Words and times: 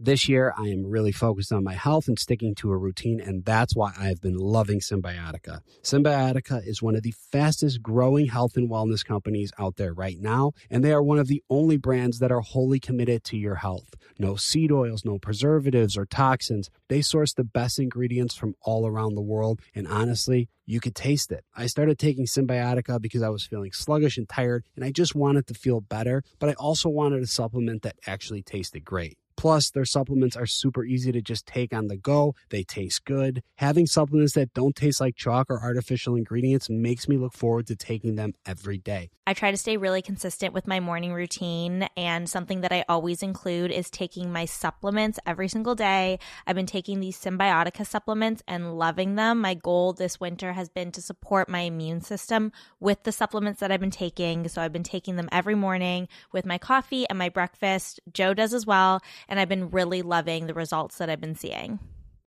This 0.00 0.28
year, 0.28 0.52
I 0.58 0.70
am 0.70 0.84
really 0.84 1.12
focused 1.12 1.52
on 1.52 1.62
my 1.62 1.74
health 1.74 2.08
and 2.08 2.18
sticking 2.18 2.56
to 2.56 2.72
a 2.72 2.76
routine, 2.76 3.20
and 3.20 3.44
that's 3.44 3.76
why 3.76 3.92
I've 3.96 4.20
been 4.20 4.36
loving 4.36 4.80
Symbiotica. 4.80 5.60
Symbiotica 5.84 6.66
is 6.66 6.82
one 6.82 6.96
of 6.96 7.04
the 7.04 7.14
fastest 7.30 7.80
growing 7.80 8.26
health 8.26 8.56
and 8.56 8.68
wellness 8.68 9.04
companies 9.04 9.52
out 9.56 9.76
there 9.76 9.94
right 9.94 10.18
now, 10.18 10.50
and 10.68 10.84
they 10.84 10.92
are 10.92 11.02
one 11.02 11.20
of 11.20 11.28
the 11.28 11.44
only 11.48 11.76
brands 11.76 12.18
that 12.18 12.32
are 12.32 12.40
wholly 12.40 12.80
committed 12.80 13.22
to 13.22 13.36
your 13.36 13.54
health. 13.54 13.94
No 14.18 14.34
seed 14.34 14.72
oils, 14.72 15.04
no 15.04 15.20
preservatives 15.20 15.96
or 15.96 16.06
toxins. 16.06 16.70
They 16.88 17.00
source 17.00 17.32
the 17.32 17.44
best 17.44 17.78
ingredients 17.78 18.34
from 18.34 18.56
all 18.62 18.88
around 18.88 19.14
the 19.14 19.22
world, 19.22 19.60
and 19.76 19.86
honestly, 19.86 20.48
you 20.66 20.80
could 20.80 20.96
taste 20.96 21.30
it. 21.30 21.44
I 21.54 21.66
started 21.66 22.00
taking 22.00 22.26
Symbiotica 22.26 23.00
because 23.00 23.22
I 23.22 23.28
was 23.28 23.46
feeling 23.46 23.70
sluggish 23.70 24.18
and 24.18 24.28
tired, 24.28 24.64
and 24.74 24.84
I 24.84 24.90
just 24.90 25.14
wanted 25.14 25.46
to 25.46 25.54
feel 25.54 25.80
better, 25.80 26.24
but 26.40 26.50
I 26.50 26.54
also 26.54 26.88
wanted 26.88 27.22
a 27.22 27.28
supplement 27.28 27.82
that 27.82 27.94
actually 28.08 28.42
tasted 28.42 28.84
great. 28.84 29.18
Plus, 29.44 29.68
their 29.68 29.84
supplements 29.84 30.38
are 30.38 30.46
super 30.46 30.86
easy 30.86 31.12
to 31.12 31.20
just 31.20 31.44
take 31.44 31.74
on 31.74 31.88
the 31.88 31.98
go. 31.98 32.34
They 32.48 32.62
taste 32.62 33.04
good. 33.04 33.42
Having 33.56 33.88
supplements 33.88 34.32
that 34.32 34.54
don't 34.54 34.74
taste 34.74 35.02
like 35.02 35.16
chalk 35.16 35.50
or 35.50 35.60
artificial 35.60 36.16
ingredients 36.16 36.70
makes 36.70 37.06
me 37.06 37.18
look 37.18 37.34
forward 37.34 37.66
to 37.66 37.76
taking 37.76 38.14
them 38.14 38.32
every 38.46 38.78
day. 38.78 39.10
I 39.26 39.32
try 39.32 39.50
to 39.50 39.56
stay 39.56 39.78
really 39.78 40.02
consistent 40.02 40.52
with 40.52 40.66
my 40.66 40.80
morning 40.80 41.12
routine, 41.12 41.88
and 41.96 42.28
something 42.28 42.60
that 42.62 42.72
I 42.72 42.84
always 42.88 43.22
include 43.22 43.70
is 43.70 43.90
taking 43.90 44.30
my 44.32 44.44
supplements 44.44 45.18
every 45.26 45.48
single 45.48 45.74
day. 45.74 46.18
I've 46.46 46.56
been 46.56 46.66
taking 46.66 47.00
these 47.00 47.18
Symbiotica 47.18 47.86
supplements 47.86 48.42
and 48.46 48.78
loving 48.78 49.14
them. 49.14 49.40
My 49.40 49.54
goal 49.54 49.92
this 49.94 50.20
winter 50.20 50.52
has 50.54 50.68
been 50.68 50.90
to 50.92 51.02
support 51.02 51.48
my 51.48 51.60
immune 51.60 52.02
system 52.02 52.52
with 52.80 53.02
the 53.04 53.12
supplements 53.12 53.60
that 53.60 53.72
I've 53.72 53.80
been 53.80 53.90
taking. 53.90 54.46
So 54.48 54.60
I've 54.60 54.74
been 54.74 54.82
taking 54.82 55.16
them 55.16 55.30
every 55.32 55.54
morning 55.54 56.08
with 56.32 56.44
my 56.44 56.58
coffee 56.58 57.06
and 57.08 57.18
my 57.18 57.30
breakfast. 57.30 58.00
Joe 58.12 58.34
does 58.34 58.52
as 58.52 58.66
well 58.66 59.00
I've 59.38 59.48
been 59.48 59.70
really 59.70 60.02
loving 60.02 60.46
the 60.46 60.54
results 60.54 60.98
that 60.98 61.10
I've 61.10 61.20
been 61.20 61.34
seeing. 61.34 61.78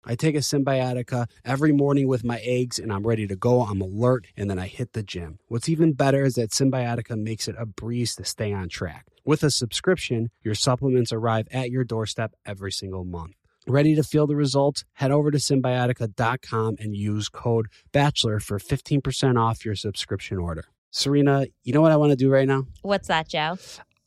I 0.04 0.16
take 0.16 0.34
a 0.34 0.38
Symbiotica 0.38 1.28
every 1.44 1.70
morning 1.70 2.08
with 2.08 2.24
my 2.24 2.40
eggs 2.42 2.80
and 2.80 2.92
I'm 2.92 3.06
ready 3.06 3.26
to 3.28 3.36
go. 3.36 3.62
I'm 3.62 3.80
alert 3.80 4.26
and 4.36 4.50
then 4.50 4.58
I 4.58 4.66
hit 4.66 4.94
the 4.94 5.02
gym. 5.04 5.38
What's 5.46 5.68
even 5.68 5.92
better 5.92 6.24
is 6.24 6.34
that 6.34 6.50
Symbiotica 6.50 7.16
makes 7.16 7.46
it 7.46 7.54
a 7.56 7.66
breeze 7.66 8.16
to 8.16 8.24
stay 8.24 8.52
on 8.52 8.68
track. 8.68 9.06
With 9.24 9.44
a 9.44 9.50
subscription, 9.50 10.30
your 10.42 10.56
supplements 10.56 11.12
arrive 11.12 11.46
at 11.52 11.70
your 11.70 11.84
doorstep 11.84 12.34
every 12.44 12.72
single 12.72 13.04
month. 13.04 13.34
Ready 13.68 13.94
to 13.94 14.02
feel 14.02 14.26
the 14.26 14.34
results? 14.34 14.84
Head 14.94 15.12
over 15.12 15.30
to 15.30 15.38
symbiotica.com 15.38 16.76
and 16.80 16.96
use 16.96 17.28
code 17.28 17.68
BACHELOR 17.92 18.40
for 18.40 18.58
15% 18.58 19.40
off 19.40 19.64
your 19.64 19.76
subscription 19.76 20.38
order. 20.38 20.64
Serena, 20.90 21.46
you 21.62 21.72
know 21.72 21.80
what 21.80 21.92
I 21.92 21.96
want 21.96 22.10
to 22.10 22.16
do 22.16 22.28
right 22.28 22.48
now? 22.48 22.66
What's 22.82 23.06
that, 23.06 23.28
Joe? 23.28 23.56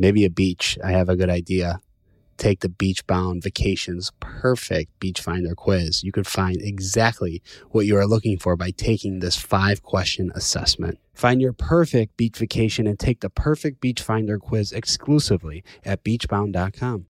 Maybe 0.00 0.24
a 0.24 0.30
beach. 0.30 0.78
I 0.82 0.92
have 0.92 1.10
a 1.10 1.14
good 1.16 1.28
idea. 1.28 1.78
Take 2.38 2.60
the 2.60 2.70
Beach 2.70 3.06
Bound 3.06 3.42
Vacations 3.42 4.12
Perfect 4.18 4.98
Beach 4.98 5.20
Finder 5.20 5.54
quiz. 5.54 6.02
You 6.02 6.10
could 6.10 6.26
find 6.26 6.56
exactly 6.62 7.42
what 7.68 7.84
you 7.84 7.98
are 7.98 8.06
looking 8.06 8.38
for 8.38 8.56
by 8.56 8.70
taking 8.70 9.18
this 9.18 9.36
five 9.36 9.82
question 9.82 10.32
assessment. 10.34 10.98
Find 11.12 11.42
your 11.42 11.52
perfect 11.52 12.16
beach 12.16 12.38
vacation 12.38 12.86
and 12.86 12.98
take 12.98 13.20
the 13.20 13.28
perfect 13.28 13.82
beach 13.82 14.00
finder 14.00 14.38
quiz 14.38 14.72
exclusively 14.72 15.62
at 15.84 16.02
beachbound.com. 16.02 17.09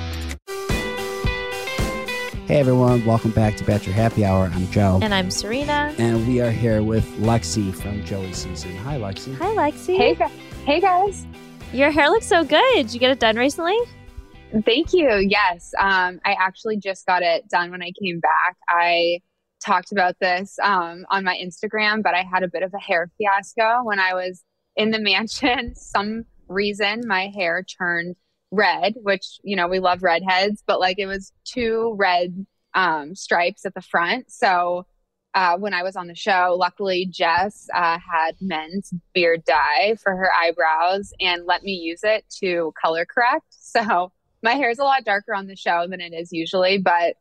Hey 2.47 2.59
everyone, 2.59 3.05
welcome 3.05 3.31
back 3.31 3.55
to 3.57 3.63
Bachelor 3.63 3.93
Happy 3.93 4.25
Hour. 4.25 4.51
I'm 4.53 4.69
Joe. 4.71 4.99
And 5.01 5.13
I'm 5.13 5.29
Serena. 5.29 5.93
And 5.99 6.27
we 6.27 6.41
are 6.41 6.49
here 6.49 6.81
with 6.81 7.05
Lexi 7.17 7.73
from 7.73 8.03
Joey 8.03 8.33
Season. 8.33 8.75
Hi, 8.77 8.97
Lexi. 8.97 9.35
Hi, 9.35 9.55
Lexi. 9.55 9.95
Hey, 9.95 10.17
hey 10.65 10.81
guys. 10.81 11.25
Your 11.71 11.91
hair 11.91 12.09
looks 12.09 12.25
so 12.25 12.43
good. 12.43 12.73
Did 12.73 12.93
you 12.93 12.99
get 12.99 13.11
it 13.11 13.19
done 13.19 13.37
recently? 13.37 13.77
Thank 14.65 14.91
you. 14.91 15.25
Yes. 15.29 15.71
Um, 15.79 16.19
I 16.25 16.35
actually 16.37 16.77
just 16.77 17.05
got 17.05 17.21
it 17.21 17.47
done 17.47 17.71
when 17.71 17.83
I 17.83 17.91
came 18.03 18.19
back. 18.19 18.57
I 18.67 19.19
talked 19.63 19.91
about 19.91 20.15
this 20.19 20.57
um, 20.61 21.05
on 21.09 21.23
my 21.23 21.37
Instagram, 21.41 22.01
but 22.03 22.15
I 22.15 22.23
had 22.23 22.43
a 22.43 22.49
bit 22.49 22.63
of 22.63 22.73
a 22.73 22.79
hair 22.79 23.09
fiasco 23.17 23.83
when 23.83 23.99
I 23.99 24.13
was 24.13 24.43
in 24.75 24.89
the 24.89 24.99
mansion. 25.01 25.75
Some 25.75 26.25
reason 26.47 27.03
my 27.07 27.31
hair 27.33 27.63
turned 27.63 28.15
red, 28.51 28.95
which, 29.01 29.39
you 29.43 29.55
know, 29.55 29.67
we 29.67 29.79
love 29.79 30.03
redheads, 30.03 30.63
but 30.65 30.79
like 30.79 30.99
it 30.99 31.07
was 31.07 31.31
two 31.45 31.95
red 31.97 32.45
um, 32.73 33.15
stripes 33.15 33.65
at 33.65 33.73
the 33.73 33.81
front. 33.81 34.31
So 34.31 34.85
uh, 35.33 35.57
when 35.57 35.73
I 35.73 35.83
was 35.83 35.95
on 35.95 36.07
the 36.07 36.15
show, 36.15 36.55
luckily 36.59 37.05
Jess 37.09 37.67
uh, 37.73 37.97
had 37.99 38.35
men's 38.41 38.93
beard 39.13 39.43
dye 39.45 39.95
for 40.01 40.15
her 40.15 40.29
eyebrows 40.33 41.13
and 41.21 41.45
let 41.45 41.63
me 41.63 41.71
use 41.71 42.01
it 42.03 42.25
to 42.39 42.73
color 42.81 43.05
correct. 43.05 43.45
So 43.71 44.11
my 44.43 44.55
hair 44.55 44.69
is 44.69 44.79
a 44.79 44.83
lot 44.83 45.05
darker 45.05 45.33
on 45.33 45.47
the 45.47 45.55
show 45.55 45.87
than 45.87 46.01
it 46.01 46.13
is 46.13 46.33
usually, 46.33 46.77
but 46.77 47.15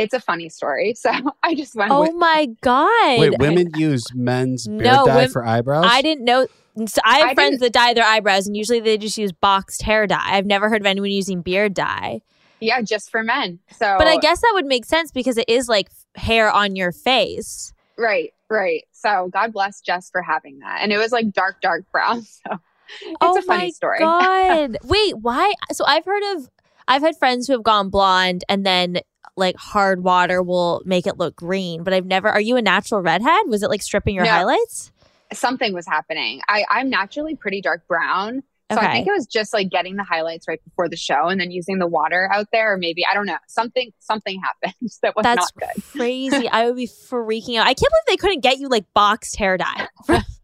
it's 0.00 0.14
a 0.14 0.20
funny 0.20 0.48
story. 0.48 0.94
So 0.98 1.10
I 1.42 1.54
just 1.54 1.74
went. 1.74 1.90
Oh 1.92 2.02
with- 2.02 2.14
my 2.14 2.48
god! 2.60 3.18
Wait, 3.20 3.38
women 3.38 3.70
use 3.76 4.04
men's 4.14 4.66
beard 4.68 4.82
No, 4.82 5.04
dye 5.06 5.16
wom- 5.22 5.30
for 5.30 5.44
eyebrows? 5.44 5.86
I 5.88 6.02
didn't 6.02 6.24
know. 6.24 6.46
So 6.86 7.00
I 7.04 7.18
have 7.18 7.30
I 7.30 7.34
friends 7.34 7.58
that 7.60 7.72
dye 7.72 7.94
their 7.94 8.04
eyebrows, 8.04 8.46
and 8.46 8.56
usually 8.56 8.80
they 8.80 8.96
just 8.98 9.18
use 9.18 9.32
boxed 9.32 9.82
hair 9.82 10.06
dye. 10.06 10.18
I've 10.24 10.46
never 10.46 10.68
heard 10.68 10.80
of 10.80 10.86
anyone 10.86 11.10
using 11.10 11.42
beard 11.42 11.74
dye. 11.74 12.22
yeah, 12.60 12.80
just 12.82 13.10
for 13.10 13.22
men. 13.22 13.58
So, 13.72 13.96
But 13.98 14.06
I 14.06 14.18
guess 14.18 14.40
that 14.40 14.50
would 14.54 14.66
make 14.66 14.84
sense 14.84 15.10
because 15.10 15.36
it 15.36 15.48
is 15.48 15.68
like 15.68 15.88
hair 16.14 16.50
on 16.50 16.76
your 16.76 16.92
face. 16.92 17.72
right, 17.98 18.32
right. 18.48 18.84
So 18.92 19.28
God 19.32 19.52
bless 19.52 19.80
Jess 19.80 20.10
for 20.10 20.22
having 20.22 20.60
that, 20.60 20.78
and 20.82 20.92
it 20.92 20.98
was 20.98 21.10
like 21.12 21.32
dark, 21.32 21.60
dark 21.60 21.84
brown. 21.92 22.22
So 22.48 22.58
it's 23.02 23.16
oh 23.20 23.38
a 23.38 23.42
funny 23.42 23.66
my 23.66 23.70
story. 23.70 23.98
god! 24.00 24.76
Wait, 24.84 25.16
why? 25.18 25.52
So 25.72 25.84
I've 25.86 26.04
heard 26.04 26.22
of. 26.36 26.48
I've 26.88 27.02
had 27.02 27.16
friends 27.16 27.46
who 27.46 27.52
have 27.52 27.62
gone 27.62 27.88
blonde 27.88 28.42
and 28.48 28.66
then 28.66 28.98
like 29.40 29.56
hard 29.56 30.04
water 30.04 30.40
will 30.42 30.82
make 30.84 31.06
it 31.08 31.18
look 31.18 31.34
green, 31.34 31.82
but 31.82 31.92
I've 31.92 32.06
never. 32.06 32.28
Are 32.28 32.40
you 32.40 32.56
a 32.56 32.62
natural 32.62 33.00
redhead? 33.02 33.40
Was 33.48 33.64
it 33.64 33.70
like 33.70 33.82
stripping 33.82 34.14
your 34.14 34.24
No. 34.24 34.30
highlights? 34.30 34.92
Something 35.32 35.72
was 35.74 35.86
happening. 35.86 36.40
I, 36.48 36.64
I'm 36.70 36.88
naturally 36.90 37.34
pretty 37.36 37.60
dark 37.60 37.86
brown. 37.88 38.42
So 38.72 38.78
Okay. 38.78 38.86
I 38.86 38.92
think 38.92 39.08
it 39.08 39.12
was 39.12 39.26
just 39.26 39.52
like 39.52 39.68
getting 39.68 39.96
the 39.96 40.04
highlights 40.04 40.46
right 40.46 40.62
before 40.64 40.88
the 40.88 40.96
show 40.96 41.26
and 41.26 41.40
then 41.40 41.50
using 41.50 41.78
the 41.78 41.88
water 41.88 42.30
out 42.32 42.46
there, 42.52 42.74
or 42.74 42.76
maybe 42.76 43.02
I 43.10 43.14
don't 43.14 43.26
know. 43.26 43.36
Something 43.48 43.90
something 43.98 44.40
happened 44.40 44.90
that 45.02 45.16
was 45.16 45.24
That's 45.24 45.36
not 45.38 45.52
good. 45.74 45.82
crazy. 45.96 46.48
I 46.48 46.66
would 46.66 46.76
be 46.76 46.86
freaking 46.86 47.56
out. 47.58 47.66
I 47.66 47.74
can't 47.74 47.80
believe 47.80 48.04
they 48.06 48.16
couldn't 48.16 48.40
get 48.42 48.58
you 48.58 48.68
like 48.68 48.84
boxed 48.94 49.34
hair 49.36 49.56
dye. 49.56 49.88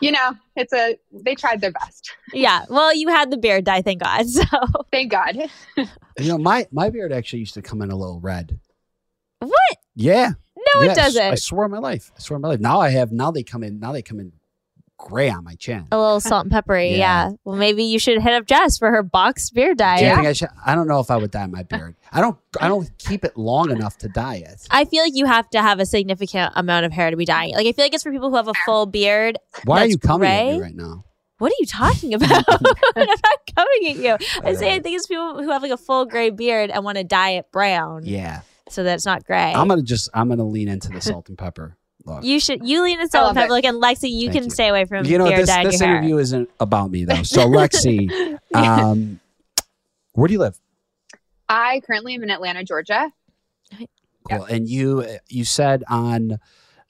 you 0.00 0.10
know, 0.12 0.34
it's 0.56 0.72
a 0.72 0.96
they 1.12 1.34
tried 1.34 1.60
their 1.60 1.72
best. 1.72 2.10
yeah. 2.32 2.64
Well, 2.68 2.94
you 2.94 3.08
had 3.08 3.30
the 3.30 3.36
beard 3.38 3.64
dye, 3.64 3.82
thank 3.82 4.02
God. 4.02 4.26
So 4.28 4.42
Thank 4.92 5.10
God. 5.12 5.36
You 5.76 6.28
know, 6.28 6.38
my, 6.38 6.66
my 6.72 6.90
beard 6.90 7.12
actually 7.12 7.38
used 7.40 7.54
to 7.54 7.62
come 7.62 7.80
in 7.82 7.90
a 7.90 7.96
little 7.96 8.20
red. 8.20 8.58
what? 9.38 9.52
Yeah. 9.94 10.32
No, 10.56 10.82
Yeah, 10.84 10.86
it 10.86 10.88
I 10.88 10.90
s- 10.90 10.96
doesn't. 10.96 11.32
I 11.32 11.34
swear 11.36 11.64
on 11.64 11.70
my 11.70 11.78
life. 11.78 12.10
I 12.16 12.20
swear 12.20 12.36
on 12.36 12.42
my 12.42 12.48
life. 12.48 12.60
Now 12.60 12.80
I 12.80 12.88
have, 12.90 13.12
now 13.12 13.30
they 13.30 13.42
come 13.44 13.62
in, 13.62 13.78
now 13.78 13.92
they 13.92 14.02
come 14.02 14.18
in 14.18 14.32
gray 14.98 15.30
on 15.30 15.44
my 15.44 15.54
chin. 15.54 15.86
a 15.90 15.96
little 15.98 16.20
salt 16.20 16.44
and 16.44 16.52
peppery. 16.52 16.90
Yeah. 16.90 16.96
Yeah. 17.28 17.30
Well, 17.44 17.56
maybe 17.56 17.84
you 17.84 17.98
should 17.98 18.20
hit 18.20 18.32
up 18.34 18.44
Jess 18.46 18.76
for 18.76 18.90
her 18.90 19.02
boxed 19.02 19.54
beard 19.54 19.78
dye. 19.78 19.98
Do 20.00 20.04
you 20.06 20.14
think 20.14 20.26
I 20.26 20.32
should? 20.34 20.48
I 20.66 20.74
don't 20.74 20.88
know 20.88 21.00
if 21.00 21.10
I 21.10 21.16
would 21.16 21.30
dye 21.30 21.46
my 21.46 21.62
beard. 21.62 21.94
I 22.12 22.20
don't. 22.20 22.36
I 22.60 22.68
don't 22.68 22.90
keep 22.98 23.24
it 23.24 23.36
long 23.36 23.70
enough 23.70 23.96
to 23.98 24.08
dye 24.08 24.36
it. 24.36 24.66
I 24.70 24.84
feel 24.84 25.02
like 25.02 25.14
you 25.14 25.24
have 25.26 25.48
to 25.50 25.62
have 25.62 25.80
a 25.80 25.86
significant 25.86 26.52
amount 26.56 26.84
of 26.84 26.92
hair 26.92 27.10
to 27.10 27.16
be 27.16 27.24
dyeing. 27.24 27.54
Like 27.54 27.66
I 27.66 27.72
feel 27.72 27.84
like 27.84 27.94
it's 27.94 28.02
for 28.02 28.10
people 28.12 28.28
who 28.30 28.36
have 28.36 28.48
a 28.48 28.54
full 28.66 28.84
beard. 28.86 29.38
Why 29.64 29.80
are 29.82 29.86
you 29.86 29.96
coming 29.98 30.28
at 30.28 30.46
me 30.54 30.60
right 30.60 30.74
now? 30.74 31.04
What 31.38 31.52
are 31.52 31.56
you 31.60 31.66
talking 31.66 32.14
about? 32.14 32.30
I'm 32.96 33.06
not 33.06 33.38
coming 33.56 33.90
at 33.90 33.96
you. 33.96 34.26
I 34.44 34.54
say 34.54 34.74
I 34.74 34.80
think 34.80 34.96
it's 34.96 35.06
people 35.06 35.40
who 35.42 35.50
have 35.52 35.62
like 35.62 35.70
a 35.70 35.76
full 35.76 36.04
gray 36.04 36.30
beard 36.30 36.70
and 36.70 36.84
want 36.84 36.98
to 36.98 37.04
dye 37.04 37.30
it 37.30 37.46
brown. 37.52 38.02
Yeah. 38.04 38.40
so 38.68 38.82
that 38.82 38.94
it's 38.94 39.06
not 39.06 39.24
gray. 39.24 39.54
I'm 39.54 39.68
gonna 39.68 39.80
just 39.82 40.10
I'm 40.12 40.28
gonna 40.28 40.44
lean 40.44 40.68
into 40.68 40.88
the 40.90 41.00
salt 41.00 41.28
and 41.28 41.38
pepper 41.38 41.76
look. 42.08 42.24
you 42.24 42.40
should 42.40 42.66
you 42.66 42.82
lean 42.82 43.00
in 43.00 43.08
salt 43.08 43.28
and 43.28 43.36
pepper 43.36 43.52
it. 43.52 43.54
look, 43.54 43.64
and 43.64 43.82
Lexi, 43.82 44.10
you 44.10 44.28
Thank 44.28 44.32
can 44.32 44.44
you. 44.44 44.50
stay 44.50 44.68
away 44.68 44.84
from 44.84 45.04
you 45.04 45.18
know 45.18 45.26
beer 45.26 45.38
this 45.38 45.48
dyed 45.48 45.66
this 45.66 45.80
your 45.80 45.88
hair. 45.88 45.98
interview 45.98 46.18
isn't 46.18 46.50
about 46.60 46.90
me 46.90 47.04
though. 47.04 47.22
So 47.22 47.46
Lexi, 47.48 48.38
um, 48.54 49.20
where 50.12 50.28
do 50.28 50.32
you 50.32 50.40
live? 50.40 50.58
I 51.48 51.80
currently 51.86 52.14
am 52.14 52.22
in 52.22 52.30
Atlanta, 52.30 52.64
Georgia. 52.64 53.12
Cool. 54.30 54.44
And 54.44 54.68
you 54.68 55.04
you 55.28 55.44
said 55.44 55.84
on 55.88 56.38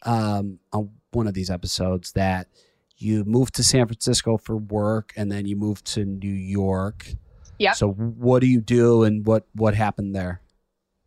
um 0.02 0.58
on 0.72 0.90
one 1.12 1.26
of 1.26 1.34
these 1.34 1.50
episodes 1.50 2.12
that 2.12 2.48
you 2.96 3.24
moved 3.24 3.54
to 3.54 3.62
San 3.64 3.86
Francisco 3.86 4.36
for 4.36 4.56
work 4.56 5.12
and 5.16 5.30
then 5.30 5.46
you 5.46 5.56
moved 5.56 5.84
to 5.94 6.04
New 6.04 6.32
York. 6.32 7.12
Yep. 7.58 7.74
So 7.76 7.90
what 7.90 8.40
do 8.40 8.46
you 8.46 8.60
do 8.60 9.04
and 9.04 9.24
what 9.26 9.46
what 9.54 9.74
happened 9.74 10.14
there? 10.14 10.40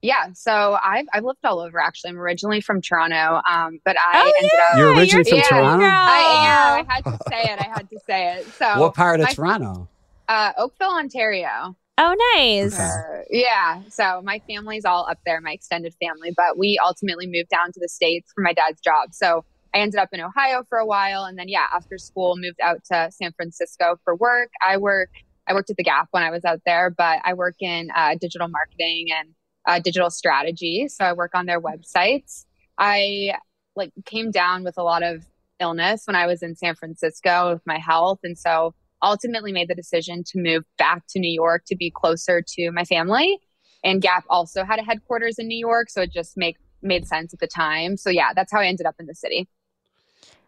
Yeah, 0.02 0.34
so 0.34 0.78
I've 0.84 1.06
I've 1.14 1.24
lived 1.24 1.40
all 1.44 1.60
over. 1.60 1.80
Actually, 1.80 2.12
I'm 2.12 2.20
originally 2.20 2.60
from 2.62 2.82
Toronto, 2.82 3.40
um, 3.50 3.80
but 3.86 3.96
I 4.00 4.24
Oh, 4.26 4.34
ended 4.40 4.52
yeah, 4.54 4.64
up. 4.72 4.78
You're 4.78 4.94
originally 4.96 5.32
you're 5.38 5.44
from 5.44 5.58
a 5.58 5.62
Toronto? 5.62 5.86
I 5.86 6.80
am. 6.80 6.86
I 6.90 6.94
had 6.94 7.04
to 7.06 7.18
say 7.30 7.42
it. 7.54 7.60
I 7.60 7.68
had 7.68 7.90
to 7.90 8.00
say 8.08 8.34
it. 8.38 8.48
So, 8.54 8.80
what 8.80 8.96
part 8.96 9.20
of 9.20 9.28
my- 9.28 9.34
Toronto? 9.34 9.88
uh, 10.28 10.54
Oakville, 10.58 10.98
Ontario. 10.98 11.76
Oh, 11.98 12.16
nice. 12.36 12.74
Okay. 12.74 12.84
Uh, 12.84 13.22
yeah. 13.30 13.82
So 13.90 14.22
my 14.24 14.42
family's 14.48 14.86
all 14.86 15.08
up 15.08 15.20
there, 15.26 15.40
my 15.42 15.52
extended 15.52 15.94
family, 16.04 16.32
but 16.36 16.58
we 16.58 16.80
ultimately 16.84 17.28
moved 17.28 17.50
down 17.50 17.72
to 17.74 17.80
the 17.80 17.90
States 17.90 18.32
for 18.34 18.42
my 18.42 18.54
dad's 18.54 18.82
job. 18.82 19.10
So 19.12 19.46
I 19.76 19.80
ended 19.80 20.00
up 20.00 20.10
in 20.14 20.20
Ohio 20.22 20.64
for 20.68 20.80
a 20.80 20.86
while. 20.86 21.26
And 21.26 21.38
then, 21.38 21.48
yeah, 21.48 21.66
after 21.72 22.00
school, 22.00 22.38
moved 22.38 22.60
out 22.60 22.80
to 22.92 23.12
San 23.12 23.34
Francisco 23.34 23.98
for 24.04 24.16
work. 24.16 24.50
I 24.66 24.78
work, 24.78 25.10
I 25.48 25.54
worked 25.54 25.70
at 25.70 25.78
the 25.78 25.84
Gap 25.84 26.08
when 26.12 26.24
I 26.24 26.32
was 26.32 26.44
out 26.44 26.62
there, 26.66 26.90
but 26.90 27.20
I 27.24 27.34
work 27.36 27.56
in 27.60 27.90
uh, 27.96 28.16
digital 28.20 28.48
marketing 28.48 29.08
and 29.16 29.30
uh, 29.68 29.80
digital 29.80 30.10
strategy. 30.10 30.88
So 30.88 31.06
I 31.06 31.14
work 31.14 31.32
on 31.36 31.46
their 31.46 31.62
websites. 31.62 32.46
I 32.78 33.36
like 33.76 33.92
came 34.06 34.32
down 34.32 34.64
with 34.64 34.78
a 34.78 34.84
lot 34.84 35.04
of 35.04 35.26
illness 35.60 36.04
when 36.06 36.16
I 36.16 36.26
was 36.26 36.42
in 36.42 36.56
San 36.56 36.76
Francisco 36.76 37.54
with 37.54 37.62
my 37.66 37.78
health. 37.78 38.20
And 38.24 38.38
so 38.38 38.74
ultimately 39.04 39.52
made 39.52 39.68
the 39.68 39.76
decision 39.76 40.24
to 40.28 40.40
move 40.40 40.64
back 40.78 41.04
to 41.10 41.20
New 41.20 41.32
York 41.32 41.64
to 41.68 41.76
be 41.76 41.92
closer 41.92 42.42
to 42.42 42.72
my 42.72 42.84
family. 42.84 43.40
And 43.84 44.02
Gap 44.02 44.26
also 44.30 44.64
had 44.64 44.80
a 44.80 44.84
headquarters 44.84 45.40
in 45.40 45.48
New 45.48 45.58
York, 45.58 45.90
so 45.90 46.02
it 46.02 46.12
just 46.12 46.38
make 46.38 46.58
made 46.84 47.08
sense 47.08 47.34
at 47.34 47.40
the 47.40 47.48
time. 47.48 47.98
So 47.98 48.10
yeah, 48.10 48.34
that's 48.36 48.52
how 48.52 48.60
I 48.60 48.68
ended 48.68 48.86
up 48.86 48.96
in 49.00 49.06
the 49.06 49.16
city. 49.16 49.48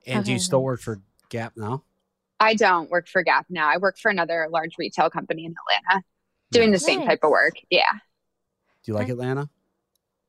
And 0.05 0.25
do 0.25 0.31
you 0.31 0.39
still 0.39 0.63
work 0.63 0.81
for 0.81 1.01
Gap 1.29 1.53
now? 1.55 1.83
I 2.39 2.55
don't 2.55 2.89
work 2.89 3.07
for 3.07 3.23
Gap 3.23 3.45
now. 3.49 3.69
I 3.69 3.77
work 3.77 3.97
for 3.97 4.11
another 4.11 4.47
large 4.51 4.75
retail 4.77 5.09
company 5.09 5.45
in 5.45 5.53
Atlanta 5.53 6.03
doing 6.51 6.71
the 6.71 6.79
same 6.79 7.05
type 7.05 7.19
of 7.23 7.31
work. 7.31 7.55
Yeah. 7.69 7.91
Do 8.83 8.91
you 8.91 8.95
like 8.95 9.07
Nice. 9.07 9.13
Atlanta? 9.13 9.49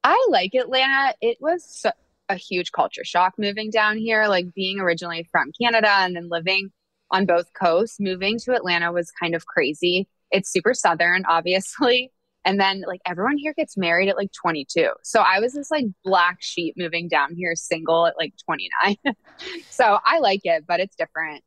I 0.04 0.26
like 0.30 0.54
Atlanta. 0.54 1.14
It 1.20 1.38
was 1.40 1.84
a 2.28 2.36
huge 2.36 2.72
culture 2.72 3.04
shock 3.04 3.34
moving 3.38 3.70
down 3.70 3.96
here, 3.98 4.26
like 4.28 4.52
being 4.54 4.78
originally 4.80 5.28
from 5.30 5.50
Canada 5.60 5.90
and 5.90 6.14
then 6.14 6.28
living 6.28 6.70
on 7.10 7.26
both 7.26 7.52
coasts. 7.54 7.98
Moving 8.00 8.38
to 8.40 8.54
Atlanta 8.54 8.92
was 8.92 9.10
kind 9.10 9.34
of 9.34 9.46
crazy. 9.46 10.08
It's 10.30 10.50
super 10.52 10.74
southern, 10.74 11.24
obviously. 11.26 12.10
And 12.46 12.60
then 12.60 12.84
like 12.86 13.00
everyone 13.06 13.38
here 13.38 13.54
gets 13.54 13.74
married 13.74 14.10
at 14.10 14.18
like 14.18 14.30
22. 14.32 14.90
So 15.02 15.20
I 15.20 15.40
was 15.40 15.54
this 15.54 15.70
like 15.70 15.86
black 16.04 16.36
sheep 16.40 16.74
moving 16.76 17.08
down 17.08 17.34
here 17.34 17.56
single 17.56 18.06
at 18.06 18.18
like 18.18 18.34
29. 18.44 18.96
so 19.70 19.98
I 20.04 20.18
like 20.18 20.42
it, 20.44 20.66
but 20.68 20.78
it's 20.78 20.94
different. 20.94 21.42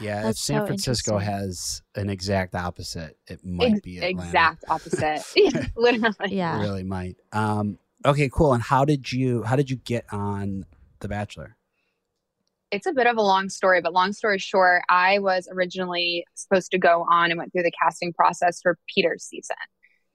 Yeah, 0.00 0.28
if 0.28 0.36
San 0.36 0.60
so 0.62 0.66
Francisco 0.66 1.18
has 1.18 1.82
an 1.94 2.08
exact 2.10 2.54
opposite, 2.54 3.16
it 3.26 3.44
might 3.44 3.72
Ex- 3.72 3.80
be 3.80 3.98
Atlanta. 3.98 4.28
exact 4.28 4.64
opposite. 4.68 5.22
Literally. 5.76 6.14
It 6.20 6.30
Yeah. 6.32 6.60
really 6.60 6.84
might. 6.84 7.16
Um, 7.32 7.78
okay, 8.04 8.28
cool. 8.32 8.52
And 8.54 8.62
how 8.62 8.84
did 8.84 9.10
you 9.12 9.42
how 9.42 9.56
did 9.56 9.70
you 9.70 9.76
get 9.76 10.04
on 10.12 10.64
The 11.00 11.08
Bachelor? 11.08 11.54
it's 12.70 12.86
a 12.86 12.92
bit 12.92 13.06
of 13.06 13.16
a 13.16 13.22
long 13.22 13.48
story, 13.48 13.80
but 13.80 13.94
long 13.94 14.12
story 14.12 14.38
short, 14.38 14.82
I 14.90 15.20
was 15.20 15.48
originally 15.50 16.26
supposed 16.34 16.70
to 16.72 16.78
go 16.78 17.06
on 17.10 17.30
and 17.30 17.38
went 17.38 17.50
through 17.50 17.62
the 17.62 17.72
casting 17.82 18.12
process 18.12 18.60
for 18.60 18.76
Peter's 18.94 19.24
season. 19.24 19.56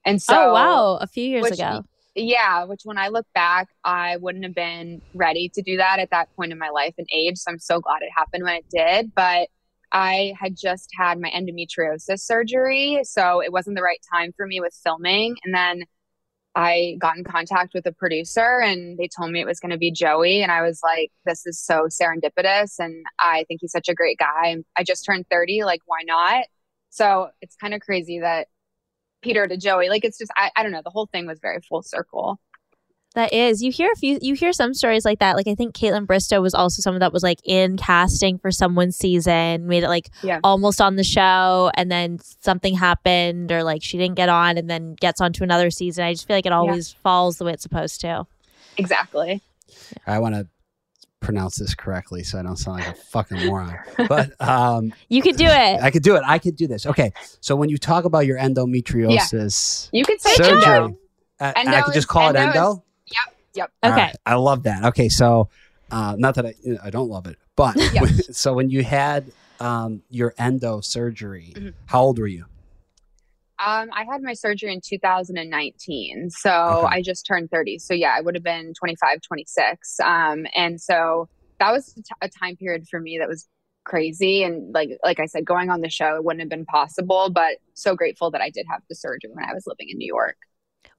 And 0.05 0.21
so, 0.21 0.49
oh, 0.49 0.53
wow. 0.53 0.97
A 1.01 1.07
few 1.07 1.23
years 1.27 1.41
which- 1.41 1.53
ago. 1.53 1.83
yeah, 2.13 2.63
which 2.65 2.81
when 2.83 2.99
I 2.99 3.07
look 3.07 3.25
back, 3.33 3.69
I 3.83 4.17
wouldn't 4.17 4.43
have 4.43 4.53
been 4.53 5.01
ready 5.15 5.49
to 5.55 5.63
do 5.63 5.77
that 5.77 5.97
at 5.97 6.11
that 6.11 6.29
point 6.35 6.51
in 6.51 6.59
my 6.59 6.69
life 6.69 6.93
and 6.99 7.07
age. 7.11 7.39
So 7.39 7.49
I'm 7.49 7.57
so 7.57 7.79
glad 7.79 8.03
it 8.03 8.09
happened 8.15 8.43
when 8.43 8.57
it 8.57 8.65
did. 8.71 9.11
But 9.15 9.49
I 9.93 10.33
had 10.39 10.57
just 10.57 10.89
had 10.97 11.21
my 11.21 11.29
endometriosis 11.29 12.19
surgery. 12.19 13.01
So 13.03 13.41
it 13.41 13.51
wasn't 13.51 13.77
the 13.77 13.83
right 13.83 13.99
time 14.13 14.33
for 14.35 14.47
me 14.47 14.59
with 14.59 14.77
filming. 14.83 15.35
And 15.43 15.53
then 15.53 15.83
I 16.55 16.97
got 16.99 17.17
in 17.17 17.23
contact 17.23 17.73
with 17.73 17.85
a 17.85 17.91
producer 17.91 18.59
and 18.59 18.97
they 18.97 19.07
told 19.07 19.31
me 19.31 19.39
it 19.39 19.45
was 19.47 19.59
going 19.59 19.71
to 19.71 19.77
be 19.77 19.91
Joey. 19.91 20.41
And 20.41 20.51
I 20.51 20.61
was 20.61 20.81
like, 20.83 21.11
this 21.25 21.45
is 21.45 21.59
so 21.59 21.87
serendipitous. 21.87 22.79
And 22.79 23.05
I 23.19 23.45
think 23.47 23.61
he's 23.61 23.71
such 23.71 23.89
a 23.89 23.93
great 23.93 24.17
guy. 24.17 24.57
I 24.77 24.83
just 24.83 25.05
turned 25.05 25.25
30. 25.31 25.63
Like, 25.63 25.81
why 25.85 26.01
not? 26.05 26.45
So 26.89 27.29
it's 27.41 27.55
kind 27.55 27.73
of 27.73 27.81
crazy 27.81 28.19
that 28.19 28.47
Peter 29.21 29.47
to 29.47 29.57
Joey, 29.57 29.89
like, 29.89 30.03
it's 30.05 30.17
just, 30.17 30.31
I, 30.35 30.51
I 30.55 30.63
don't 30.63 30.71
know. 30.71 30.81
The 30.83 30.91
whole 30.91 31.07
thing 31.07 31.25
was 31.25 31.39
very 31.39 31.59
full 31.67 31.81
circle. 31.81 32.39
That 33.15 33.31
is. 33.31 33.61
You 33.61 33.71
hear 33.71 33.89
a 33.93 33.95
few 33.95 34.17
you 34.21 34.33
hear 34.33 34.53
some 34.53 34.73
stories 34.73 35.05
like 35.05 35.19
that. 35.19 35.35
Like 35.35 35.47
I 35.47 35.53
think 35.53 35.75
Kaitlyn 35.75 36.07
Bristowe 36.07 36.41
was 36.41 36.55
also 36.55 36.81
someone 36.81 37.01
that 37.01 37.13
was 37.13 37.21
like 37.21 37.39
in 37.43 37.77
casting 37.77 38.39
for 38.39 38.49
someone's 38.49 38.97
season, 38.97 39.67
made 39.67 39.83
it 39.83 39.87
like 39.87 40.09
Yeah. 40.23 40.39
almost 40.43 40.81
on 40.81 40.95
the 40.95 41.03
show, 41.03 41.69
and 41.75 41.91
then 41.91 42.17
something 42.41 42.75
happened 42.75 43.51
or 43.51 43.63
like 43.63 43.83
she 43.83 43.97
didn't 43.99 44.15
get 44.15 44.29
on 44.29 44.57
and 44.57 44.67
then 44.69 44.95
gets 44.95 45.21
onto 45.21 45.43
another 45.43 45.69
season. 45.69 46.03
I 46.05 46.13
just 46.13 46.25
feel 46.27 46.35
like 46.35 46.47
it 46.47 46.51
always 46.53 46.91
falls 46.91 47.37
the 47.37 47.45
way 47.45 47.53
it's 47.53 47.61
supposed 47.63 48.01
to. 48.01 48.25
Exactly. 48.77 49.41
I 50.07 50.17
want 50.17 50.33
to 50.33 50.47
pronounce 51.19 51.55
this 51.57 51.73
correctly 51.75 52.23
so 52.23 52.37
I 52.39 52.41
don't 52.41 52.57
sound 52.57 52.79
like 52.79 52.87
a 52.87 52.93
fucking 52.95 53.45
moron. 53.45 53.77
But 54.09 54.31
um, 54.41 54.91
You 55.07 55.21
could 55.21 55.37
do 55.37 55.45
it. 55.45 55.81
I 55.81 55.91
could 55.91 56.03
do 56.03 56.15
it. 56.15 56.23
I 56.25 56.39
could 56.39 56.55
do 56.55 56.65
this. 56.67 56.85
Okay. 56.87 57.13
So 57.41 57.55
when 57.55 57.69
you 57.69 57.77
talk 57.77 58.05
about 58.05 58.25
your 58.25 58.37
endometriosis 58.39 59.89
You 59.91 60.03
could 60.03 60.19
say 60.21 60.33
surgery, 60.35 60.63
endo. 60.65 60.97
I, 61.39 61.51
Endo 61.55 61.71
I 61.71 61.81
could 61.81 61.93
just 61.93 61.97
is- 61.99 62.05
call 62.05 62.29
it 62.29 62.35
endo 62.35 62.49
is- 62.49 62.55
endo. 62.57 62.83
Yep. 63.55 63.71
Okay. 63.85 63.95
right. 63.95 64.15
I 64.25 64.35
love 64.35 64.63
that. 64.63 64.85
Okay, 64.85 65.09
so 65.09 65.49
uh, 65.91 66.15
not 66.17 66.35
that 66.35 66.45
I 66.45 66.53
I 66.83 66.89
don't 66.89 67.09
love 67.09 67.27
it, 67.27 67.37
but 67.55 67.75
so 68.31 68.53
when 68.53 68.69
you 68.69 68.83
had 68.83 69.31
um, 69.59 70.01
your 70.09 70.33
endo 70.37 70.81
surgery, 70.81 71.53
Mhm. 71.55 71.73
how 71.85 72.01
old 72.01 72.19
were 72.19 72.27
you? 72.27 72.45
Um, 73.65 73.89
I 73.93 74.03
had 74.11 74.21
my 74.21 74.33
surgery 74.33 74.73
in 74.73 74.81
2019. 74.83 76.29
So 76.31 76.49
Okay. 76.51 76.87
I 76.97 77.01
just 77.01 77.25
turned 77.25 77.49
30. 77.51 77.79
So 77.79 77.93
yeah, 77.93 78.13
I 78.17 78.21
would 78.21 78.35
have 78.35 78.43
been 78.43 78.73
25, 78.77 79.21
26. 79.21 79.99
Um, 80.01 80.45
and 80.55 80.81
so 80.81 81.29
that 81.59 81.71
was 81.71 81.93
a 81.97 82.01
t- 82.01 82.03
a 82.21 82.29
time 82.29 82.55
period 82.57 82.87
for 82.89 82.99
me 82.99 83.17
that 83.19 83.29
was 83.29 83.47
crazy. 83.85 84.43
And 84.43 84.73
like, 84.73 84.89
like 85.03 85.19
I 85.19 85.27
said, 85.27 85.45
going 85.45 85.69
on 85.69 85.81
the 85.81 85.89
show, 85.89 86.15
it 86.15 86.23
wouldn't 86.25 86.41
have 86.41 86.49
been 86.49 86.65
possible, 86.65 87.29
but 87.29 87.57
so 87.73 87.95
grateful 87.95 88.31
that 88.31 88.41
I 88.41 88.49
did 88.49 88.65
have 88.69 88.81
the 88.89 88.95
surgery 88.95 89.29
when 89.33 89.45
I 89.45 89.53
was 89.53 89.63
living 89.67 89.87
in 89.89 89.97
New 89.97 90.07
York. 90.07 90.35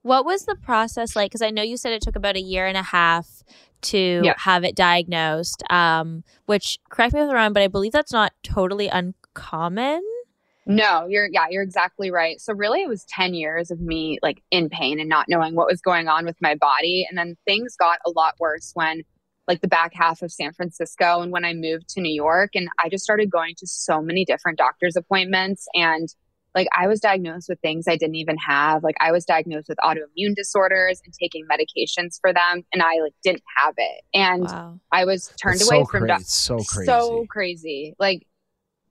What 0.04 0.26
was 0.26 0.44
the 0.44 0.54
process 0.54 1.16
like? 1.16 1.30
Because 1.30 1.40
I 1.40 1.48
know 1.48 1.62
you 1.62 1.78
said 1.78 1.94
it 1.94 2.02
took 2.02 2.14
about 2.14 2.36
a 2.36 2.40
year 2.40 2.66
and 2.66 2.76
a 2.76 2.82
half 2.82 3.42
to 3.82 4.20
Yep. 4.22 4.36
have 4.40 4.62
it 4.62 4.76
diagnosed. 4.76 5.62
Um, 5.70 6.24
which 6.44 6.78
correct 6.90 7.14
me 7.14 7.20
if 7.20 7.28
I'm 7.30 7.34
wrong, 7.34 7.52
but 7.54 7.62
I 7.62 7.68
believe 7.68 7.92
that's 7.92 8.12
not 8.12 8.34
totally 8.42 8.88
uncommon. 8.88 10.02
No, 10.66 11.06
you're 11.08 11.28
yeah, 11.32 11.46
you're 11.48 11.62
exactly 11.62 12.10
right. 12.10 12.38
So 12.38 12.52
really 12.52 12.82
it 12.82 12.88
was 12.88 13.06
10 13.06 13.32
years 13.32 13.70
of 13.70 13.80
me 13.80 14.18
like 14.22 14.42
in 14.50 14.68
pain 14.68 15.00
and 15.00 15.08
not 15.08 15.26
knowing 15.26 15.54
what 15.54 15.68
was 15.68 15.80
going 15.80 16.06
on 16.06 16.26
with 16.26 16.36
my 16.38 16.54
body 16.54 17.06
and 17.08 17.16
then 17.16 17.36
things 17.46 17.74
got 17.74 17.98
a 18.04 18.10
lot 18.10 18.34
worse 18.38 18.72
when 18.74 19.04
like 19.48 19.62
the 19.62 19.68
back 19.68 19.92
half 19.94 20.20
of 20.20 20.30
San 20.30 20.52
Francisco 20.52 21.22
and 21.22 21.32
when 21.32 21.46
I 21.46 21.54
moved 21.54 21.88
to 21.90 22.00
New 22.02 22.14
York 22.14 22.50
and 22.54 22.68
I 22.82 22.90
just 22.90 23.04
started 23.04 23.30
going 23.30 23.54
to 23.58 23.66
so 23.66 24.02
many 24.02 24.26
different 24.26 24.58
doctor's 24.58 24.96
appointments 24.96 25.66
and 25.74 26.08
like 26.54 26.68
I 26.76 26.86
was 26.86 27.00
diagnosed 27.00 27.48
with 27.48 27.58
things 27.60 27.86
I 27.88 27.96
didn't 27.96 28.14
even 28.14 28.36
have. 28.38 28.82
Like 28.84 28.96
I 29.00 29.10
was 29.12 29.24
diagnosed 29.24 29.68
with 29.68 29.78
autoimmune 29.78 30.34
disorders 30.36 31.00
and 31.04 31.12
taking 31.12 31.44
medications 31.50 32.18
for 32.20 32.32
them 32.32 32.62
and 32.72 32.82
I 32.82 33.00
like 33.02 33.12
didn't 33.22 33.42
have 33.56 33.74
it. 33.76 34.02
And 34.14 34.44
Wow. 34.44 34.80
I 34.92 35.04
was 35.04 35.32
turned 35.42 35.56
It's 35.60 35.68
away 35.68 35.80
so 35.80 35.84
from 35.86 36.00
crazy. 36.02 36.06
doc- 36.08 36.22
so 36.22 36.56
crazy. 36.58 36.86
so 36.86 37.26
crazy. 37.28 37.94
Like 37.98 38.26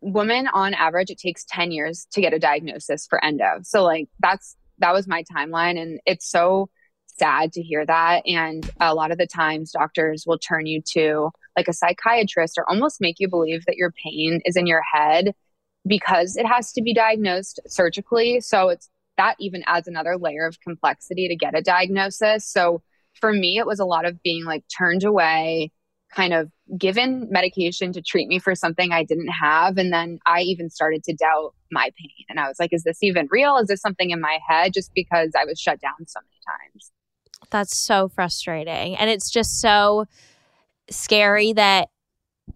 women 0.01 0.47
on 0.47 0.73
average, 0.73 1.09
it 1.09 1.17
takes 1.19 1.45
10 1.45 1.71
years 1.71 2.05
to 2.11 2.21
get 2.21 2.33
a 2.33 2.39
diagnosis 2.39 3.07
for 3.07 3.23
endo. 3.23 3.59
So 3.63 3.83
like 3.83 4.09
that's 4.19 4.55
that 4.79 4.91
was 4.93 5.07
my 5.07 5.23
timeline. 5.33 5.79
And 5.81 6.01
it's 6.05 6.29
so 6.29 6.69
sad 7.05 7.53
to 7.53 7.61
hear 7.61 7.85
that. 7.85 8.23
And 8.25 8.69
a 8.81 8.93
lot 8.93 9.11
of 9.11 9.17
the 9.17 9.27
times 9.27 9.71
doctors 9.71 10.25
will 10.27 10.39
turn 10.39 10.65
you 10.65 10.81
to 10.93 11.29
like 11.55 11.67
a 11.67 11.73
psychiatrist 11.73 12.57
or 12.57 12.67
almost 12.69 12.99
make 12.99 13.17
you 13.19 13.29
believe 13.29 13.63
that 13.67 13.77
your 13.77 13.91
pain 14.03 14.41
is 14.45 14.55
in 14.57 14.65
your 14.67 14.81
head 14.81 15.33
because 15.85 16.37
it 16.37 16.45
has 16.45 16.71
to 16.73 16.81
be 16.81 16.93
diagnosed 16.93 17.59
surgically. 17.67 18.39
So 18.39 18.69
it's 18.69 18.89
that 19.17 19.35
even 19.39 19.63
adds 19.67 19.87
another 19.87 20.17
layer 20.17 20.45
of 20.45 20.59
complexity 20.61 21.27
to 21.27 21.35
get 21.35 21.57
a 21.57 21.61
diagnosis. 21.61 22.45
So 22.47 22.81
for 23.19 23.31
me, 23.31 23.57
it 23.57 23.67
was 23.67 23.79
a 23.79 23.85
lot 23.85 24.05
of 24.05 24.21
being 24.23 24.43
like 24.43 24.63
turned 24.75 25.03
away, 25.03 25.71
kind 26.11 26.33
of 26.33 26.51
given 26.77 27.27
medication 27.29 27.93
to 27.93 28.01
treat 28.01 28.27
me 28.27 28.39
for 28.39 28.55
something 28.55 28.91
I 28.91 29.03
didn't 29.03 29.29
have. 29.29 29.77
And 29.77 29.93
then 29.93 30.19
I 30.25 30.41
even 30.41 30.69
started 30.69 31.03
to 31.03 31.13
doubt 31.13 31.53
my 31.71 31.91
pain. 31.99 32.25
And 32.29 32.39
I 32.39 32.47
was 32.47 32.59
like, 32.59 32.73
is 32.73 32.83
this 32.83 33.03
even 33.03 33.27
real? 33.29 33.57
Is 33.57 33.67
this 33.67 33.81
something 33.81 34.09
in 34.09 34.19
my 34.19 34.39
head? 34.47 34.73
Just 34.73 34.91
because 34.95 35.31
I 35.39 35.45
was 35.45 35.59
shut 35.59 35.79
down 35.79 36.07
so 36.07 36.19
many 36.19 36.69
times. 36.71 36.91
That's 37.49 37.77
so 37.77 38.09
frustrating. 38.09 38.95
And 38.95 39.09
it's 39.09 39.29
just 39.29 39.61
so 39.61 40.05
scary 40.89 41.53
that, 41.53 41.89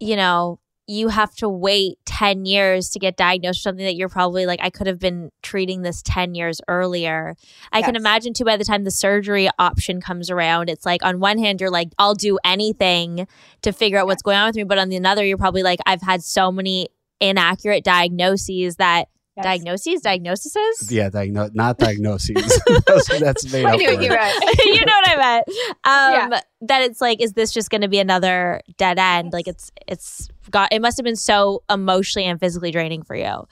you 0.00 0.16
know, 0.16 0.58
you 0.88 1.08
have 1.08 1.34
to 1.36 1.48
wait 1.48 1.98
10 2.06 2.46
years 2.46 2.88
to 2.88 2.98
get 2.98 3.14
diagnosed 3.14 3.58
with 3.58 3.62
something 3.62 3.84
that 3.84 3.94
you're 3.94 4.08
probably 4.08 4.46
like, 4.46 4.58
I 4.62 4.70
could 4.70 4.86
have 4.86 4.98
been 4.98 5.30
treating 5.42 5.82
this 5.82 6.02
10 6.02 6.34
years 6.34 6.62
earlier. 6.66 7.36
I 7.70 7.78
yes. 7.78 7.86
can 7.86 7.94
imagine 7.94 8.32
too, 8.32 8.44
by 8.44 8.56
the 8.56 8.64
time 8.64 8.84
the 8.84 8.90
surgery 8.90 9.50
option 9.58 10.00
comes 10.00 10.30
around, 10.30 10.70
it's 10.70 10.86
like, 10.86 11.04
on 11.04 11.20
one 11.20 11.36
hand, 11.36 11.60
you're 11.60 11.70
like, 11.70 11.90
I'll 11.98 12.14
do 12.14 12.38
anything 12.42 13.28
to 13.60 13.72
figure 13.72 13.98
out 13.98 14.06
what's 14.06 14.22
going 14.22 14.38
on 14.38 14.48
with 14.48 14.56
me. 14.56 14.64
But 14.64 14.78
on 14.78 14.88
the 14.88 14.98
other, 15.04 15.24
you're 15.24 15.36
probably 15.36 15.62
like, 15.62 15.78
I've 15.84 16.02
had 16.02 16.22
so 16.22 16.50
many 16.50 16.88
inaccurate 17.20 17.84
diagnoses 17.84 18.76
that 18.76 19.08
Yes. 19.38 19.44
Diagnoses, 19.44 20.00
diagnoses. 20.00 20.90
Yeah, 20.90 21.10
diagno- 21.10 21.54
not 21.54 21.78
diagnoses. 21.78 22.34
that's 23.20 23.52
made 23.52 23.64
I 23.64 23.74
up. 23.74 23.78
Knew 23.78 23.90
you, 23.90 24.10
right. 24.10 24.34
you 24.64 24.84
know 24.84 24.92
what 24.92 25.08
I 25.08 25.16
meant. 25.16 25.48
Um, 25.84 26.32
yeah. 26.32 26.40
That 26.62 26.82
it's 26.82 27.00
like, 27.00 27.22
is 27.22 27.34
this 27.34 27.52
just 27.52 27.70
going 27.70 27.82
to 27.82 27.88
be 27.88 28.00
another 28.00 28.62
dead 28.78 28.98
end? 28.98 29.26
Yes. 29.26 29.32
Like 29.32 29.46
it's 29.46 29.70
it's 29.86 30.28
got. 30.50 30.72
It 30.72 30.82
must 30.82 30.96
have 30.96 31.04
been 31.04 31.14
so 31.14 31.62
emotionally 31.70 32.26
and 32.26 32.40
physically 32.40 32.72
draining 32.72 33.04
for 33.04 33.14
you. 33.14 33.46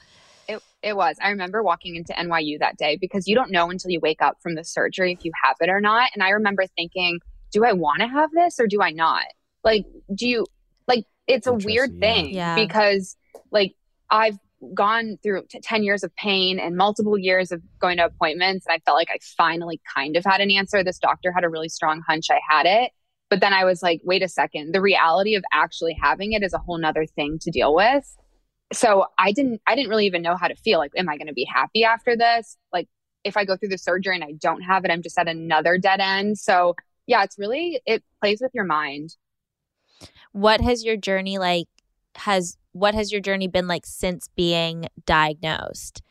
It 0.49 0.61
it 0.83 0.97
was. 0.97 1.15
I 1.23 1.29
remember 1.29 1.63
walking 1.63 1.95
into 1.95 2.11
NYU 2.11 2.59
that 2.59 2.75
day 2.75 2.97
because 2.99 3.25
you 3.25 3.35
don't 3.35 3.51
know 3.51 3.69
until 3.69 3.89
you 3.89 4.01
wake 4.01 4.21
up 4.21 4.41
from 4.41 4.55
the 4.55 4.65
surgery 4.65 5.13
if 5.13 5.23
you 5.23 5.31
have 5.45 5.55
it 5.61 5.69
or 5.69 5.79
not. 5.79 6.09
And 6.13 6.21
I 6.21 6.31
remember 6.31 6.65
thinking, 6.75 7.19
do 7.53 7.63
I 7.63 7.71
want 7.71 8.01
to 8.01 8.07
have 8.07 8.29
this 8.33 8.59
or 8.59 8.67
do 8.67 8.81
I 8.81 8.91
not? 8.91 9.23
Like, 9.63 9.85
do 10.13 10.27
you 10.27 10.45
like? 10.85 11.05
It's 11.27 11.47
a 11.47 11.53
weird 11.53 11.97
thing 12.01 12.31
yeah. 12.31 12.55
because 12.55 13.15
like 13.51 13.73
I've 14.09 14.37
gone 14.73 15.17
through 15.21 15.43
t- 15.49 15.59
10 15.59 15.83
years 15.83 16.03
of 16.03 16.15
pain 16.15 16.59
and 16.59 16.75
multiple 16.75 17.17
years 17.17 17.51
of 17.51 17.61
going 17.79 17.97
to 17.97 18.05
appointments 18.05 18.65
and 18.65 18.73
i 18.73 18.79
felt 18.85 18.97
like 18.97 19.09
i 19.11 19.17
finally 19.37 19.79
kind 19.95 20.15
of 20.15 20.25
had 20.25 20.41
an 20.41 20.49
answer. 20.51 20.83
This 20.83 20.97
doctor 20.97 21.31
had 21.31 21.43
a 21.43 21.49
really 21.49 21.69
strong 21.69 22.01
hunch 22.07 22.27
i 22.31 22.39
had 22.49 22.65
it. 22.65 22.91
But 23.29 23.39
then 23.39 23.53
i 23.53 23.65
was 23.65 23.83
like 23.83 24.01
wait 24.03 24.23
a 24.23 24.27
second 24.27 24.73
the 24.73 24.81
reality 24.81 25.35
of 25.35 25.43
actually 25.53 25.95
having 26.01 26.33
it 26.33 26.43
is 26.43 26.53
a 26.53 26.57
whole 26.57 26.77
nother 26.77 27.05
thing 27.05 27.37
to 27.41 27.51
deal 27.51 27.75
with. 27.75 28.03
So 28.73 29.05
i 29.17 29.31
didn't 29.31 29.61
i 29.67 29.75
didn't 29.75 29.89
really 29.89 30.07
even 30.07 30.21
know 30.21 30.35
how 30.35 30.47
to 30.47 30.55
feel 30.55 30.79
like 30.79 30.91
am 30.97 31.07
i 31.07 31.17
going 31.17 31.27
to 31.27 31.33
be 31.33 31.45
happy 31.45 31.83
after 31.83 32.17
this? 32.17 32.57
Like 32.73 32.87
if 33.23 33.37
i 33.37 33.45
go 33.45 33.57
through 33.57 33.69
the 33.69 33.77
surgery 33.77 34.15
and 34.15 34.23
i 34.23 34.33
don't 34.39 34.61
have 34.61 34.85
it 34.85 34.91
i'm 34.91 35.03
just 35.03 35.19
at 35.19 35.27
another 35.27 35.77
dead 35.77 35.99
end. 35.99 36.37
So 36.39 36.75
yeah 37.05 37.23
it's 37.23 37.37
really 37.37 37.79
it 37.85 38.03
plays 38.21 38.39
with 38.41 38.51
your 38.55 38.65
mind. 38.65 39.15
What 40.31 40.61
has 40.61 40.83
your 40.83 40.97
journey 40.97 41.37
like 41.37 41.67
has 42.15 42.57
what 42.79 42.95
has 42.95 43.11
your 43.11 43.21
journey 43.21 43.47
been 43.47 43.67
like 43.67 43.85
since 43.85 44.29
being 44.35 44.87
diagnosed? 45.05 46.01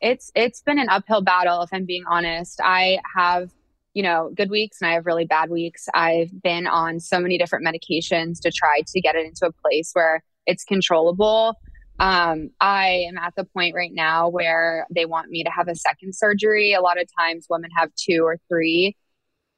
It's 0.00 0.30
it's 0.34 0.62
been 0.62 0.78
an 0.78 0.88
uphill 0.88 1.22
battle 1.22 1.62
if 1.62 1.70
I'm 1.72 1.86
being 1.86 2.04
honest. 2.08 2.60
I 2.62 3.00
have 3.14 3.50
you 3.96 4.02
know, 4.02 4.30
good 4.34 4.50
weeks 4.50 4.82
and 4.82 4.90
I 4.90 4.92
have 4.92 5.06
really 5.06 5.24
bad 5.24 5.48
weeks. 5.48 5.88
I've 5.94 6.42
been 6.42 6.66
on 6.66 7.00
so 7.00 7.18
many 7.18 7.38
different 7.38 7.66
medications 7.66 8.40
to 8.42 8.52
try 8.52 8.82
to 8.86 9.00
get 9.00 9.14
it 9.14 9.24
into 9.24 9.46
a 9.46 9.52
place 9.52 9.92
where 9.94 10.22
it's 10.44 10.64
controllable. 10.64 11.54
Um, 11.98 12.50
I 12.60 13.06
am 13.08 13.16
at 13.16 13.32
the 13.36 13.44
point 13.44 13.74
right 13.74 13.90
now 13.90 14.28
where 14.28 14.86
they 14.94 15.06
want 15.06 15.30
me 15.30 15.44
to 15.44 15.50
have 15.50 15.68
a 15.68 15.74
second 15.74 16.14
surgery. 16.14 16.74
A 16.74 16.82
lot 16.82 17.00
of 17.00 17.08
times 17.18 17.46
women 17.48 17.70
have 17.74 17.88
two 17.96 18.20
or 18.22 18.36
three. 18.50 18.94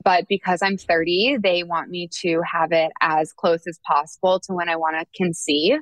But 0.04 0.28
because 0.28 0.62
I'm 0.62 0.76
30, 0.76 1.38
they 1.42 1.64
want 1.64 1.90
me 1.90 2.08
to 2.20 2.40
have 2.42 2.70
it 2.70 2.92
as 3.00 3.32
close 3.32 3.66
as 3.66 3.80
possible 3.84 4.38
to 4.46 4.52
when 4.52 4.68
I 4.68 4.76
want 4.76 4.94
to 5.00 5.06
conceive. 5.16 5.80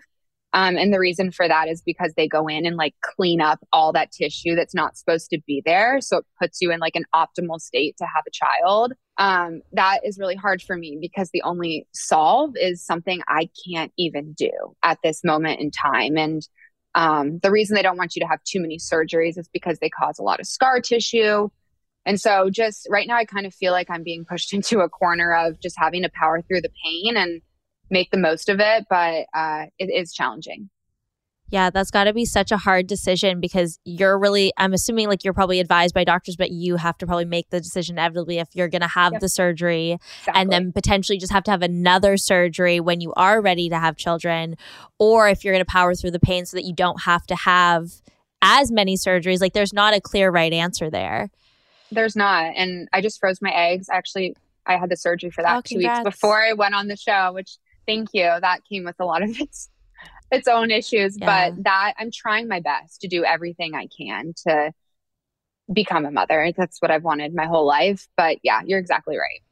Um, 0.53 0.77
and 0.77 0.93
the 0.93 0.99
reason 0.99 1.33
for 1.33 1.47
that 1.47 1.69
is 1.69 1.83
because 1.85 2.15
they 2.17 2.29
go 2.29 2.47
in 2.47 2.65
and 2.65 2.77
like 2.77 2.95
clean 3.03 3.41
up 3.41 3.59
all 3.73 3.93
that 3.93 4.11
tissue 4.11 4.55
that's 4.55 4.75
not 4.75 4.97
supposed 4.97 5.29
to 5.31 5.39
be 5.47 5.63
there. 5.65 6.01
So 6.01 6.19
it 6.19 6.25
puts 6.41 6.63
you 6.63 6.73
in 6.73 6.81
like 6.81 6.97
an 6.97 7.05
optimal 7.15 7.61
state 7.61 7.97
to 7.99 8.05
have 8.05 8.25
a 8.27 8.31
child. 8.31 8.93
Um, 9.19 9.61
that 9.73 10.01
is 10.05 10.19
really 10.19 10.35
hard 10.35 10.63
for 10.63 10.77
me 10.77 10.99
because 11.01 11.31
the 11.33 11.43
only 11.43 11.87
solve 11.93 12.53
is 12.57 12.85
something 12.85 13.21
I 13.29 13.51
can't 13.69 13.93
even 13.99 14.33
do 14.33 14.51
at 14.83 14.99
this 15.03 15.23
moment 15.25 15.61
in 15.61 15.71
time. 15.71 16.17
And 16.17 16.43
um, 16.95 17.39
the 17.43 17.51
reason 17.51 17.75
they 17.75 17.83
don't 17.83 17.99
want 17.99 18.17
you 18.17 18.21
to 18.21 18.29
have 18.29 18.43
too 18.45 18.61
many 18.61 18.79
surgeries 18.79 19.37
is 19.37 19.49
because 19.53 19.79
they 19.81 19.91
cause 19.91 20.19
a 20.19 20.23
lot 20.23 20.41
of 20.41 20.47
scar 20.47 20.81
tissue. 20.81 21.49
And 22.07 22.21
so 22.21 22.49
just 22.51 22.87
right 22.91 23.07
now, 23.07 23.17
I 23.17 23.25
kind 23.25 23.47
of 23.47 23.55
feel 23.55 23.73
like 23.73 23.91
I'm 23.91 24.05
being 24.05 24.25
pushed 24.25 24.53
into 24.55 24.81
a 24.81 24.89
corner 24.89 25.35
of 25.35 25.61
just 25.61 25.77
having 25.79 26.03
to 26.03 26.11
power 26.15 26.41
through 26.41 26.63
the 26.63 26.71
pain 26.83 27.17
and 27.17 27.43
make 27.91 28.11
the 28.11 28.19
most 28.19 28.49
of 28.49 28.61
it. 28.61 28.87
But 28.89 29.27
uh, 29.35 29.67
it 29.79 29.87
is 29.87 30.13
challenging. 30.13 30.71
Yeah, 31.49 31.71
that's 31.71 31.93
got 31.93 32.05
to 32.05 32.13
be 32.13 32.25
such 32.25 32.51
a 32.51 32.57
hard 32.57 32.89
decision 32.89 33.39
because 33.39 33.79
you're 33.85 34.19
really, 34.19 34.53
I'm 34.57 34.73
assuming 34.73 35.07
like 35.07 35.23
you're 35.23 35.33
probably 35.33 35.61
advised 35.61 35.95
by 35.95 36.03
doctors, 36.03 36.35
but 36.35 36.51
you 36.51 36.75
have 36.75 36.99
to 36.99 37.07
probably 37.07 37.25
make 37.25 37.51
the 37.51 37.61
decision 37.61 37.95
inevitably 37.95 38.39
if 38.39 38.49
you're 38.55 38.69
going 38.69 38.83
to 38.83 38.89
have 38.89 39.13
yep. 39.13 39.21
the 39.21 39.29
surgery 39.29 39.93
exactly. 39.93 40.43
and 40.43 40.51
then 40.51 40.73
potentially 40.73 41.19
just 41.19 41.33
have 41.33 41.45
to 41.45 41.53
have 41.53 41.63
another 41.63 42.17
surgery 42.17 42.81
when 42.81 43.01
you 43.01 43.13
are 43.15 43.41
ready 43.41 43.69
to 43.69 43.79
have 43.79 43.97
children, 43.97 44.57
or 44.99 45.29
if 45.29 45.45
you're 45.45 45.55
going 45.55 45.65
to 45.65 45.71
power 45.71 45.95
through 45.95 46.11
the 46.11 46.19
pain 46.19 46.47
so 46.47 46.57
that 46.57 46.65
you 46.65 46.75
don't 46.75 47.03
have 47.03 47.25
to 47.29 47.37
have 47.37 47.93
as 48.43 48.73
many 48.73 48.97
surgeries. 48.97 49.41
Like 49.41 49.53
there's 49.53 49.73
not 49.73 49.95
a 49.95 50.01
clear 50.01 50.31
right 50.31 50.53
answer 50.53 50.91
there. 50.91 51.31
There's 51.93 52.17
not. 52.17 52.55
And 52.57 52.89
I 52.93 53.01
just 53.01 53.21
froze 53.21 53.41
my 53.41 53.51
eggs. 53.51 53.89
Actually, 53.89 54.37
I 54.67 54.77
had 54.77 54.91
the 54.91 54.97
surgery 54.97 55.31
for 55.31 55.43
that 55.43 55.59
oh, 55.59 55.61
two 55.65 55.79
weeks 55.79 56.01
before 56.03 56.43
I 56.43 56.55
went 56.55 56.75
on 56.75 56.89
the 56.89 56.97
show, 56.97 57.33
which 57.33 57.57
thank 57.87 58.11
you. 58.13 58.25
That 58.41 58.61
came 58.71 58.85
with 58.85 58.97
a 58.99 59.05
lot 59.05 59.23
of 59.23 59.31
its 59.41 59.71
its 60.31 60.49
own 60.49 60.71
issues. 60.71 61.17
Yeah. 61.19 61.51
But 61.51 61.65
that 61.65 61.95
I'm 61.99 62.11
trying 62.11 62.49
my 62.49 62.61
best 62.61 63.01
to 63.03 63.09
do 63.09 63.25
everything 63.25 63.75
I 63.75 63.87
can 63.97 64.33
to 64.47 64.73
become 65.73 66.05
a 66.05 66.11
mother. 66.11 66.53
That's 66.57 66.81
what 66.81 66.91
I've 66.91 67.05
wanted 67.05 67.35
my 67.35 67.47
whole 67.47 67.67
life. 67.67 68.07
But 68.17 68.39
yeah, 68.43 68.61
you're 68.65 68.79
exactly 68.79 69.17
right. 69.17 69.43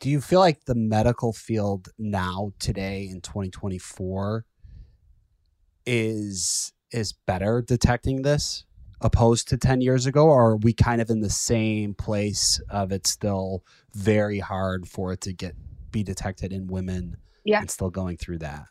Do 0.00 0.08
you 0.08 0.20
feel 0.20 0.40
like 0.40 0.64
the 0.64 0.74
medical 0.74 1.32
field 1.32 1.88
now, 1.98 2.52
today 2.58 3.08
in 3.10 3.20
2024, 3.20 4.44
is 5.86 6.72
is 6.90 7.12
better 7.12 7.62
detecting 7.62 8.22
this? 8.22 8.64
opposed 9.00 9.48
to 9.48 9.56
10 9.56 9.80
years 9.80 10.06
ago 10.06 10.26
or 10.26 10.50
are 10.50 10.56
we 10.56 10.72
kind 10.72 11.00
of 11.00 11.08
in 11.08 11.20
the 11.20 11.30
same 11.30 11.94
place 11.94 12.60
of 12.68 12.90
it's 12.90 13.10
still 13.10 13.62
very 13.94 14.40
hard 14.40 14.88
for 14.88 15.12
it 15.12 15.20
to 15.20 15.32
get 15.32 15.54
be 15.90 16.02
detected 16.02 16.52
in 16.52 16.66
women 16.66 17.16
yeah. 17.44 17.60
and 17.60 17.70
still 17.70 17.90
going 17.90 18.16
through 18.16 18.38
that? 18.38 18.64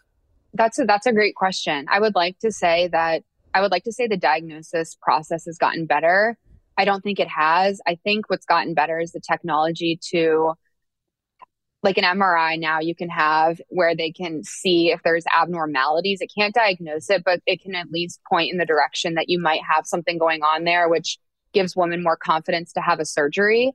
That's 0.54 0.80
a 0.80 0.86
that's 0.86 1.06
a 1.06 1.14
great 1.14 1.36
question. 1.36 1.86
I 1.90 2.00
would 2.00 2.16
like 2.16 2.40
to 2.40 2.52
say 2.52 2.88
that 2.92 3.24
i 3.54 3.62
would 3.62 3.72
like 3.72 3.84
to 3.84 3.92
say 3.92 4.08
the 4.08 4.18
diagnosis 4.18 4.96
process 5.02 5.46
has 5.46 5.58
gotten 5.58 5.86
better. 5.86 6.38
I 6.78 6.86
don't 6.86 7.02
think 7.02 7.20
it 7.20 7.28
has. 7.28 7.82
I 7.88 7.98
think 8.04 8.30
what's 8.30 8.46
gotten 8.46 8.74
better 8.76 9.00
is 9.00 9.12
the 9.12 9.20
technology 9.20 10.00
to 10.12 10.54
like 11.84 11.98
an 11.98 12.04
MRI 12.04 12.60
now 12.60 12.80
you 12.80 12.96
can 12.96 13.10
have 13.10 13.62
where 13.70 13.96
they 13.96 14.12
can 14.12 14.44
see 14.44 14.92
if 14.92 15.02
there's 15.04 15.26
abnormalities. 15.34 16.22
It 16.22 16.32
can't 16.38 16.54
diagnose 16.54 17.10
it, 17.10 17.24
but 17.24 17.40
it 17.46 17.62
can 17.62 17.76
at 17.76 17.92
least 17.92 18.20
point 18.30 18.52
in 18.52 18.58
the 18.58 18.66
direction 18.66 19.14
that 19.14 19.30
you 19.30 19.40
might 19.40 19.62
have 19.70 19.86
something 19.86 20.18
going 20.18 20.42
on 20.42 20.64
there, 20.64 20.90
which 20.90 21.18
gives 21.54 21.76
women 21.76 22.04
more 22.04 22.18
confidence 22.18 22.74
to 22.74 22.82
have 22.82 23.00
a 23.00 23.06
surgery. 23.06 23.74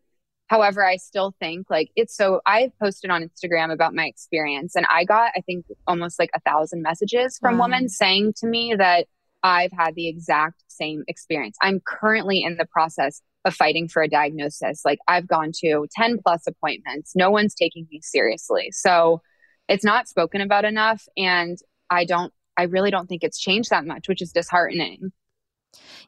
However, 0.49 0.85
I 0.85 0.97
still 0.97 1.35
think 1.41 1.69
like 1.71 1.91
it's 1.97 2.15
so 2.15 2.41
I 2.45 2.73
posted 2.81 3.11
on 3.11 3.23
Instagram 3.23 3.73
about 3.73 3.95
my 3.95 4.05
experience 4.05 4.75
and 4.77 4.87
I 4.91 5.05
got, 5.05 5.33
I 5.37 5.41
think, 5.41 5.65
almost 5.87 6.19
like 6.19 6.31
a 6.35 6.41
thousand 6.41 6.83
messages 6.83 7.39
from 7.39 7.57
wow. 7.57 7.65
women 7.65 7.89
saying 7.89 8.35
to 8.39 8.47
me 8.47 8.75
that 8.77 9.07
I've 9.43 9.73
had 9.73 9.95
the 9.95 10.09
exact 10.09 10.63
same 10.69 11.05
experience. 11.09 11.57
I'm 11.63 11.81
currently 11.85 12.43
in 12.43 12.57
the 12.57 12.67
process 12.67 13.23
of 13.45 13.55
fighting 13.55 13.89
for 13.89 14.03
a 14.03 14.09
diagnosis. 14.09 14.83
Like 14.85 14.99
I've 15.09 15.27
gone 15.27 15.51
to 15.65 15.87
10 15.97 16.19
plus 16.23 16.47
appointments. 16.47 17.13
No 17.17 17.31
one's 17.31 17.55
taking 17.55 17.87
me 17.91 18.01
seriously. 18.03 18.71
So 18.73 19.21
it's 19.69 19.85
not 19.85 20.09
spoken 20.09 20.41
about 20.41 20.65
enough. 20.65 21.03
And 21.17 21.59
I 21.91 22.05
don't, 22.05 22.33
I 22.57 22.65
really 22.65 22.91
don't 22.91 23.09
think 23.09 23.25
it's 23.25 23.41
changed 23.41 23.71
that 23.71 23.87
much, 23.87 24.09
which 24.09 24.23
is 24.23 24.33
disheartening. 24.33 25.13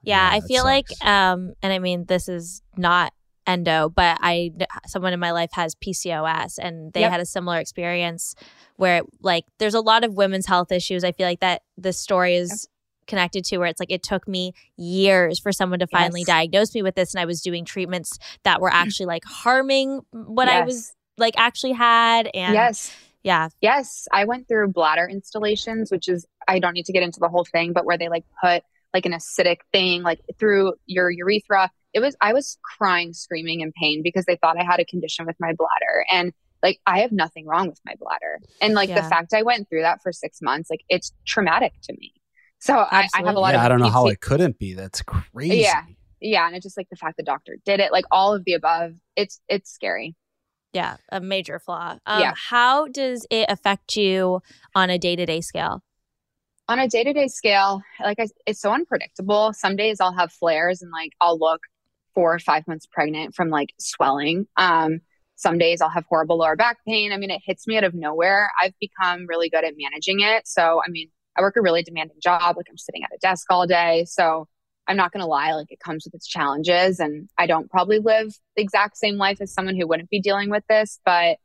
Yeah, 0.03 0.31
yeah 0.31 0.37
I 0.37 0.41
feel 0.41 0.65
like, 0.65 0.87
um, 1.03 1.55
and 1.63 1.73
I 1.73 1.79
mean, 1.79 2.05
this 2.05 2.29
is 2.29 2.63
not 2.77 3.13
endo, 3.47 3.89
but 3.89 4.19
I, 4.21 4.53
someone 4.87 5.13
in 5.13 5.21
my 5.21 5.33
life 5.33 5.51
has 5.53 5.75
PCOS 5.75 6.59
and 6.59 6.93
they 6.93 7.01
yep. 7.01 7.11
had 7.11 7.21
a 7.21 7.27
similar 7.27 7.59
experience 7.59 8.35
where 8.77 9.03
like 9.21 9.45
there's 9.59 9.75
a 9.75 9.81
lot 9.81 10.05
of 10.05 10.15
women's 10.15 10.47
health 10.47 10.73
issues. 10.73 11.05
I 11.05 11.13
feel 11.13 11.27
like 11.27 11.41
that 11.41 11.63
the 11.77 11.93
story 11.93 12.37
is 12.37 12.69
connected 13.07 13.45
to 13.45 13.59
where 13.59 13.69
it's 13.69 13.81
like 13.81 13.93
it 13.93 14.03
took 14.03 14.27
me 14.27 14.53
years 14.77 15.39
for 15.39 15.53
someone 15.53 15.79
to 15.79 15.87
finally 15.87 16.21
yes. 16.21 16.27
diagnose 16.27 16.75
me 16.75 16.83
with 16.83 16.95
this 16.95 17.15
and 17.15 17.21
I 17.21 17.27
was 17.27 17.43
doing 17.43 17.65
treatments 17.65 18.19
that 18.45 18.61
were 18.61 18.71
mm. 18.71 18.75
actually 18.75 19.07
like 19.07 19.25
harming 19.25 20.01
what 20.11 20.49
yes. 20.49 20.55
I 20.55 20.65
was 20.65 20.93
like 21.19 21.35
actually 21.37 21.73
had 21.73 22.31
and 22.35 22.55
Yes. 22.55 22.95
Yeah. 23.23 23.49
Yes, 23.63 24.07
I 24.13 24.25
went 24.25 24.49
through 24.49 24.69
bladder 24.69 25.07
instillations 25.07 25.91
which 25.91 26.09
is 26.09 26.27
I 26.49 26.59
don't 26.59 26.75
need 26.75 26.87
to 26.87 26.93
get 26.93 27.03
into 27.03 27.21
the 27.21 27.29
whole 27.29 27.45
thing 27.45 27.73
but 27.73 27.85
where 27.85 27.99
they 27.99 28.09
like 28.09 28.25
put 28.43 28.63
like 28.93 29.07
an 29.07 29.13
acidic 29.13 29.59
thing 29.73 30.03
like 30.03 30.21
through 30.39 30.75
your 30.87 31.11
urethra. 31.11 31.71
It 31.95 32.01
was 32.01 32.17
I 32.21 32.33
was 32.33 32.59
crying 32.77 33.13
screaming 33.13 33.61
in 33.61 33.73
pain 33.73 34.03
because 34.03 34.25
they 34.27 34.37
thought 34.37 34.59
I 34.59 34.65
had 34.65 34.81
a 34.81 34.85
condition 34.85 35.27
with 35.27 35.37
my 35.39 35.53
bladder 35.53 36.05
and 36.11 36.33
like 36.63 36.81
I 36.87 37.01
have 37.01 37.13
nothing 37.13 37.47
wrong 37.47 37.69
with 37.69 37.81
my 37.85 37.95
bladder. 37.99 38.41
And 38.61 38.75
like 38.75 38.89
yeah. 38.89 39.01
the 39.01 39.09
fact 39.09 39.33
I 39.33 39.43
went 39.43 39.69
through 39.69 39.83
that 39.83 40.03
for 40.03 40.13
6 40.13 40.39
months 40.43 40.71
like 40.71 40.81
it's 40.89 41.13
traumatic 41.27 41.73
to 41.85 41.95
me. 41.99 42.13
So 42.59 42.75
I, 42.75 43.09
I, 43.15 43.19
have 43.19 43.37
a 43.37 43.41
lot 43.41 43.53
yeah, 43.53 43.61
of. 43.61 43.67
I 43.67 43.69
don't 43.69 43.81
know 43.81 43.91
how 43.91 44.07
it 44.07 44.21
couldn't 44.21 44.59
be. 44.59 44.73
That's 44.73 45.03
crazy. 45.03 45.59
Yeah. 45.59 45.83
yeah, 46.21 46.47
and 46.47 46.57
it's 46.57 46.65
just 46.65 46.79
like 46.79 46.89
the 46.89 46.97
fact 46.97 47.19
the 47.19 47.23
doctor 47.23 47.59
did 47.67 47.79
it, 47.79 47.93
like 47.93 48.07
all 48.11 48.35
of 48.35 48.45
the 48.47 48.55
above. 48.55 48.93
It's 49.17 49.39
it's 49.49 49.71
scary. 49.71 50.17
Yeah, 50.73 50.97
a 51.13 51.21
major 51.21 51.59
flaw. 51.59 51.99
Um, 52.07 52.21
Yeah. 52.21 52.33
How 52.35 52.89
does 52.89 53.27
it 53.31 53.47
affect 53.51 53.97
you 53.97 54.41
on 54.75 54.89
a 54.89 54.99
day 54.99 55.15
to 55.15 55.27
day 55.27 55.43
scale? 55.43 55.83
on 56.69 56.79
a 56.79 56.89
day-to-day 56.89 57.29
scale 57.29 57.83
like 58.01 58.19
I, 58.19 58.27
it's 58.47 58.61
so 58.61 58.73
unpredictable 58.73 59.53
some 59.53 59.77
days 59.77 60.01
i'll 60.01 60.15
have 60.15 60.33
flares 60.33 60.83
and 60.83 60.91
like 60.91 61.13
i'll 61.21 61.39
look 61.39 61.61
four 62.15 62.35
or 62.35 62.39
five 62.39 62.67
months 62.67 62.87
pregnant 62.87 63.35
from 63.35 63.51
like 63.51 63.75
swelling. 63.79 64.47
Um 64.57 65.01
some 65.37 65.59
days 65.59 65.81
i'll 65.81 65.91
have 65.91 66.05
horrible 66.09 66.39
lower 66.39 66.57
back 66.57 66.79
pain. 66.87 67.13
I 67.13 67.17
mean 67.17 67.31
it 67.31 67.43
hits 67.45 67.67
me 67.67 67.77
out 67.77 67.85
of 67.85 67.95
nowhere. 67.95 68.51
I've 68.61 68.75
become 68.81 69.27
really 69.29 69.49
good 69.49 69.65
at 69.65 69.75
managing 69.77 70.21
it. 70.21 70.47
So 70.47 70.81
i 70.87 70.91
mean 70.91 71.11
i 71.37 71.41
work 71.41 71.57
a 71.57 71.63
really 71.63 71.83
demanding 71.83 72.19
job. 72.23 72.57
Like 72.57 72.67
i'm 72.71 72.79
sitting 72.79 73.03
at 73.05 73.11
a 73.15 73.19
desk 73.19 73.47
all 73.51 73.67
day. 73.67 74.05
So 74.07 74.49
i'm 74.87 74.97
not 74.97 75.13
going 75.13 75.23
to 75.23 75.27
lie 75.27 75.53
like 75.55 75.71
it 75.73 75.81
comes 75.81 76.05
with 76.05 76.15
its 76.15 76.27
challenges 76.27 77.01
and 77.01 77.29
i 77.39 77.47
don't 77.47 77.71
probably 77.71 77.99
live 77.99 78.39
the 78.55 78.63
exact 78.63 78.99
same 78.99 79.17
life 79.17 79.41
as 79.41 79.53
someone 79.53 79.75
who 79.77 79.87
wouldn't 79.87 80.11
be 80.11 80.21
dealing 80.21 80.51
with 80.51 80.63
this 80.69 81.01
but 81.07 81.39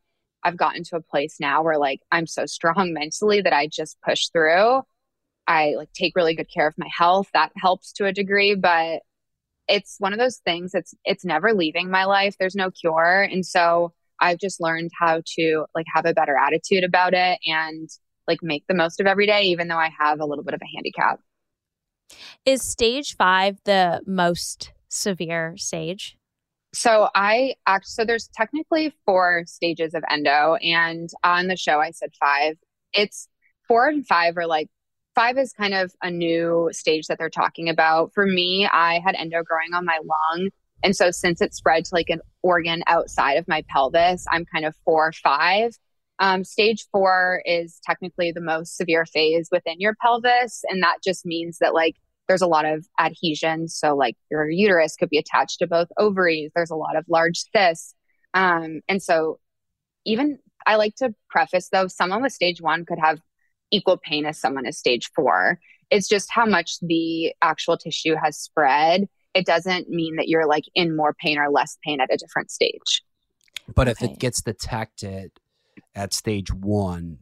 i've 0.43 0.57
gotten 0.57 0.83
to 0.83 0.97
a 0.97 1.01
place 1.01 1.38
now 1.39 1.63
where 1.63 1.77
like 1.77 2.01
i'm 2.11 2.27
so 2.27 2.45
strong 2.45 2.93
mentally 2.93 3.39
that 3.41 3.53
i 3.53 3.65
just 3.65 3.97
push 4.01 4.27
through. 4.27 4.81
I 5.49 5.73
like 5.75 5.91
take 5.93 6.15
really 6.15 6.35
good 6.35 6.49
care 6.53 6.67
of 6.67 6.75
my 6.77 6.88
health. 6.95 7.27
That 7.33 7.51
helps 7.57 7.91
to 7.93 8.05
a 8.05 8.13
degree, 8.13 8.53
but 8.53 9.01
it's 9.69 9.95
one 9.99 10.13
of 10.13 10.19
those 10.19 10.38
things 10.38 10.71
that's 10.71 10.93
it's 11.05 11.23
never 11.23 11.53
leaving 11.53 11.89
my 11.89 12.05
life. 12.05 12.35
There's 12.39 12.55
no 12.55 12.71
cure. 12.71 13.21
And 13.21 13.45
so 13.45 13.93
I've 14.19 14.39
just 14.39 14.59
learned 14.59 14.89
how 14.99 15.21
to 15.38 15.65
like 15.75 15.85
have 15.93 16.05
a 16.05 16.13
better 16.13 16.35
attitude 16.35 16.83
about 16.83 17.13
it 17.13 17.39
and 17.45 17.89
like 18.27 18.39
make 18.41 18.65
the 18.67 18.73
most 18.73 18.99
of 18.99 19.07
every 19.07 19.25
day, 19.25 19.43
even 19.43 19.67
though 19.67 19.77
I 19.77 19.91
have 19.97 20.19
a 20.19 20.25
little 20.25 20.43
bit 20.43 20.53
of 20.53 20.61
a 20.61 20.75
handicap. 20.75 21.19
Is 22.45 22.63
stage 22.63 23.15
five 23.15 23.59
the 23.63 24.01
most 24.05 24.73
severe 24.89 25.55
stage? 25.57 26.17
So 26.73 27.09
I 27.15 27.55
act 27.65 27.88
so 27.88 28.05
there's 28.05 28.29
technically 28.35 28.93
four 29.05 29.43
stages 29.47 29.93
of 29.93 30.03
endo 30.09 30.55
and 30.55 31.09
on 31.23 31.47
the 31.47 31.55
show 31.55 31.79
I 31.79 31.91
said 31.91 32.11
five. 32.19 32.57
It's 32.93 33.27
four 33.67 33.88
and 33.88 34.05
five 34.05 34.38
are 34.38 34.47
like 34.47 34.69
five 35.19 35.38
is 35.38 35.51
kind 35.51 35.73
of 35.73 35.93
a 36.01 36.09
new 36.09 36.69
stage 36.71 37.07
that 37.07 37.17
they're 37.17 37.29
talking 37.29 37.67
about. 37.67 38.13
For 38.13 38.25
me, 38.25 38.65
I 38.71 39.01
had 39.03 39.15
endo 39.15 39.43
growing 39.43 39.73
on 39.73 39.83
my 39.83 39.99
lung. 40.01 40.49
And 40.81 40.95
so 40.95 41.11
since 41.11 41.41
it 41.41 41.53
spread 41.53 41.83
to 41.83 41.93
like 41.93 42.09
an 42.09 42.21
organ 42.41 42.83
outside 42.88 43.33
of 43.33 43.45
my 43.45 43.65
pelvis, 43.67 44.25
I'm 44.31 44.45
kind 44.45 44.63
of 44.63 44.73
four, 44.85 45.11
five. 45.11 45.71
Um, 46.19 46.45
stage 46.45 46.85
four 46.93 47.41
is 47.43 47.81
technically 47.85 48.31
the 48.31 48.39
most 48.39 48.77
severe 48.77 49.05
phase 49.05 49.49
within 49.51 49.75
your 49.81 49.93
pelvis. 50.01 50.61
And 50.69 50.81
that 50.83 50.99
just 51.03 51.25
means 51.25 51.57
that 51.59 51.73
like 51.73 51.97
there's 52.29 52.41
a 52.41 52.47
lot 52.47 52.63
of 52.63 52.88
adhesion. 52.97 53.67
So 53.67 53.97
like 53.97 54.15
your 54.31 54.49
uterus 54.49 54.95
could 54.95 55.09
be 55.09 55.17
attached 55.17 55.59
to 55.59 55.67
both 55.67 55.89
ovaries. 55.97 56.51
There's 56.55 56.71
a 56.71 56.77
lot 56.77 56.95
of 56.95 57.03
large 57.09 57.43
cysts. 57.53 57.93
Um, 58.33 58.79
and 58.88 59.03
so 59.03 59.39
even 60.05 60.39
I 60.65 60.77
like 60.77 60.95
to 60.99 61.13
preface 61.29 61.67
though, 61.73 61.88
someone 61.88 62.21
with 62.21 62.31
stage 62.31 62.61
one 62.61 62.85
could 62.85 62.99
have 62.99 63.19
equal 63.71 63.97
pain 63.97 64.25
as 64.25 64.39
someone 64.39 64.65
is 64.65 64.77
stage 64.77 65.09
four. 65.15 65.59
It's 65.89 66.07
just 66.07 66.29
how 66.31 66.45
much 66.45 66.79
the 66.81 67.33
actual 67.41 67.77
tissue 67.77 68.15
has 68.21 68.38
spread. 68.38 69.07
It 69.33 69.45
doesn't 69.45 69.89
mean 69.89 70.15
that 70.17 70.27
you're 70.27 70.47
like 70.47 70.65
in 70.75 70.95
more 70.95 71.13
pain 71.13 71.38
or 71.38 71.49
less 71.49 71.77
pain 71.83 72.01
at 72.01 72.13
a 72.13 72.17
different 72.17 72.51
stage. 72.51 73.03
But 73.73 73.88
if 73.88 74.01
it 74.01 74.19
gets 74.19 74.41
detected 74.41 75.31
at 75.95 76.13
stage 76.13 76.51
one, 76.51 77.19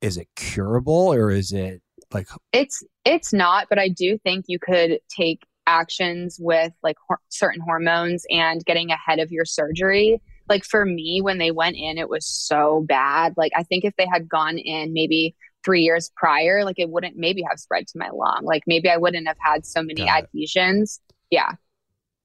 is 0.00 0.16
it 0.16 0.28
curable 0.34 1.12
or 1.12 1.30
is 1.30 1.52
it 1.52 1.82
like 2.12 2.28
It's 2.52 2.82
it's 3.04 3.32
not, 3.32 3.66
but 3.68 3.78
I 3.78 3.88
do 3.88 4.18
think 4.18 4.46
you 4.48 4.58
could 4.58 4.98
take 5.08 5.46
actions 5.66 6.38
with 6.40 6.72
like 6.82 6.96
hor- 7.06 7.20
certain 7.28 7.60
hormones 7.60 8.24
and 8.30 8.64
getting 8.64 8.90
ahead 8.90 9.20
of 9.20 9.30
your 9.30 9.44
surgery. 9.44 10.20
Like 10.48 10.64
for 10.64 10.84
me, 10.84 11.20
when 11.22 11.38
they 11.38 11.52
went 11.52 11.76
in, 11.76 11.98
it 11.98 12.08
was 12.08 12.26
so 12.26 12.84
bad. 12.88 13.34
Like 13.36 13.52
I 13.54 13.62
think 13.62 13.84
if 13.84 13.94
they 13.96 14.06
had 14.12 14.28
gone 14.28 14.58
in 14.58 14.92
maybe 14.92 15.36
three 15.64 15.82
years 15.82 16.10
prior, 16.16 16.64
like 16.64 16.78
it 16.78 16.88
wouldn't 16.90 17.16
maybe 17.16 17.42
have 17.48 17.58
spread 17.58 17.86
to 17.88 17.98
my 17.98 18.08
lung. 18.10 18.40
Like 18.44 18.62
maybe 18.66 18.88
I 18.88 18.96
wouldn't 18.96 19.26
have 19.26 19.36
had 19.40 19.66
so 19.66 19.82
many 19.82 20.04
Got 20.04 20.20
it. 20.24 20.24
adhesions. 20.34 21.00
Yeah. 21.30 21.52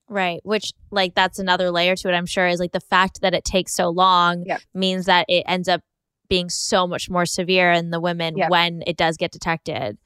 Right. 0.08 0.39
Which, 0.43 0.71
like, 0.91 1.15
that's 1.15 1.39
another 1.39 1.71
layer 1.71 1.95
to 1.95 2.10
it, 2.10 2.13
I'm 2.13 2.28
sure, 2.28 2.45
is 2.48 2.60
like 2.60 2.74
the 2.74 2.80
fact 2.80 3.21
that 3.21 3.34
it 3.34 3.43
takes 3.43 3.74
so 3.74 3.89
long 3.89 4.43
Yep. 4.45 4.62
means 4.76 5.06
that 5.08 5.26
it 5.28 5.43
ends 5.48 5.67
up 5.67 5.82
being 6.30 6.48
so 6.50 6.86
much 6.86 7.10
more 7.10 7.26
severe 7.26 7.71
in 7.71 7.89
the 7.89 8.00
women 8.00 8.38
Yep. 8.38 8.50
when 8.52 8.84
it 8.86 8.98
does 8.98 9.17
get 9.17 9.32
detected. 9.32 9.98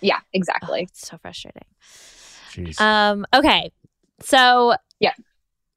Yeah, 0.00 0.18
Oh, 0.20 0.26
exactly. 0.32 0.82
it's 0.82 1.06
so 1.06 1.18
frustrating. 1.18 1.62
jeez. 2.50 2.80
Um, 2.80 3.26
okay. 3.32 3.70
So 4.20 4.74
Yeah. 5.00 5.12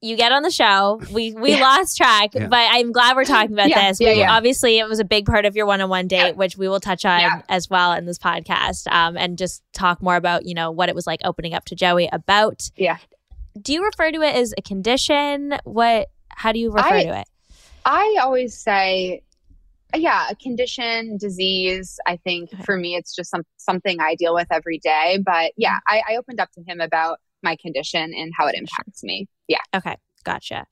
You 0.01 0.15
get 0.15 0.31
on 0.31 0.43
the 0.43 0.51
show. 0.51 1.01
We 1.11 1.33
we 1.33 1.51
Yeah. 1.53 1.61
lost 1.61 1.97
track, 1.97 2.33
Yeah. 2.33 2.47
but 2.47 2.67
I'm 2.71 2.91
glad 2.91 3.15
we're 3.15 3.25
talking 3.25 3.53
about 3.53 3.69
Yeah, 3.69 3.89
this. 3.89 3.99
yeah, 3.99 4.13
We-. 4.13 4.23
Obviously, 4.23 4.77
it 4.79 4.87
was 4.87 4.99
a 4.99 5.05
big 5.05 5.25
part 5.25 5.45
of 5.45 5.55
your 5.55 5.65
one-on-one 5.65 6.07
date, 6.07 6.35
which 6.37 6.57
we 6.57 6.67
will 6.67 6.79
touch 6.79 7.03
on 7.05 7.43
as 7.49 7.69
well 7.69 7.93
in 7.93 8.05
this 8.05 8.19
podcast, 8.19 8.91
um, 8.91 9.17
and 9.17 9.37
just 9.37 9.63
talk 9.73 10.01
more 10.01 10.15
about 10.15 10.45
you 10.45 10.53
know 10.53 10.69
what 10.71 10.89
it 10.89 10.95
was 10.95 11.07
like 11.07 11.21
opening 11.23 11.53
up 11.53 11.65
to 11.65 11.75
Joey 11.75 12.09
about. 12.11 12.69
Yeah. 12.75 12.97
Do 13.59 13.73
you 13.73 13.83
refer 13.83 14.11
to 14.11 14.21
it 14.21 14.35
as 14.35 14.53
a 14.57 14.61
condition? 14.61 15.55
What? 15.63 16.09
How 16.29 16.51
do 16.51 16.59
you 16.59 16.71
refer 16.71 16.93
I- 16.95 17.03
to 17.03 17.19
it? 17.21 17.27
I 17.85 18.17
always 18.21 18.53
say, 18.55 19.23
yeah, 19.95 20.27
a 20.29 20.35
condition, 20.35 21.17
disease. 21.17 21.97
I 22.05 22.17
think 22.17 22.53
Okay. 22.53 22.61
for 22.63 22.75
me, 22.77 22.95
it's 22.95 23.15
just 23.15 23.31
some, 23.31 23.43
something 23.55 23.99
I 24.01 24.15
deal 24.15 24.33
with 24.35 24.47
every 24.51 24.77
day. 24.79 25.19
But 25.25 25.53
yeah, 25.57 25.79
I, 25.87 26.01
I 26.09 26.15
opened 26.17 26.39
up 26.41 26.51
to 26.51 26.61
him 26.67 26.81
about 26.81 27.19
my 27.47 27.55
condition 27.55 28.13
and 28.13 28.31
how 28.37 28.47
it 28.47 28.55
impacts 28.55 29.03
me. 29.03 29.27
Yeah. 29.47 29.59
Okay, 29.75 29.95
gotcha. 30.23 30.65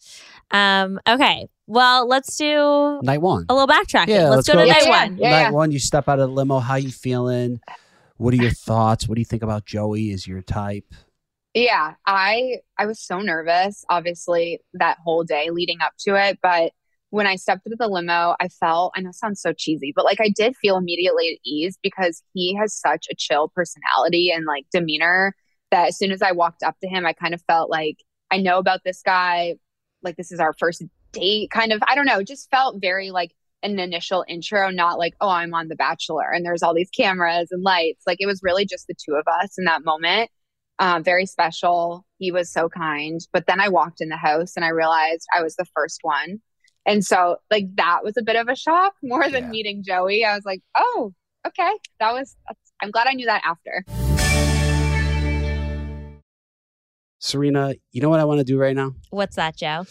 Um, 0.51 0.99
okay, 1.07 1.47
well, 1.67 2.07
let's 2.07 2.35
do 2.37 2.99
night 3.03 3.21
one. 3.21 3.45
a 3.49 3.53
little 3.53 3.67
backtracking. 3.67 4.09
Yeah, 4.09 4.29
let's, 4.29 4.47
let's 4.47 4.49
go, 4.49 4.53
go 4.55 4.59
to 4.59 4.65
with- 4.67 4.75
night 4.75 4.85
Yeah, 4.85 4.89
yeah. 4.91 5.05
one. 5.07 5.17
Yeah, 5.17 5.29
night 5.29 5.41
yeah. 5.41 5.49
one, 5.51 5.71
you 5.71 5.79
step 5.79 6.09
out 6.09 6.19
of 6.19 6.29
the 6.29 6.35
limo. 6.35 6.59
How 6.59 6.75
you 6.75 6.91
feeling? 6.91 7.59
What 8.17 8.33
are 8.33 8.37
your 8.37 8.51
thoughts? 8.51 9.07
What 9.07 9.15
do 9.15 9.21
you 9.21 9.25
think 9.25 9.43
about 9.43 9.65
Joey? 9.65 10.11
Is 10.11 10.27
your 10.27 10.41
type? 10.41 10.85
Yeah, 11.53 11.93
I 12.05 12.57
I 12.77 12.85
was 12.85 12.99
so 12.99 13.19
nervous, 13.19 13.85
obviously, 13.89 14.59
that 14.73 14.97
whole 15.03 15.23
day 15.23 15.49
leading 15.51 15.77
up 15.81 15.93
to 15.99 16.15
it. 16.15 16.39
But 16.41 16.71
when 17.11 17.27
I 17.27 17.37
stepped 17.37 17.65
into 17.65 17.77
the 17.79 17.87
limo, 17.87 18.35
I 18.41 18.49
felt 18.49 18.93
I 18.95 19.01
know 19.01 19.09
it 19.09 19.15
sounds 19.15 19.41
so 19.41 19.53
cheesy, 19.53 19.93
but 19.95 20.03
like 20.05 20.19
I 20.19 20.29
did 20.35 20.55
feel 20.57 20.75
immediately 20.77 21.29
at 21.33 21.39
ease 21.45 21.77
because 21.81 22.21
he 22.33 22.55
has 22.59 22.73
such 22.73 23.07
a 23.09 23.15
chill 23.15 23.49
personality 23.55 24.31
and 24.35 24.45
like 24.45 24.65
demeanor 24.71 25.33
that 25.71 25.89
as 25.89 25.97
soon 25.97 26.11
as 26.11 26.21
I 26.21 26.31
walked 26.31 26.63
up 26.63 26.75
to 26.81 26.87
him, 26.87 27.05
I 27.05 27.13
kind 27.13 27.33
of 27.33 27.41
felt 27.47 27.69
like 27.69 27.97
I 28.31 28.37
know 28.37 28.57
about 28.57 28.81
this 28.83 29.01
guy. 29.03 29.55
Like 30.03 30.17
this 30.17 30.31
is 30.31 30.39
our 30.39 30.53
first 30.53 30.83
date, 31.11 31.49
kind 31.51 31.71
of. 31.71 31.81
I 31.87 31.95
don't 31.95 32.05
know, 32.05 32.23
just 32.23 32.49
felt 32.51 32.77
very 32.81 33.11
like 33.11 33.31
an 33.63 33.79
initial 33.79 34.23
intro, 34.27 34.69
not 34.69 34.99
like, 34.99 35.13
oh, 35.21 35.29
I'm 35.29 35.53
on 35.53 35.67
The 35.67 35.75
Bachelor 35.75 36.29
and 36.31 36.45
there's 36.45 36.61
all 36.61 36.73
these 36.75 36.91
cameras 36.91 37.47
and 37.51 37.63
lights. 37.63 38.03
Like 38.05 38.17
it 38.19 38.27
was 38.27 38.41
really 38.43 38.65
just 38.65 38.87
the 38.87 38.93
two 38.93 39.15
of 39.15 39.25
us 39.41 39.57
in 39.57 39.65
that 39.65 39.83
moment 39.83 40.29
um, 40.79 41.03
very 41.03 41.25
special. 41.25 42.05
He 42.17 42.31
was 42.31 42.51
so 42.51 42.69
kind. 42.69 43.19
But 43.31 43.47
then 43.47 43.59
I 43.59 43.69
walked 43.69 44.01
in 44.01 44.09
the 44.09 44.17
house 44.17 44.53
and 44.55 44.65
I 44.65 44.69
realized 44.69 45.25
I 45.35 45.41
was 45.41 45.55
the 45.55 45.65
first 45.73 45.99
one. 46.01 46.41
And 46.85 47.03
so, 47.03 47.37
like, 47.49 47.65
that 47.75 48.03
was 48.03 48.15
a 48.17 48.21
bit 48.23 48.35
of 48.35 48.47
a 48.47 48.55
shock 48.55 48.93
more 49.01 49.23
than 49.23 49.45
Yeah. 49.45 49.49
meeting 49.49 49.83
Joey. 49.83 50.23
I 50.23 50.35
was 50.35 50.45
like, 50.45 50.61
oh, 50.77 51.13
okay. 51.47 51.71
That 51.99 52.13
was, 52.13 52.35
that's, 52.47 52.59
I'm 52.81 52.91
glad 52.91 53.07
I 53.07 53.13
knew 53.13 53.25
that 53.25 53.41
after. 53.43 53.83
Serena, 57.25 57.73
you 57.91 58.01
know 58.01 58.09
what 58.09 58.19
I 58.19 58.25
want 58.25 58.37
to 58.37 58.43
do 58.43 58.59
right 58.59 58.75
now? 58.75 58.93
What's 59.09 59.35
that, 59.35 59.57
Joe? 59.57 59.85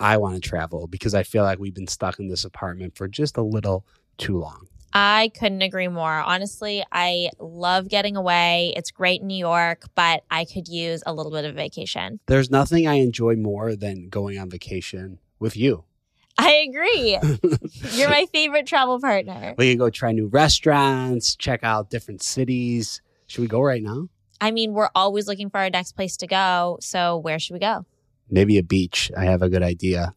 I 0.00 0.16
want 0.16 0.36
to 0.36 0.40
travel 0.40 0.86
because 0.86 1.14
I 1.14 1.22
feel 1.22 1.42
like 1.42 1.58
we've 1.58 1.74
been 1.74 1.86
stuck 1.86 2.18
in 2.18 2.28
this 2.28 2.46
apartment 2.46 2.96
for 2.96 3.06
just 3.06 3.36
a 3.36 3.42
little 3.42 3.84
too 4.16 4.38
long. 4.38 4.68
I 4.94 5.30
couldn't 5.38 5.60
agree 5.60 5.88
more. 5.88 6.14
Honestly, 6.14 6.82
I 6.90 7.28
love 7.38 7.88
getting 7.88 8.16
away. 8.16 8.72
It's 8.74 8.90
great 8.90 9.20
in 9.20 9.26
New 9.26 9.36
York, 9.36 9.84
but 9.94 10.22
I 10.30 10.46
could 10.46 10.66
use 10.66 11.02
a 11.04 11.12
little 11.12 11.30
bit 11.30 11.44
of 11.44 11.54
vacation. 11.54 12.20
There's 12.24 12.50
nothing 12.50 12.88
I 12.88 12.94
enjoy 12.94 13.36
more 13.36 13.76
than 13.76 14.08
going 14.08 14.38
on 14.38 14.48
vacation 14.48 15.18
with 15.38 15.58
you. 15.58 15.84
I 16.38 16.66
agree. 16.70 17.18
You're 17.92 18.08
my 18.08 18.24
favorite 18.32 18.66
travel 18.66 18.98
partner. 18.98 19.54
We 19.58 19.70
can 19.70 19.78
go 19.78 19.90
try 19.90 20.12
new 20.12 20.28
restaurants, 20.28 21.36
check 21.36 21.62
out 21.62 21.90
different 21.90 22.22
cities. 22.22 23.02
Should 23.26 23.42
we 23.42 23.46
go 23.48 23.60
right 23.60 23.82
now? 23.82 24.08
I 24.40 24.50
mean, 24.50 24.72
we're 24.72 24.90
always 24.94 25.26
looking 25.26 25.50
for 25.50 25.58
our 25.58 25.70
next 25.70 25.92
place 25.92 26.16
to 26.18 26.26
go. 26.26 26.78
So, 26.80 27.16
where 27.16 27.38
should 27.38 27.54
we 27.54 27.60
go? 27.60 27.84
Maybe 28.30 28.58
a 28.58 28.62
beach. 28.62 29.10
I 29.16 29.24
have 29.24 29.42
a 29.42 29.48
good 29.48 29.62
idea. 29.62 30.14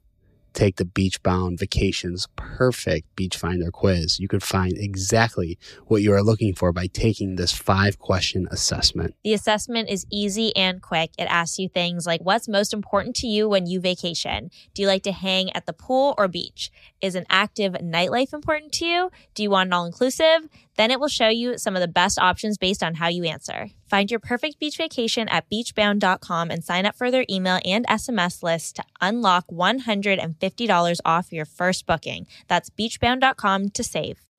Take 0.54 0.76
the 0.76 0.86
beach 0.86 1.24
bound 1.24 1.60
vacations 1.60 2.28
perfect 2.36 3.16
beach 3.16 3.38
finder 3.38 3.72
quiz. 3.72 4.20
You 4.20 4.28
could 4.28 4.44
find 4.44 4.74
exactly 4.78 5.58
what 5.88 6.02
you 6.02 6.14
are 6.14 6.22
looking 6.22 6.54
for 6.54 6.74
by 6.74 6.88
taking 6.88 7.36
this 7.36 7.54
five 7.54 8.00
question 8.00 8.48
assessment. 8.52 9.16
The 9.24 9.34
assessment 9.34 9.90
is 9.90 10.06
easy 10.12 10.54
and 10.56 10.82
quick. 10.82 11.12
It 11.18 11.24
asks 11.24 11.58
you 11.58 11.70
things 11.70 12.06
like 12.06 12.20
what's 12.22 12.50
most 12.50 12.74
important 12.74 13.16
to 13.18 13.28
you 13.28 13.48
when 13.48 13.66
you 13.66 13.80
vacation? 13.80 14.52
Do 14.74 14.82
you 14.82 14.90
like 14.90 15.04
to 15.04 15.14
hang 15.14 15.52
at 15.54 15.66
the 15.66 15.74
pool 15.74 16.16
or 16.18 16.28
beach? 16.28 16.70
Is 17.00 17.16
an 17.16 17.26
active 17.30 17.74
nightlife 17.74 18.34
important 18.34 18.74
to 18.74 18.86
you? 18.86 19.12
Do 19.34 19.44
you 19.44 19.50
want 19.50 19.68
an 19.68 19.74
all 19.74 19.86
inclusive? 19.86 20.50
Then 20.78 20.92
it 20.92 21.00
will 21.00 21.08
show 21.08 21.28
you 21.28 21.58
some 21.58 21.76
of 21.76 21.82
the 21.82 21.88
best 21.88 22.18
options 22.18 22.58
based 22.58 22.82
on 22.82 22.96
how 22.96 23.08
you 23.08 23.24
answer. 23.26 23.70
Find 23.88 24.10
your 24.10 24.20
perfect 24.20 24.60
beach 24.60 24.78
vacation 24.78 25.28
at 25.30 25.50
beachbound.com 25.50 26.50
and 26.50 26.64
sign 26.64 26.86
up 26.86 26.96
for 26.96 27.12
their 27.12 27.26
email 27.30 27.60
and 27.66 27.86
SMS 27.88 28.42
list 28.42 28.78
to 28.78 28.84
unlock 29.02 29.48
$150 29.48 31.00
off 31.06 31.32
your 31.32 31.46
first 31.46 31.86
booking. 31.86 32.26
That's 32.48 32.70
beachbound.com 32.70 33.70
to 33.70 33.84
save. 33.84 34.31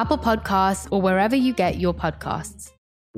Apple 0.00 0.16
Podcasts, 0.16 0.88
or 0.90 1.02
wherever 1.02 1.36
you 1.36 1.52
get 1.52 1.78
your 1.78 1.92
podcasts. 1.92 2.72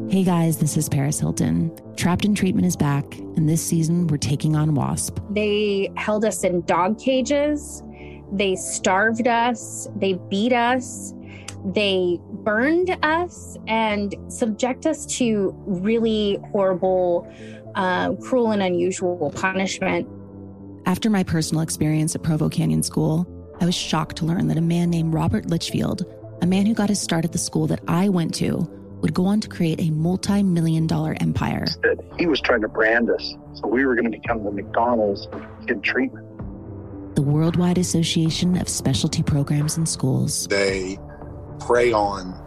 Hey 0.09 0.25
guys, 0.25 0.59
this 0.59 0.77
is 0.77 0.89
Paris 0.89 1.21
Hilton. 1.21 1.71
Trapped 1.95 2.25
in 2.25 2.35
Treatment 2.35 2.67
is 2.67 2.77
back, 2.77 3.05
and 3.37 3.49
this 3.49 3.65
season 3.65 4.09
we're 4.09 4.17
taking 4.17 4.57
on 4.57 4.75
WASP. 4.75 5.21
They 5.31 5.93
held 5.97 6.25
us 6.25 6.43
in 6.43 6.63
dog 6.63 6.99
cages, 6.99 7.85
they 8.33 8.57
starved 8.57 9.29
us, 9.29 9.87
they 9.95 10.15
beat 10.29 10.53
us, 10.53 11.15
they 11.65 12.19
burned 12.43 12.99
us, 13.05 13.57
and 13.69 14.17
subject 14.27 14.85
us 14.85 15.07
to 15.19 15.55
really 15.65 16.41
horrible, 16.51 17.33
uh, 17.77 18.15
cruel, 18.15 18.51
and 18.51 18.61
unusual 18.61 19.33
punishment. 19.37 20.09
After 20.87 21.11
my 21.11 21.23
personal 21.23 21.63
experience 21.63 22.17
at 22.17 22.25
Provo 22.25 22.49
Canyon 22.49 22.83
School, 22.83 23.25
I 23.61 23.67
was 23.67 23.77
shocked 23.77 24.17
to 24.17 24.25
learn 24.25 24.49
that 24.49 24.57
a 24.57 24.63
man 24.63 24.91
named 24.91 25.15
Robert 25.15 25.47
Lichfield, 25.47 26.05
a 26.43 26.47
man 26.47 26.67
who 26.67 26.75
got 26.75 26.89
his 26.89 27.01
start 27.01 27.25
at 27.25 27.33
the 27.33 27.39
school 27.39 27.69
that 27.69 27.81
I 27.89 28.09
went 28.09 28.35
to, 28.35 28.69
would 29.01 29.15
go 29.15 29.27
on 29.27 29.41
to 29.41 29.49
create 29.49 29.81
a 29.81 29.91
multi 29.91 30.43
million 30.43 30.87
dollar 30.87 31.17
empire. 31.21 31.67
He 32.19 32.27
was 32.27 32.41
trying 32.41 32.61
to 32.61 32.69
brand 32.69 33.11
us, 33.11 33.35
so 33.55 33.69
we 33.69 33.87
were 33.87 33.95
going 33.95 34.11
to 34.11 34.19
become 34.19 34.45
the 34.45 34.51
McDonald's 34.51 35.27
of 35.33 35.47
kid 35.67 35.83
treatment. 35.83 36.27
The 37.15 37.23
Worldwide 37.23 37.79
Association 37.79 38.57
of 38.57 38.69
Specialty 38.69 39.23
Programs 39.23 39.77
in 39.77 39.87
Schools. 39.87 40.49
They 40.49 40.99
prey 41.61 41.93
on 41.93 42.39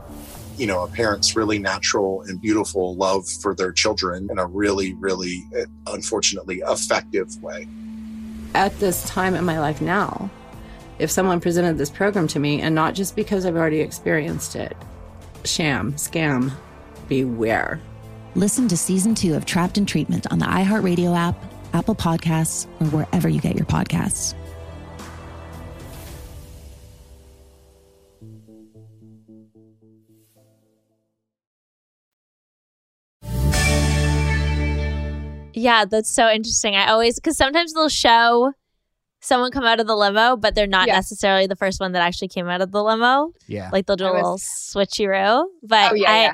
you 0.57 0.67
know, 0.67 0.83
a 0.83 0.87
parent's 0.87 1.35
really 1.35 1.59
natural 1.59 2.21
and 2.21 2.39
beautiful 2.39 2.95
love 2.95 3.27
for 3.27 3.53
their 3.55 3.73
children 3.73 4.29
in 4.31 4.39
a 4.39 4.45
really, 4.45 4.93
really, 4.93 5.43
uh, 5.57 5.65
unfortunately, 5.93 6.61
effective 6.65 7.27
way. 7.41 7.67
At 8.53 8.77
this 8.79 9.03
time 9.05 9.35
in 9.35 9.43
my 9.43 9.59
life 9.59 9.81
now, 9.81 10.29
if 10.99 11.11
someone 11.11 11.39
presented 11.39 11.77
this 11.77 11.89
program 11.89 12.27
to 12.29 12.39
me, 12.39 12.61
and 12.61 12.73
not 12.73 12.95
just 12.95 13.15
because 13.15 13.45
I've 13.45 13.55
already 13.55 13.81
experienced 13.81 14.55
it, 14.55 14.75
sham, 15.43 15.93
scam, 15.93 16.51
beware. 17.07 17.79
Listen 18.35 18.67
to 18.67 18.77
season 18.77 19.15
two 19.15 19.35
of 19.35 19.45
Trapped 19.45 19.77
in 19.77 19.85
Treatment 19.85 20.31
on 20.31 20.39
the 20.39 20.45
iHeartRadio 20.45 21.15
app, 21.15 21.35
Apple 21.73 21.95
Podcasts, 21.95 22.65
or 22.81 22.85
wherever 22.87 23.29
you 23.29 23.39
get 23.41 23.55
your 23.55 23.65
podcasts. 23.65 24.33
Yeah, 35.57 35.85
that's 35.85 36.13
so 36.13 36.29
interesting. 36.29 36.75
I 36.75 36.89
always, 36.91 37.15
because 37.15 37.37
sometimes 37.37 37.73
they'll 37.73 37.89
show 37.89 38.51
someone 39.25 39.51
come 39.51 39.63
out 39.63 39.79
of 39.79 39.87
the 39.87 39.95
limo, 39.95 40.37
but 40.37 40.55
they're 40.55 40.67
not 40.67 40.87
yeah. 40.87 40.95
necessarily 40.95 41.47
the 41.47 41.55
first 41.55 41.79
one 41.79 41.91
that 41.93 42.01
actually 42.01 42.27
came 42.27 42.47
out 42.47 42.61
of 42.61 42.71
the 42.71 42.83
limo. 42.83 43.33
Yeah. 43.47 43.69
Like 43.71 43.85
they'll 43.85 43.95
do 43.95 44.05
a 44.05 44.13
was... 44.13 44.15
little 44.15 44.37
switcheroo. 44.37 45.45
But 45.63 45.91
oh, 45.91 45.95
yeah, 45.95 46.11
I, 46.11 46.21
yeah. 46.21 46.33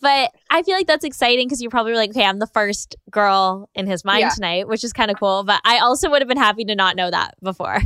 But 0.00 0.32
I 0.50 0.62
feel 0.62 0.74
like 0.74 0.86
that's 0.86 1.04
exciting 1.04 1.46
because 1.46 1.60
you're 1.60 1.70
probably 1.70 1.94
like, 1.94 2.10
okay, 2.10 2.24
I'm 2.24 2.38
the 2.38 2.46
first 2.46 2.96
girl 3.10 3.68
in 3.74 3.86
his 3.86 4.04
mind 4.04 4.20
yeah. 4.20 4.30
tonight, 4.30 4.68
which 4.68 4.84
is 4.84 4.92
kind 4.92 5.10
of 5.10 5.18
cool. 5.18 5.44
But 5.44 5.60
I 5.64 5.78
also 5.78 6.10
would 6.10 6.22
have 6.22 6.28
been 6.28 6.38
happy 6.38 6.64
to 6.64 6.74
not 6.74 6.96
know 6.96 7.10
that 7.10 7.34
before. 7.42 7.78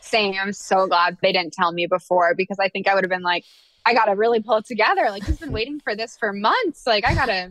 Same. 0.00 0.34
I'm 0.40 0.52
so 0.52 0.86
glad 0.86 1.18
they 1.22 1.32
didn't 1.32 1.52
tell 1.52 1.72
me 1.72 1.86
before 1.86 2.34
because 2.34 2.58
I 2.58 2.68
think 2.68 2.88
I 2.88 2.94
would 2.94 3.04
have 3.04 3.10
been 3.10 3.22
like, 3.22 3.44
I 3.86 3.94
got 3.94 4.06
to 4.06 4.12
really 4.12 4.40
pull 4.40 4.58
it 4.58 4.66
together. 4.66 5.06
Like, 5.10 5.24
he's 5.24 5.38
been 5.38 5.52
waiting 5.52 5.80
for 5.80 5.96
this 5.96 6.16
for 6.16 6.32
months. 6.32 6.86
Like, 6.86 7.06
I 7.06 7.14
got 7.14 7.26
to 7.26 7.50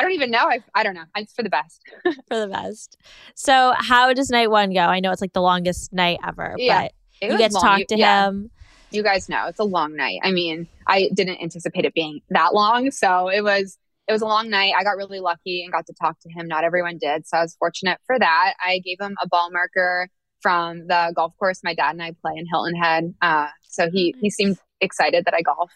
I 0.00 0.02
don't 0.02 0.12
even 0.12 0.30
know. 0.30 0.48
I, 0.48 0.60
I 0.74 0.82
don't 0.82 0.94
know. 0.94 1.04
It's 1.14 1.34
for 1.34 1.42
the 1.42 1.50
best. 1.50 1.82
for 2.26 2.40
the 2.40 2.48
best. 2.48 2.96
So, 3.34 3.74
how 3.76 4.14
does 4.14 4.30
night 4.30 4.50
one 4.50 4.72
go? 4.72 4.80
I 4.80 5.00
know 5.00 5.12
it's 5.12 5.20
like 5.20 5.34
the 5.34 5.42
longest 5.42 5.92
night 5.92 6.18
ever, 6.26 6.54
yeah, 6.56 6.88
but 7.20 7.30
you 7.30 7.36
get 7.36 7.50
to 7.50 7.60
talk 7.60 7.86
to 7.88 7.98
yeah. 7.98 8.28
him. 8.28 8.50
You 8.92 9.02
guys 9.02 9.28
know 9.28 9.46
it's 9.46 9.58
a 9.58 9.64
long 9.64 9.94
night. 9.94 10.20
I 10.22 10.32
mean, 10.32 10.68
I 10.86 11.10
didn't 11.12 11.42
anticipate 11.42 11.84
it 11.84 11.92
being 11.92 12.22
that 12.30 12.54
long, 12.54 12.90
so 12.90 13.28
it 13.28 13.44
was 13.44 13.76
it 14.08 14.12
was 14.12 14.22
a 14.22 14.26
long 14.26 14.48
night. 14.48 14.72
I 14.74 14.84
got 14.84 14.96
really 14.96 15.20
lucky 15.20 15.62
and 15.62 15.70
got 15.70 15.84
to 15.86 15.92
talk 16.00 16.18
to 16.20 16.30
him. 16.30 16.48
Not 16.48 16.64
everyone 16.64 16.96
did, 16.98 17.26
so 17.26 17.36
I 17.36 17.42
was 17.42 17.54
fortunate 17.58 17.98
for 18.06 18.18
that. 18.18 18.54
I 18.64 18.78
gave 18.78 18.98
him 18.98 19.16
a 19.22 19.28
ball 19.28 19.50
marker 19.52 20.08
from 20.40 20.86
the 20.86 21.12
golf 21.14 21.34
course 21.38 21.60
my 21.62 21.74
dad 21.74 21.90
and 21.90 22.02
I 22.02 22.14
play 22.22 22.32
in 22.36 22.46
Hilton 22.50 22.74
Head. 22.74 23.14
Uh, 23.20 23.48
so 23.68 23.90
he 23.90 24.14
he 24.22 24.30
seemed 24.30 24.56
excited 24.80 25.26
that 25.26 25.34
I 25.34 25.42
golf. 25.42 25.70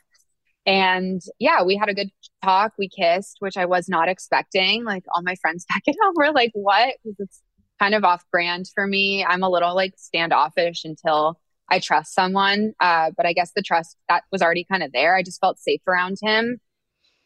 And 0.66 1.20
yeah, 1.38 1.62
we 1.62 1.76
had 1.76 1.88
a 1.88 1.94
good 1.94 2.10
talk. 2.42 2.72
We 2.78 2.88
kissed, 2.88 3.36
which 3.40 3.56
I 3.56 3.66
was 3.66 3.88
not 3.88 4.08
expecting. 4.08 4.84
Like 4.84 5.04
all 5.14 5.22
my 5.22 5.34
friends 5.36 5.66
back 5.68 5.82
at 5.86 5.94
home 6.02 6.14
were 6.16 6.32
like, 6.32 6.50
what? 6.54 6.96
Because 7.02 7.16
it's 7.18 7.42
kind 7.78 7.94
of 7.94 8.04
off 8.04 8.24
brand 8.30 8.66
for 8.74 8.86
me. 8.86 9.24
I'm 9.24 9.42
a 9.42 9.50
little 9.50 9.74
like 9.74 9.94
standoffish 9.96 10.84
until 10.84 11.38
I 11.68 11.80
trust 11.80 12.14
someone. 12.14 12.72
Uh, 12.80 13.10
but 13.16 13.26
I 13.26 13.32
guess 13.32 13.52
the 13.54 13.62
trust 13.62 13.96
that 14.08 14.24
was 14.30 14.42
already 14.42 14.64
kind 14.64 14.82
of 14.82 14.92
there. 14.92 15.16
I 15.16 15.22
just 15.22 15.40
felt 15.40 15.58
safe 15.58 15.80
around 15.86 16.18
him. 16.22 16.60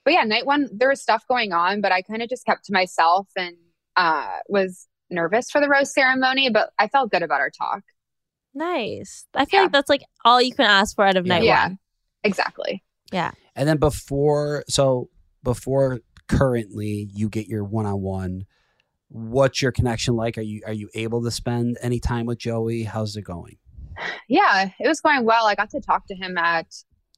But 0.05 0.15
yeah, 0.15 0.25
night 0.25 0.47
one, 0.47 0.69
there 0.73 0.89
was 0.89 1.03
stuff 1.03 1.25
going 1.29 1.53
on, 1.53 1.81
but 1.81 1.93
I 1.93 2.03
kind 2.03 2.23
of 2.23 2.29
just 2.29 2.47
kept 2.47 2.65
to 2.67 2.73
myself 2.73 3.29
and 3.37 3.57
uh, 3.97 4.39
was 4.49 4.87
nervous 5.11 5.51
for 5.51 5.61
the 5.61 5.69
rose 5.69 5.93
ceremony, 5.93 6.51
but 6.51 6.71
I 6.79 6.89
felt 6.89 7.11
good 7.11 7.23
about 7.23 7.41
our 7.41 7.51
talk. 7.51 7.83
Nice. 8.55 9.27
I 9.35 9.45
feel 9.45 9.61
yeah. 9.61 9.65
like 9.65 9.73
that's 9.73 9.91
like 9.91 10.03
all 10.25 10.41
you 10.41 10.55
can 10.55 10.65
ask 10.65 10.97
for 10.97 11.05
out 11.05 11.17
of 11.17 11.27
night 11.27 11.43
yeah, 11.43 11.65
one. 11.65 11.73
Yeah, 11.73 12.29
exactly. 12.29 12.83
Yeah. 13.13 13.33
And 13.55 13.69
then 13.69 13.79
before, 13.79 14.65
so 14.69 15.09
before 15.43 16.01
currently 16.29 17.09
you 17.13 17.29
get 17.29 17.47
your 17.47 17.65
one 17.65 17.87
on 17.87 18.01
one, 18.01 18.45
what's 19.09 19.63
your 19.63 19.73
connection 19.73 20.15
like? 20.15 20.39
Are 20.39 20.43
you 20.43 20.63
are 20.67 20.73
you 20.73 20.89
able 20.95 21.23
to 21.25 21.31
spend 21.31 21.79
any 21.83 22.01
time 22.01 22.27
with 22.27 22.39
Joey? 22.39 22.83
How's 22.85 23.17
it 23.17 23.23
going? 23.23 23.57
Yeah, 24.29 24.71
it 24.79 24.87
was 24.87 25.01
going 25.01 25.25
well. 25.25 25.47
I 25.47 25.55
got 25.55 25.71
to 25.71 25.81
talk 25.81 26.07
to 26.07 26.15
him 26.15 26.39
at 26.39 26.67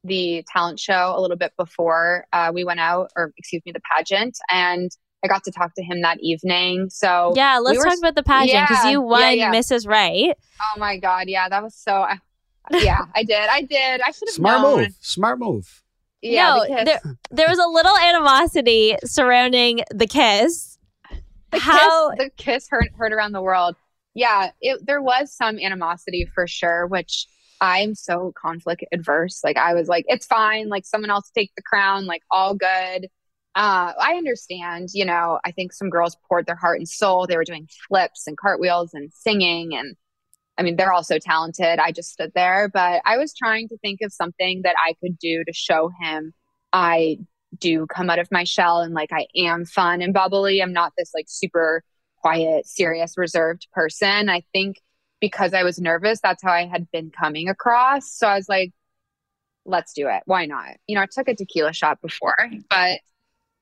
the 0.04 0.44
talent 0.50 0.78
show 0.78 1.12
a 1.14 1.20
little 1.20 1.36
bit 1.36 1.52
before 1.58 2.24
uh, 2.32 2.50
we 2.54 2.64
went 2.64 2.80
out, 2.80 3.10
or 3.16 3.32
excuse 3.36 3.62
me, 3.66 3.72
the 3.72 3.82
pageant, 3.94 4.38
and 4.50 4.90
I 5.22 5.28
got 5.28 5.44
to 5.44 5.50
talk 5.50 5.74
to 5.74 5.82
him 5.82 6.00
that 6.02 6.18
evening. 6.20 6.88
So 6.90 7.34
yeah, 7.36 7.58
let's 7.58 7.76
we 7.76 7.78
were, 7.78 7.84
talk 7.84 7.98
about 7.98 8.14
the 8.14 8.22
pageant 8.22 8.68
because 8.68 8.84
yeah, 8.84 8.90
you 8.90 9.02
won 9.02 9.20
yeah, 9.20 9.30
yeah. 9.30 9.52
Mrs. 9.52 9.86
Right. 9.86 10.34
Oh 10.62 10.78
my 10.78 10.96
god, 10.98 11.24
yeah, 11.28 11.48
that 11.48 11.62
was 11.62 11.74
so. 11.74 12.06
Yeah, 12.70 13.04
I 13.14 13.24
did. 13.24 13.48
I 13.48 13.62
did. 13.62 14.00
I 14.00 14.10
should 14.10 14.28
have 14.28 14.34
smart 14.34 14.62
known. 14.62 14.80
move. 14.80 14.94
Smart 15.00 15.38
move. 15.38 15.82
Yeah, 16.22 16.54
no, 16.54 16.64
because... 16.66 16.84
there, 16.84 17.00
there 17.30 17.48
was 17.48 17.58
a 17.58 17.66
little 17.66 17.96
animosity 17.96 18.96
surrounding 19.04 19.80
the 19.90 20.06
kiss. 20.06 20.78
The 21.50 21.58
How 21.58 22.10
kiss, 22.10 22.18
the 22.18 22.30
kiss 22.36 22.68
heard 22.70 22.88
heard 22.96 23.12
around 23.12 23.32
the 23.32 23.42
world. 23.42 23.76
Yeah, 24.14 24.50
it, 24.60 24.84
there 24.86 25.02
was 25.02 25.34
some 25.34 25.58
animosity 25.58 26.28
for 26.34 26.46
sure, 26.46 26.86
which 26.86 27.26
I'm 27.60 27.94
so 27.94 28.32
conflict 28.40 28.84
adverse. 28.92 29.40
Like 29.44 29.56
I 29.56 29.74
was 29.74 29.88
like, 29.88 30.04
it's 30.08 30.26
fine. 30.26 30.68
Like 30.68 30.86
someone 30.86 31.10
else 31.10 31.30
take 31.30 31.52
the 31.56 31.62
crown. 31.62 32.06
Like 32.06 32.22
all 32.30 32.54
good. 32.54 33.08
Uh, 33.54 33.92
I 33.98 34.14
understand. 34.16 34.90
You 34.92 35.04
know, 35.04 35.38
I 35.44 35.52
think 35.52 35.72
some 35.72 35.90
girls 35.90 36.16
poured 36.28 36.46
their 36.46 36.56
heart 36.56 36.78
and 36.78 36.88
soul. 36.88 37.26
They 37.26 37.36
were 37.36 37.44
doing 37.44 37.68
flips 37.88 38.26
and 38.26 38.36
cartwheels 38.36 38.94
and 38.94 39.12
singing 39.12 39.74
and 39.74 39.96
I 40.60 40.62
mean, 40.62 40.76
they're 40.76 40.92
all 40.92 41.02
so 41.02 41.18
talented. 41.18 41.78
I 41.78 41.90
just 41.90 42.10
stood 42.10 42.32
there, 42.34 42.68
but 42.68 43.00
I 43.06 43.16
was 43.16 43.32
trying 43.34 43.66
to 43.68 43.78
think 43.78 44.00
of 44.02 44.12
something 44.12 44.60
that 44.64 44.76
I 44.78 44.92
could 45.02 45.18
do 45.18 45.42
to 45.42 45.52
show 45.54 45.90
him 46.02 46.34
I 46.72 47.18
do 47.58 47.86
come 47.86 48.10
out 48.10 48.18
of 48.18 48.28
my 48.30 48.44
shell 48.44 48.80
and 48.80 48.94
like 48.94 49.10
I 49.12 49.26
am 49.36 49.64
fun 49.64 50.02
and 50.02 50.14
bubbly. 50.14 50.62
I'm 50.62 50.72
not 50.72 50.92
this 50.96 51.10
like 51.14 51.26
super 51.28 51.82
quiet, 52.18 52.66
serious, 52.66 53.14
reserved 53.16 53.66
person. 53.72 54.28
I 54.28 54.42
think 54.52 54.76
because 55.20 55.52
I 55.52 55.64
was 55.64 55.80
nervous, 55.80 56.20
that's 56.22 56.42
how 56.42 56.52
I 56.52 56.66
had 56.66 56.90
been 56.90 57.10
coming 57.10 57.48
across. 57.48 58.10
So 58.10 58.26
I 58.26 58.36
was 58.36 58.48
like, 58.48 58.72
let's 59.64 59.92
do 59.92 60.08
it. 60.08 60.22
Why 60.26 60.46
not? 60.46 60.76
You 60.86 60.96
know, 60.96 61.02
I 61.02 61.06
took 61.10 61.28
a 61.28 61.34
tequila 61.34 61.72
shot 61.72 62.00
before, 62.00 62.36
but 62.68 63.00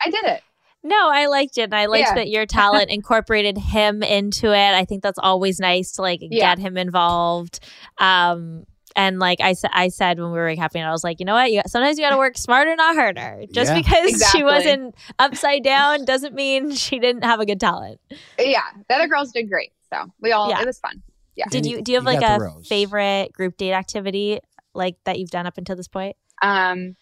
I 0.00 0.10
did 0.10 0.24
it. 0.24 0.42
No, 0.84 1.10
I 1.10 1.26
liked 1.26 1.58
it. 1.58 1.62
And 1.62 1.74
I 1.74 1.86
liked 1.86 2.08
yeah. 2.08 2.14
that 2.14 2.28
your 2.28 2.46
talent 2.46 2.90
incorporated 2.90 3.58
him 3.58 4.02
into 4.02 4.52
it. 4.52 4.74
I 4.74 4.84
think 4.84 5.02
that's 5.02 5.18
always 5.18 5.58
nice 5.58 5.92
to 5.92 6.02
like 6.02 6.20
yeah. 6.22 6.54
get 6.54 6.58
him 6.58 6.76
involved. 6.76 7.60
Um, 7.98 8.64
and 8.96 9.18
like 9.18 9.40
I 9.40 9.52
said, 9.52 9.70
I 9.72 9.88
said 9.88 10.18
when 10.18 10.32
we 10.32 10.38
were 10.38 10.46
recapping, 10.46 10.84
I 10.84 10.90
was 10.90 11.04
like, 11.04 11.20
you 11.20 11.26
know 11.26 11.34
what? 11.34 11.52
You, 11.52 11.62
sometimes 11.66 11.98
you 11.98 12.04
got 12.04 12.10
to 12.10 12.16
work 12.16 12.36
smarter, 12.36 12.74
not 12.74 12.96
harder. 12.96 13.44
Just 13.52 13.70
yeah. 13.70 13.76
because 13.76 14.10
exactly. 14.10 14.40
she 14.40 14.44
wasn't 14.44 14.94
upside 15.18 15.62
down 15.62 16.04
doesn't 16.04 16.34
mean 16.34 16.74
she 16.74 16.98
didn't 16.98 17.22
have 17.22 17.40
a 17.40 17.46
good 17.46 17.60
talent. 17.60 18.00
Yeah, 18.38 18.62
the 18.88 18.94
other 18.94 19.08
girls 19.08 19.32
did 19.32 19.48
great. 19.48 19.72
So 19.92 20.12
we 20.20 20.32
all, 20.32 20.50
yeah. 20.50 20.60
it 20.60 20.66
was 20.66 20.78
fun. 20.78 21.02
Yeah. 21.36 21.46
Did 21.50 21.66
you 21.66 21.82
do 21.82 21.92
you 21.92 21.98
have 22.00 22.12
you 22.12 22.20
like 22.20 22.40
a 22.40 22.62
favorite 22.64 23.32
group 23.32 23.56
date 23.56 23.72
activity 23.72 24.40
like 24.74 24.96
that 25.04 25.20
you've 25.20 25.30
done 25.30 25.46
up 25.46 25.56
until 25.56 25.76
this 25.76 25.86
point? 25.86 26.16
Um, 26.42 26.96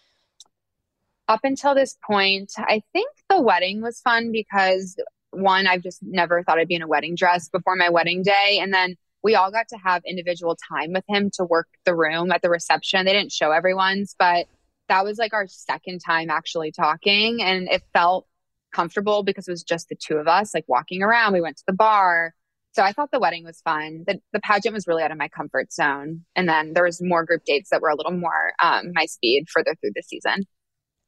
up 1.27 1.41
until 1.43 1.75
this 1.75 1.97
point, 2.05 2.51
I 2.57 2.81
think 2.93 3.09
the 3.29 3.41
wedding 3.41 3.81
was 3.81 3.99
fun 3.99 4.31
because 4.31 4.95
one, 5.31 5.67
I've 5.67 5.83
just 5.83 5.99
never 6.01 6.43
thought 6.43 6.57
I'd 6.57 6.67
be 6.67 6.75
in 6.75 6.81
a 6.81 6.87
wedding 6.87 7.15
dress 7.15 7.49
before 7.49 7.75
my 7.75 7.89
wedding 7.89 8.23
day, 8.23 8.59
and 8.61 8.73
then 8.73 8.95
we 9.23 9.35
all 9.35 9.51
got 9.51 9.67
to 9.69 9.77
have 9.77 10.01
individual 10.05 10.57
time 10.71 10.93
with 10.93 11.03
him 11.07 11.29
to 11.33 11.43
work 11.43 11.67
the 11.85 11.95
room 11.95 12.31
at 12.31 12.41
the 12.41 12.49
reception. 12.49 13.05
They 13.05 13.13
didn't 13.13 13.31
show 13.31 13.51
everyone's, 13.51 14.15
but 14.17 14.47
that 14.87 15.03
was 15.03 15.17
like 15.17 15.33
our 15.33 15.47
second 15.47 15.99
time 15.99 16.29
actually 16.29 16.71
talking, 16.71 17.41
and 17.41 17.67
it 17.69 17.83
felt 17.93 18.25
comfortable 18.73 19.23
because 19.23 19.47
it 19.47 19.51
was 19.51 19.63
just 19.63 19.89
the 19.89 19.95
two 19.95 20.15
of 20.15 20.27
us, 20.27 20.53
like 20.53 20.65
walking 20.67 21.01
around. 21.01 21.33
We 21.33 21.41
went 21.41 21.57
to 21.57 21.63
the 21.67 21.73
bar 21.73 22.33
so 22.77 22.83
I 22.83 22.91
thought 22.91 23.09
the 23.11 23.19
wedding 23.19 23.43
was 23.43 23.59
fun. 23.61 24.03
The, 24.05 24.21
the 24.33 24.39
pageant 24.39 24.75
was 24.75 24.85
really 24.85 25.01
out 25.01 25.09
of 25.09 25.17
my 25.17 25.29
comfort 25.29 25.73
zone. 25.73 26.23
And 26.35 26.47
then 26.47 26.73
there 26.73 26.83
was 26.83 27.01
more 27.01 27.25
group 27.25 27.41
dates 27.43 27.71
that 27.71 27.81
were 27.81 27.89
a 27.89 27.95
little 27.95 28.11
more 28.11 28.53
um, 28.61 28.91
my 28.93 29.07
speed 29.07 29.45
further 29.51 29.73
through 29.81 29.93
the 29.95 30.03
season. 30.03 30.45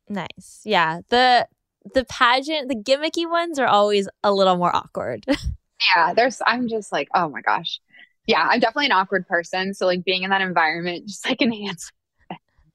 Nice. 0.09 0.61
Yeah. 0.65 1.01
The 1.09 1.47
the 1.93 2.03
pageant, 2.05 2.67
the 2.67 2.75
gimmicky 2.75 3.29
ones 3.29 3.57
are 3.57 3.67
always 3.67 4.09
a 4.23 4.33
little 4.33 4.57
more 4.57 4.75
awkward. 4.75 5.25
yeah. 5.95 6.13
There's 6.13 6.41
I'm 6.45 6.67
just 6.67 6.91
like, 6.91 7.07
oh 7.13 7.29
my 7.29 7.41
gosh. 7.41 7.79
Yeah, 8.25 8.47
I'm 8.47 8.59
definitely 8.59 8.87
an 8.87 8.91
awkward 8.91 9.27
person. 9.27 9.73
So 9.73 9.85
like 9.85 10.03
being 10.03 10.23
in 10.23 10.29
that 10.29 10.41
environment 10.41 11.07
just 11.07 11.27
like 11.27 11.41
enhances 11.41 11.91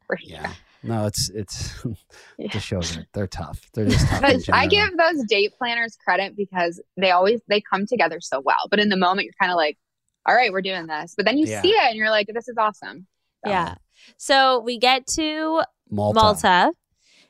for 0.07 0.19
yeah. 0.23 0.47
Sure. 0.47 0.57
No, 0.85 1.07
it's 1.07 1.31
it's 1.31 1.83
yeah. 2.39 2.53
the 2.53 2.61
shows 2.61 2.97
are 2.97 3.07
they're 3.15 3.27
tough. 3.27 3.71
They're 3.73 3.87
just 3.87 4.07
tough. 4.07 4.23
I 4.53 4.67
give 4.67 4.97
those 4.97 5.25
date 5.27 5.55
planners 5.59 5.97
credit 6.05 6.37
because 6.37 6.81
they 6.97 7.11
always 7.11 7.41
they 7.49 7.61
come 7.61 7.87
together 7.87 8.21
so 8.21 8.41
well. 8.41 8.69
But 8.71 8.81
in 8.81 8.91
the 8.91 8.97
moment, 8.97 9.25
you're 9.25 9.35
kind 9.41 9.51
of 9.51 9.57
like, 9.57 9.79
"All 10.27 10.35
right, 10.35 10.53
we're 10.53 10.61
doing 10.61 10.87
this," 10.87 11.15
but 11.17 11.25
then 11.25 11.39
you 11.39 11.47
yeah. 11.47 11.63
see 11.63 11.71
it 11.71 11.85
and 11.89 11.97
you're 11.97 12.11
like, 12.11 12.29
"This 12.33 12.49
is 12.49 12.57
awesome." 12.59 13.07
So. 13.45 13.51
Yeah. 13.51 13.77
So 14.19 14.61
we 14.61 14.79
get 14.79 15.07
to 15.15 15.63
Malta. 15.89 16.21
Malta. 16.21 16.73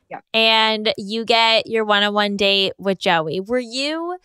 Yeah. 0.09 0.19
And 0.33 0.93
you 0.97 1.25
get 1.25 1.67
your 1.67 1.83
one-on-one 1.83 2.37
date 2.37 2.73
with 2.77 2.99
Joey. 2.99 3.39
Were 3.39 3.59
you 3.59 4.17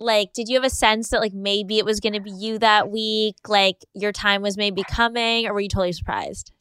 like 0.00 0.32
did 0.32 0.48
you 0.48 0.56
have 0.56 0.64
a 0.64 0.70
sense 0.70 1.10
that 1.10 1.20
like 1.20 1.34
maybe 1.34 1.78
it 1.78 1.84
was 1.84 2.00
going 2.00 2.14
to 2.14 2.20
be 2.20 2.30
you 2.30 2.58
that 2.58 2.90
week? 2.90 3.36
Like 3.46 3.76
your 3.94 4.12
time 4.12 4.42
was 4.42 4.56
maybe 4.56 4.82
coming 4.82 5.46
or 5.46 5.52
were 5.52 5.60
you 5.60 5.68
totally 5.68 5.92
surprised? 5.92 6.52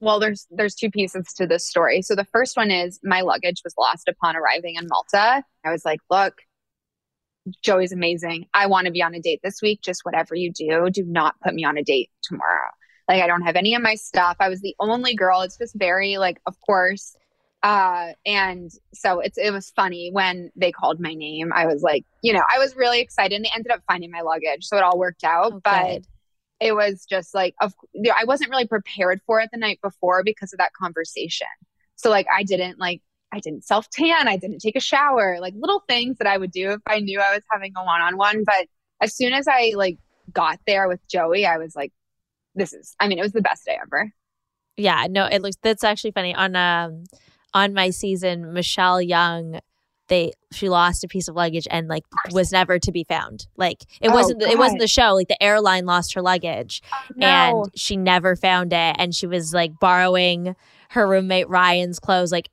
Well 0.00 0.18
there's 0.18 0.46
there's 0.50 0.74
two 0.74 0.90
pieces 0.90 1.26
to 1.36 1.46
this 1.46 1.68
story. 1.68 2.02
So 2.02 2.14
the 2.14 2.24
first 2.24 2.56
one 2.56 2.70
is 2.70 2.98
my 3.04 3.20
luggage 3.20 3.60
was 3.62 3.74
lost 3.78 4.08
upon 4.08 4.34
arriving 4.34 4.74
in 4.76 4.88
malta. 4.88 5.44
I 5.64 5.70
was 5.70 5.84
like 5.84 6.00
look 6.10 6.34
joey's 7.62 7.92
amazing. 7.92 8.46
I 8.54 8.66
want 8.66 8.86
to 8.86 8.92
be 8.92 9.02
on 9.02 9.14
a 9.14 9.20
date 9.20 9.40
this 9.44 9.60
week. 9.62 9.82
Just 9.82 10.00
whatever 10.04 10.34
you 10.34 10.50
do 10.50 10.88
do 10.90 11.04
not 11.04 11.38
put 11.42 11.54
me 11.54 11.64
on 11.64 11.76
a 11.76 11.84
date 11.84 12.10
tomorrow. 12.22 12.70
Like 13.06 13.22
i 13.22 13.26
don't 13.26 13.42
have 13.42 13.56
any 13.56 13.74
of 13.74 13.82
my 13.82 13.94
stuff. 13.94 14.36
I 14.40 14.48
was 14.48 14.62
the 14.62 14.74
only 14.80 15.14
girl. 15.14 15.42
It's 15.42 15.58
just 15.58 15.74
very 15.76 16.16
like 16.16 16.40
of 16.46 16.56
course 16.60 17.14
uh, 17.64 18.12
and 18.24 18.70
so 18.92 19.18
it's 19.18 19.38
it 19.38 19.52
was 19.52 19.72
funny 19.74 20.10
when 20.12 20.52
they 20.54 20.70
called 20.70 21.00
my 21.00 21.14
name. 21.14 21.52
I 21.52 21.66
was 21.66 21.82
like, 21.82 22.04
you 22.22 22.32
know, 22.32 22.42
I 22.54 22.58
was 22.58 22.76
really 22.76 23.00
excited, 23.00 23.34
and 23.34 23.44
they 23.44 23.50
ended 23.52 23.72
up 23.72 23.82
finding 23.88 24.12
my 24.12 24.20
luggage, 24.20 24.64
so 24.64 24.76
it 24.76 24.84
all 24.84 24.98
worked 24.98 25.24
out. 25.24 25.54
Oh, 25.54 25.60
but 25.64 25.86
good 25.86 26.06
it 26.60 26.74
was 26.74 27.04
just 27.04 27.34
like 27.34 27.54
of 27.60 27.74
I 28.16 28.24
wasn't 28.24 28.50
really 28.50 28.66
prepared 28.66 29.20
for 29.26 29.40
it 29.40 29.50
the 29.52 29.58
night 29.58 29.80
before 29.82 30.22
because 30.24 30.52
of 30.52 30.58
that 30.58 30.72
conversation. 30.72 31.46
So 31.96 32.10
like 32.10 32.26
I 32.34 32.42
didn't 32.42 32.78
like 32.78 33.02
I 33.32 33.40
didn't 33.40 33.64
self 33.64 33.90
tan, 33.90 34.28
I 34.28 34.36
didn't 34.36 34.60
take 34.60 34.76
a 34.76 34.80
shower, 34.80 35.38
like 35.40 35.54
little 35.56 35.82
things 35.88 36.18
that 36.18 36.26
I 36.26 36.38
would 36.38 36.52
do 36.52 36.70
if 36.70 36.80
I 36.86 37.00
knew 37.00 37.20
I 37.20 37.34
was 37.34 37.42
having 37.50 37.72
a 37.76 37.84
one 37.84 38.00
on 38.00 38.16
one. 38.16 38.44
But 38.44 38.66
as 39.00 39.14
soon 39.14 39.32
as 39.32 39.46
I 39.48 39.72
like 39.76 39.98
got 40.32 40.60
there 40.66 40.88
with 40.88 41.00
Joey, 41.08 41.44
I 41.44 41.58
was 41.58 41.74
like, 41.74 41.92
this 42.54 42.72
is 42.72 42.94
I 43.00 43.08
mean, 43.08 43.18
it 43.18 43.22
was 43.22 43.32
the 43.32 43.42
best 43.42 43.64
day 43.64 43.78
ever. 43.82 44.12
Yeah, 44.76 45.06
no, 45.10 45.26
it 45.26 45.42
looks 45.42 45.56
that's 45.62 45.84
actually 45.84 46.12
funny. 46.12 46.34
On 46.34 46.54
um 46.56 47.04
on 47.54 47.72
my 47.72 47.90
season, 47.90 48.52
Michelle 48.52 49.00
Young 49.00 49.60
they 50.08 50.32
she 50.52 50.68
lost 50.68 51.02
a 51.02 51.08
piece 51.08 51.28
of 51.28 51.34
luggage 51.34 51.66
and 51.70 51.88
like 51.88 52.04
was 52.30 52.52
never 52.52 52.78
to 52.78 52.92
be 52.92 53.04
found. 53.04 53.46
Like 53.56 53.84
it 54.00 54.08
oh, 54.08 54.14
wasn't 54.14 54.40
God. 54.40 54.50
it 54.50 54.58
wasn't 54.58 54.80
the 54.80 54.86
show. 54.86 55.14
Like 55.14 55.28
the 55.28 55.42
airline 55.42 55.86
lost 55.86 56.14
her 56.14 56.22
luggage 56.22 56.82
oh, 56.92 57.12
no. 57.16 57.26
and 57.26 57.70
she 57.74 57.96
never 57.96 58.36
found 58.36 58.72
it. 58.72 58.96
And 58.98 59.14
she 59.14 59.26
was 59.26 59.54
like 59.54 59.72
borrowing 59.80 60.54
her 60.90 61.08
roommate 61.08 61.48
Ryan's 61.48 61.98
clothes 61.98 62.32
like 62.32 62.50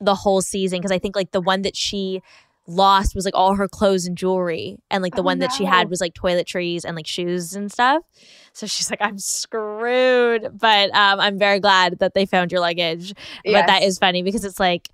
the 0.00 0.14
whole 0.14 0.42
season 0.42 0.78
because 0.78 0.92
I 0.92 0.98
think 0.98 1.16
like 1.16 1.32
the 1.32 1.40
one 1.40 1.62
that 1.62 1.76
she 1.76 2.22
lost 2.66 3.14
was 3.14 3.24
like 3.24 3.34
all 3.34 3.54
her 3.54 3.68
clothes 3.68 4.06
and 4.06 4.16
jewelry 4.16 4.78
and 4.90 5.02
like 5.02 5.14
the 5.14 5.20
oh, 5.20 5.24
one 5.24 5.38
no. 5.38 5.46
that 5.46 5.52
she 5.52 5.64
had 5.64 5.90
was 5.90 6.00
like 6.00 6.14
toiletries 6.14 6.84
and 6.84 6.96
like 6.96 7.06
shoes 7.06 7.54
and 7.54 7.70
stuff 7.70 8.02
so 8.54 8.66
she's 8.66 8.88
like 8.88 9.00
i'm 9.02 9.18
screwed 9.18 10.48
but 10.58 10.94
um, 10.94 11.20
i'm 11.20 11.38
very 11.38 11.60
glad 11.60 11.98
that 11.98 12.14
they 12.14 12.24
found 12.24 12.50
your 12.50 12.62
luggage 12.62 13.12
yes. 13.44 13.60
but 13.60 13.66
that 13.66 13.82
is 13.82 13.98
funny 13.98 14.22
because 14.22 14.44
it's 14.44 14.58
like 14.58 14.88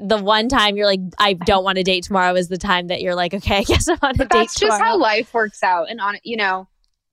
the 0.00 0.16
one 0.16 0.48
time 0.48 0.76
you're 0.76 0.86
like 0.86 1.00
i 1.18 1.32
don't 1.46 1.64
want 1.64 1.76
to 1.76 1.82
date 1.82 2.04
tomorrow 2.04 2.34
is 2.34 2.48
the 2.48 2.58
time 2.58 2.86
that 2.86 3.00
you're 3.00 3.16
like 3.16 3.34
okay 3.34 3.58
i 3.58 3.62
guess 3.64 3.88
i'm 3.88 3.98
on 4.02 4.14
a 4.14 4.18
but 4.18 4.30
date 4.30 4.38
that's 4.38 4.54
tomorrow. 4.54 4.78
just 4.78 4.84
how 4.84 4.96
life 4.96 5.34
works 5.34 5.64
out 5.64 5.90
and 5.90 6.00
on 6.00 6.16
you 6.22 6.36
know 6.36 6.68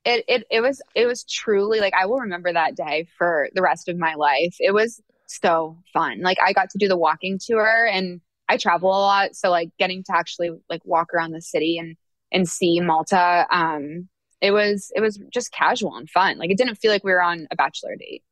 it, 0.05 0.23
it 0.27 0.45
it 0.51 0.61
was 0.61 0.79
it 0.93 1.07
was 1.07 1.23
truly 1.23 1.79
like 1.79 1.93
i 1.99 2.05
will 2.05 2.19
remember 2.19 2.53
that 2.53 2.75
day 2.75 3.07
for 3.17 3.49
the 3.55 3.61
rest 3.63 3.89
of 3.89 3.97
my 3.97 4.13
life 4.13 4.55
it 4.59 4.73
was 4.73 5.01
so 5.25 5.75
fun 5.91 6.21
like 6.21 6.37
i 6.45 6.53
got 6.53 6.69
to 6.69 6.77
do 6.77 6.87
the 6.87 6.97
walking 6.97 7.39
tour 7.39 7.89
and 7.91 8.21
I 8.49 8.57
travel 8.57 8.89
a 8.89 8.99
lot, 8.99 9.35
so 9.35 9.49
like 9.49 9.69
getting 9.79 10.03
to 10.03 10.15
actually 10.15 10.51
like 10.69 10.81
walk 10.85 11.13
around 11.13 11.31
the 11.31 11.41
city 11.41 11.77
and 11.77 11.95
and 12.31 12.49
see 12.49 12.79
Malta, 12.79 13.45
um, 13.51 14.09
it 14.41 14.51
was 14.51 14.91
it 14.95 15.01
was 15.01 15.19
just 15.31 15.51
casual 15.51 15.95
and 15.95 16.09
fun. 16.09 16.37
Like 16.37 16.51
it 16.51 16.57
didn't 16.57 16.75
feel 16.75 16.91
like 16.91 17.03
we 17.03 17.11
were 17.11 17.21
on 17.21 17.47
a 17.51 17.55
bachelor 17.55 17.95
date. 17.95 18.23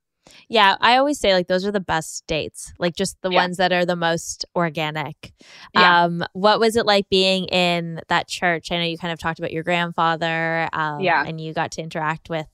Yeah, 0.50 0.76
I 0.80 0.98
always 0.98 1.20
say 1.20 1.34
like 1.34 1.48
those 1.48 1.66
are 1.66 1.72
the 1.72 1.80
best 1.80 2.26
dates, 2.28 2.74
like 2.78 2.96
just 2.96 3.18
the 3.22 3.32
yeah. 3.32 3.42
ones 3.42 3.58
that 3.58 3.72
are 3.72 3.86
the 3.86 3.96
most 3.96 4.46
organic. 4.56 5.34
Yeah. 5.74 6.04
Um, 6.04 6.24
what 6.34 6.60
was 6.60 6.76
it 6.76 6.86
like 6.86 7.10
being 7.10 7.46
in 7.46 8.02
that 8.08 8.28
church? 8.28 8.72
I 8.72 8.78
know 8.78 8.84
you 8.84 8.98
kind 8.98 9.14
of 9.14 9.20
talked 9.20 9.40
about 9.40 9.52
your 9.52 9.64
grandfather, 9.64 10.70
um, 10.74 11.00
yeah, 11.00 11.24
and 11.26 11.40
you 11.40 11.54
got 11.54 11.72
to 11.74 11.82
interact 11.82 12.30
with. 12.30 12.48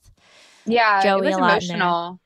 Yeah, 0.64 1.02
Joey 1.02 1.26
it 1.26 1.30
was 1.30 1.36
emotional 1.36 2.20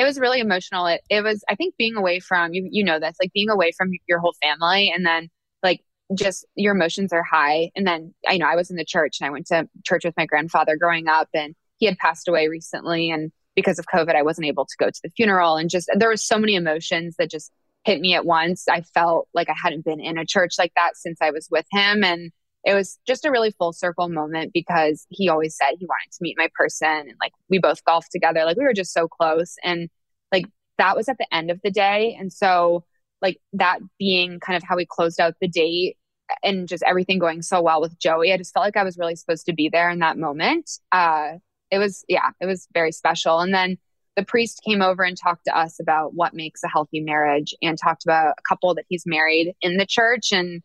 it 0.00 0.04
was 0.04 0.18
really 0.18 0.40
emotional. 0.40 0.86
It, 0.86 1.02
it 1.10 1.22
was, 1.22 1.44
I 1.46 1.56
think 1.56 1.74
being 1.76 1.94
away 1.94 2.20
from, 2.20 2.54
you, 2.54 2.66
you 2.70 2.82
know, 2.82 2.98
this, 2.98 3.16
like 3.22 3.34
being 3.34 3.50
away 3.50 3.70
from 3.76 3.90
your 4.08 4.18
whole 4.18 4.34
family 4.42 4.90
and 4.90 5.04
then 5.04 5.28
like 5.62 5.82
just 6.14 6.46
your 6.54 6.74
emotions 6.74 7.12
are 7.12 7.22
high. 7.22 7.70
And 7.76 7.86
then 7.86 8.14
I 8.26 8.38
know 8.38 8.46
I 8.46 8.56
was 8.56 8.70
in 8.70 8.76
the 8.76 8.84
church 8.84 9.18
and 9.20 9.26
I 9.28 9.30
went 9.30 9.48
to 9.48 9.68
church 9.84 10.06
with 10.06 10.14
my 10.16 10.24
grandfather 10.24 10.78
growing 10.78 11.06
up 11.06 11.28
and 11.34 11.54
he 11.76 11.84
had 11.84 11.98
passed 11.98 12.28
away 12.28 12.48
recently. 12.48 13.10
And 13.10 13.30
because 13.54 13.78
of 13.78 13.84
COVID, 13.94 14.16
I 14.16 14.22
wasn't 14.22 14.46
able 14.46 14.64
to 14.64 14.76
go 14.78 14.86
to 14.86 15.00
the 15.04 15.10
funeral. 15.10 15.56
And 15.56 15.68
just, 15.68 15.90
there 15.94 16.08
was 16.08 16.26
so 16.26 16.38
many 16.38 16.54
emotions 16.54 17.16
that 17.18 17.30
just 17.30 17.52
hit 17.84 18.00
me 18.00 18.14
at 18.14 18.24
once. 18.24 18.68
I 18.70 18.80
felt 18.80 19.28
like 19.34 19.50
I 19.50 19.54
hadn't 19.62 19.84
been 19.84 20.00
in 20.00 20.16
a 20.16 20.24
church 20.24 20.54
like 20.58 20.72
that 20.76 20.96
since 20.96 21.18
I 21.20 21.30
was 21.30 21.46
with 21.50 21.66
him. 21.70 22.04
And 22.04 22.32
it 22.64 22.74
was 22.74 22.98
just 23.06 23.24
a 23.24 23.30
really 23.30 23.50
full 23.50 23.72
circle 23.72 24.08
moment 24.08 24.52
because 24.52 25.06
he 25.08 25.28
always 25.28 25.56
said 25.56 25.76
he 25.78 25.86
wanted 25.86 26.12
to 26.12 26.18
meet 26.22 26.36
my 26.36 26.48
person 26.54 26.88
and 26.88 27.14
like 27.20 27.32
we 27.48 27.58
both 27.58 27.84
golfed 27.84 28.12
together. 28.12 28.44
Like 28.44 28.56
we 28.56 28.64
were 28.64 28.74
just 28.74 28.92
so 28.92 29.08
close 29.08 29.56
and 29.64 29.88
like 30.30 30.46
that 30.78 30.96
was 30.96 31.08
at 31.08 31.18
the 31.18 31.34
end 31.34 31.50
of 31.50 31.60
the 31.62 31.70
day. 31.70 32.16
And 32.18 32.32
so 32.32 32.84
like 33.22 33.38
that 33.54 33.80
being 33.98 34.40
kind 34.40 34.56
of 34.56 34.62
how 34.62 34.76
we 34.76 34.86
closed 34.86 35.20
out 35.20 35.34
the 35.40 35.48
date 35.48 35.96
and 36.42 36.68
just 36.68 36.84
everything 36.86 37.18
going 37.18 37.42
so 37.42 37.60
well 37.60 37.80
with 37.80 37.98
Joey 37.98 38.32
I 38.32 38.36
just 38.36 38.52
felt 38.52 38.64
like 38.64 38.76
I 38.76 38.84
was 38.84 38.98
really 38.98 39.16
supposed 39.16 39.46
to 39.46 39.52
be 39.52 39.68
there 39.68 39.90
in 39.90 40.00
that 40.00 40.18
moment. 40.18 40.70
Uh 40.92 41.32
it 41.70 41.78
was 41.78 42.04
yeah 42.08 42.30
it 42.40 42.46
was 42.46 42.68
very 42.74 42.92
special. 42.92 43.40
And 43.40 43.54
then 43.54 43.78
the 44.16 44.24
priest 44.24 44.60
came 44.66 44.82
over 44.82 45.02
and 45.02 45.16
talked 45.16 45.46
to 45.46 45.56
us 45.56 45.80
about 45.80 46.14
what 46.14 46.34
makes 46.34 46.62
a 46.62 46.68
healthy 46.68 47.00
marriage 47.00 47.54
and 47.62 47.78
talked 47.78 48.04
about 48.04 48.34
a 48.38 48.42
couple 48.48 48.74
that 48.74 48.84
he's 48.88 49.04
married 49.06 49.54
in 49.62 49.76
the 49.76 49.86
church. 49.86 50.32
And 50.32 50.62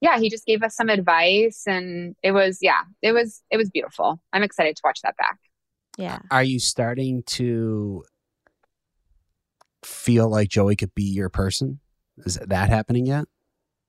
yeah, 0.00 0.18
he 0.18 0.30
just 0.30 0.46
gave 0.46 0.62
us 0.62 0.76
some 0.76 0.88
advice 0.88 1.64
and 1.66 2.14
it 2.22 2.32
was 2.32 2.58
yeah, 2.60 2.82
it 3.02 3.12
was 3.12 3.42
it 3.50 3.56
was 3.56 3.70
beautiful. 3.70 4.20
I'm 4.32 4.42
excited 4.42 4.76
to 4.76 4.82
watch 4.84 5.00
that 5.02 5.16
back. 5.16 5.38
Yeah. 5.96 6.20
Are 6.30 6.44
you 6.44 6.60
starting 6.60 7.24
to 7.24 8.04
feel 9.84 10.28
like 10.28 10.48
Joey 10.48 10.76
could 10.76 10.94
be 10.94 11.02
your 11.02 11.28
person? 11.28 11.80
Is 12.18 12.38
that 12.46 12.68
happening 12.68 13.06
yet? 13.06 13.24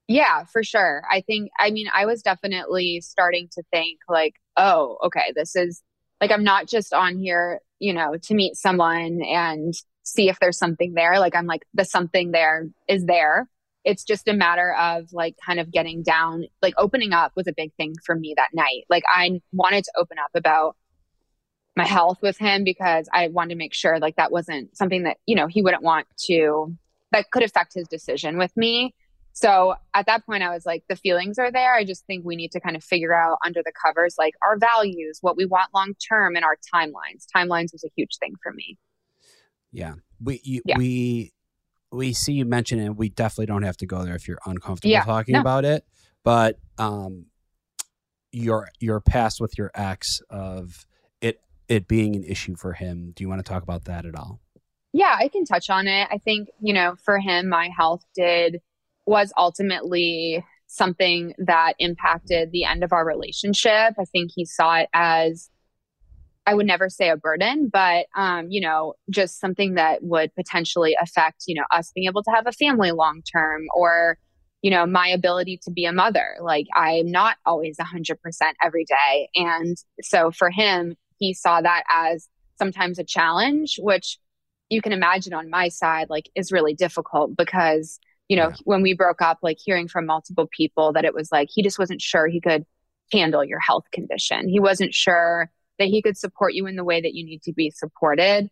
Yeah, 0.07 0.45
for 0.45 0.63
sure. 0.63 1.03
I 1.09 1.21
think, 1.21 1.51
I 1.59 1.69
mean, 1.69 1.87
I 1.93 2.07
was 2.07 2.23
definitely 2.23 2.99
starting 3.01 3.47
to 3.53 3.63
think, 3.71 3.99
like, 4.09 4.33
oh, 4.57 4.97
okay, 5.05 5.31
this 5.35 5.55
is 5.55 5.83
like, 6.19 6.31
I'm 6.31 6.43
not 6.43 6.67
just 6.67 6.95
on 6.95 7.19
here, 7.19 7.59
you 7.77 7.93
know, 7.93 8.15
to 8.23 8.33
meet 8.33 8.55
someone 8.55 9.21
and 9.21 9.75
see 10.01 10.27
if 10.27 10.39
there's 10.39 10.57
something 10.57 10.95
there. 10.95 11.19
Like, 11.19 11.35
I'm 11.35 11.45
like, 11.45 11.63
the 11.75 11.85
something 11.85 12.31
there 12.31 12.67
is 12.87 13.05
there. 13.05 13.47
It's 13.85 14.03
just 14.03 14.27
a 14.27 14.33
matter 14.33 14.73
of 14.75 15.13
like 15.13 15.35
kind 15.45 15.59
of 15.59 15.71
getting 15.71 16.03
down, 16.03 16.45
like 16.61 16.73
opening 16.77 17.13
up 17.13 17.31
was 17.35 17.47
a 17.47 17.53
big 17.55 17.73
thing 17.75 17.95
for 18.05 18.15
me 18.15 18.33
that 18.35 18.49
night. 18.53 18.85
Like, 18.89 19.03
I 19.07 19.41
wanted 19.51 19.83
to 19.85 19.91
open 19.97 20.17
up 20.19 20.31
about 20.35 20.75
my 21.75 21.85
health 21.85 22.19
with 22.21 22.37
him 22.37 22.63
because 22.63 23.07
I 23.13 23.29
wanted 23.29 23.53
to 23.53 23.57
make 23.57 23.73
sure 23.73 23.99
like 23.99 24.17
that 24.17 24.31
wasn't 24.31 24.75
something 24.75 25.03
that, 25.03 25.17
you 25.25 25.35
know, 25.35 25.47
he 25.47 25.61
wouldn't 25.61 25.83
want 25.83 26.07
to, 26.25 26.75
that 27.11 27.31
could 27.31 27.43
affect 27.43 27.73
his 27.73 27.87
decision 27.87 28.37
with 28.37 28.55
me. 28.57 28.93
So 29.31 29.75
at 29.93 30.05
that 30.07 30.25
point, 30.25 30.43
I 30.43 30.49
was 30.49 30.65
like, 30.65 30.83
the 30.89 30.97
feelings 30.97 31.39
are 31.39 31.51
there. 31.51 31.73
I 31.73 31.85
just 31.85 32.05
think 32.05 32.25
we 32.25 32.35
need 32.35 32.51
to 32.51 32.59
kind 32.59 32.75
of 32.75 32.83
figure 32.83 33.13
out 33.13 33.37
under 33.45 33.61
the 33.63 33.71
covers, 33.85 34.15
like 34.17 34.33
our 34.45 34.57
values, 34.57 35.19
what 35.21 35.37
we 35.37 35.45
want 35.45 35.73
long 35.73 35.93
term, 36.09 36.35
and 36.35 36.43
our 36.43 36.57
timelines. 36.73 37.25
Timelines 37.33 37.71
was 37.71 37.85
a 37.85 37.89
huge 37.95 38.17
thing 38.19 38.33
for 38.43 38.51
me. 38.51 38.77
Yeah, 39.71 39.93
we 40.21 40.41
you, 40.43 40.61
yeah. 40.65 40.77
we 40.77 41.31
we 41.91 42.13
see 42.13 42.33
you 42.33 42.45
mention 42.45 42.79
it. 42.79 42.95
We 42.95 43.09
definitely 43.09 43.47
don't 43.47 43.63
have 43.63 43.77
to 43.77 43.85
go 43.85 44.03
there 44.03 44.15
if 44.15 44.27
you're 44.27 44.39
uncomfortable 44.45 44.91
yeah, 44.91 45.03
talking 45.03 45.33
no. 45.33 45.41
about 45.41 45.65
it. 45.65 45.85
But 46.23 46.59
um, 46.77 47.25
your 48.31 48.69
your 48.79 48.99
past 48.99 49.41
with 49.41 49.57
your 49.57 49.71
ex 49.73 50.21
of 50.29 50.85
it 51.21 51.41
it 51.67 51.87
being 51.87 52.15
an 52.15 52.23
issue 52.23 52.55
for 52.55 52.73
him. 52.73 53.13
Do 53.15 53.23
you 53.23 53.29
want 53.29 53.43
to 53.43 53.49
talk 53.49 53.63
about 53.63 53.85
that 53.85 54.05
at 54.05 54.15
all? 54.15 54.39
Yeah, 54.91 55.15
I 55.17 55.27
can 55.27 55.45
touch 55.45 55.69
on 55.69 55.87
it. 55.87 56.07
I 56.11 56.17
think 56.17 56.49
you 56.59 56.73
know, 56.73 56.95
for 57.03 57.19
him, 57.19 57.49
my 57.49 57.69
health 57.75 58.03
did 58.15 58.61
was 59.05 59.33
ultimately 59.37 60.45
something 60.67 61.33
that 61.39 61.73
impacted 61.79 62.51
the 62.51 62.63
end 62.63 62.83
of 62.83 62.93
our 62.93 63.05
relationship. 63.05 63.95
I 63.99 64.05
think 64.11 64.31
he 64.35 64.45
saw 64.45 64.75
it 64.75 64.89
as 64.93 65.49
I 66.49 66.53
would 66.55 66.65
never 66.65 66.89
say 66.89 67.09
a 67.09 67.17
burden, 67.17 67.69
but 67.71 68.07
um, 68.15 68.47
you 68.49 68.61
know, 68.61 68.95
just 69.09 69.39
something 69.39 69.75
that 69.75 70.03
would 70.03 70.33
potentially 70.33 70.95
affect, 70.99 71.43
you 71.47 71.55
know, 71.55 71.65
us 71.71 71.91
being 71.93 72.07
able 72.07 72.23
to 72.23 72.31
have 72.31 72.47
a 72.47 72.51
family 72.51 72.91
long 72.91 73.21
term 73.21 73.67
or 73.75 74.17
you 74.61 74.71
know, 74.71 74.85
my 74.85 75.07
ability 75.07 75.57
to 75.63 75.71
be 75.71 75.85
a 75.85 75.93
mother. 75.93 76.35
Like 76.41 76.67
I'm 76.75 77.09
not 77.09 77.37
always 77.45 77.77
100% 77.77 78.17
every 78.61 78.83
day. 78.83 79.29
And 79.33 79.77
so 80.01 80.31
for 80.31 80.49
him, 80.49 80.97
he 81.17 81.33
saw 81.33 81.61
that 81.61 81.83
as 81.89 82.27
sometimes 82.57 82.99
a 82.99 83.05
challenge, 83.05 83.77
which 83.79 84.17
you 84.69 84.81
can 84.81 84.91
imagine 84.91 85.33
on 85.33 85.49
my 85.49 85.69
side 85.69 86.07
like 86.09 86.29
is 86.35 86.51
really 86.51 86.73
difficult 86.73 87.37
because 87.37 87.99
you 88.27 88.37
know, 88.37 88.49
yeah. 88.49 88.55
when 88.65 88.81
we 88.81 88.93
broke 88.93 89.21
up, 89.21 89.39
like 89.41 89.57
hearing 89.63 89.87
from 89.87 90.05
multiple 90.05 90.47
people 90.55 90.93
that 90.93 91.05
it 91.05 91.13
was 91.13 91.31
like 91.31 91.47
he 91.51 91.63
just 91.63 91.79
wasn't 91.79 92.01
sure 92.01 92.27
he 92.27 92.41
could 92.41 92.65
handle 93.11 93.43
your 93.43 93.59
health 93.59 93.85
condition. 93.91 94.47
He 94.47 94.59
wasn't 94.59 94.93
sure 94.93 95.49
that 95.79 95.87
he 95.87 96.01
could 96.01 96.17
support 96.17 96.53
you 96.53 96.67
in 96.67 96.75
the 96.75 96.83
way 96.83 97.01
that 97.01 97.13
you 97.13 97.25
need 97.25 97.41
to 97.43 97.53
be 97.53 97.71
supported. 97.71 98.49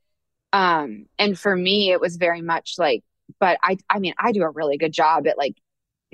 Um, 0.54 1.06
and 1.20 1.38
for 1.38 1.56
me, 1.56 1.92
it 1.92 2.02
was 2.02 2.16
very 2.18 2.42
much 2.42 2.76
like, 2.78 3.04
but 3.40 3.58
I, 3.62 3.78
I 3.90 4.00
mean, 4.00 4.14
I 4.20 4.32
do 4.32 4.44
a 4.44 4.50
really 4.50 4.78
good 4.78 4.94
job 4.94 5.28
at 5.28 5.38
like 5.38 5.56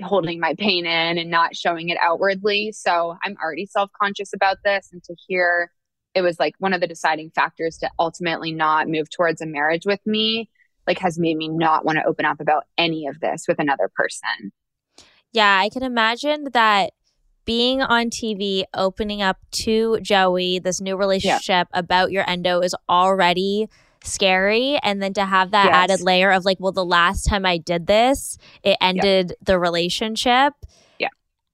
holding 0.02 0.40
my 0.40 0.54
pain 0.54 0.86
in 0.86 1.18
and 1.18 1.30
not 1.30 1.56
showing 1.56 1.88
it 1.88 1.98
outwardly. 2.00 2.72
So 2.72 3.16
I'm 3.22 3.36
already 3.42 3.66
self 3.66 3.90
conscious 4.00 4.32
about 4.34 4.58
this. 4.64 4.90
And 4.92 5.02
to 5.04 5.14
hear 5.28 5.70
it 6.14 6.22
was 6.22 6.38
like 6.38 6.54
one 6.58 6.72
of 6.72 6.80
the 6.80 6.86
deciding 6.86 7.30
factors 7.30 7.78
to 7.78 7.90
ultimately 7.98 8.52
not 8.52 8.88
move 8.88 9.08
towards 9.10 9.40
a 9.40 9.46
marriage 9.46 9.86
with 9.86 10.04
me 10.06 10.48
like 10.86 10.98
has 10.98 11.18
made 11.18 11.36
me 11.36 11.48
not 11.48 11.84
want 11.84 11.98
to 11.98 12.04
open 12.04 12.24
up 12.24 12.40
about 12.40 12.64
any 12.76 13.06
of 13.06 13.20
this 13.20 13.44
with 13.48 13.58
another 13.58 13.90
person. 13.94 14.52
Yeah, 15.32 15.58
I 15.58 15.68
can 15.68 15.82
imagine 15.82 16.48
that 16.52 16.92
being 17.44 17.82
on 17.82 18.10
TV, 18.10 18.64
opening 18.74 19.22
up 19.22 19.38
to 19.52 19.98
Joey, 20.00 20.58
this 20.58 20.80
new 20.80 20.96
relationship 20.96 21.68
yeah. 21.72 21.78
about 21.78 22.10
your 22.10 22.28
endo 22.28 22.60
is 22.60 22.74
already 22.88 23.68
scary. 24.02 24.78
And 24.82 25.02
then 25.02 25.14
to 25.14 25.24
have 25.24 25.50
that 25.50 25.66
yes. 25.66 25.74
added 25.74 26.00
layer 26.00 26.30
of 26.30 26.44
like, 26.44 26.58
well, 26.60 26.72
the 26.72 26.84
last 26.84 27.24
time 27.24 27.44
I 27.44 27.58
did 27.58 27.86
this, 27.86 28.38
it 28.62 28.76
ended 28.80 29.30
yeah. 29.30 29.44
the 29.44 29.58
relationship. 29.58 30.54
Yeah. 30.98 31.08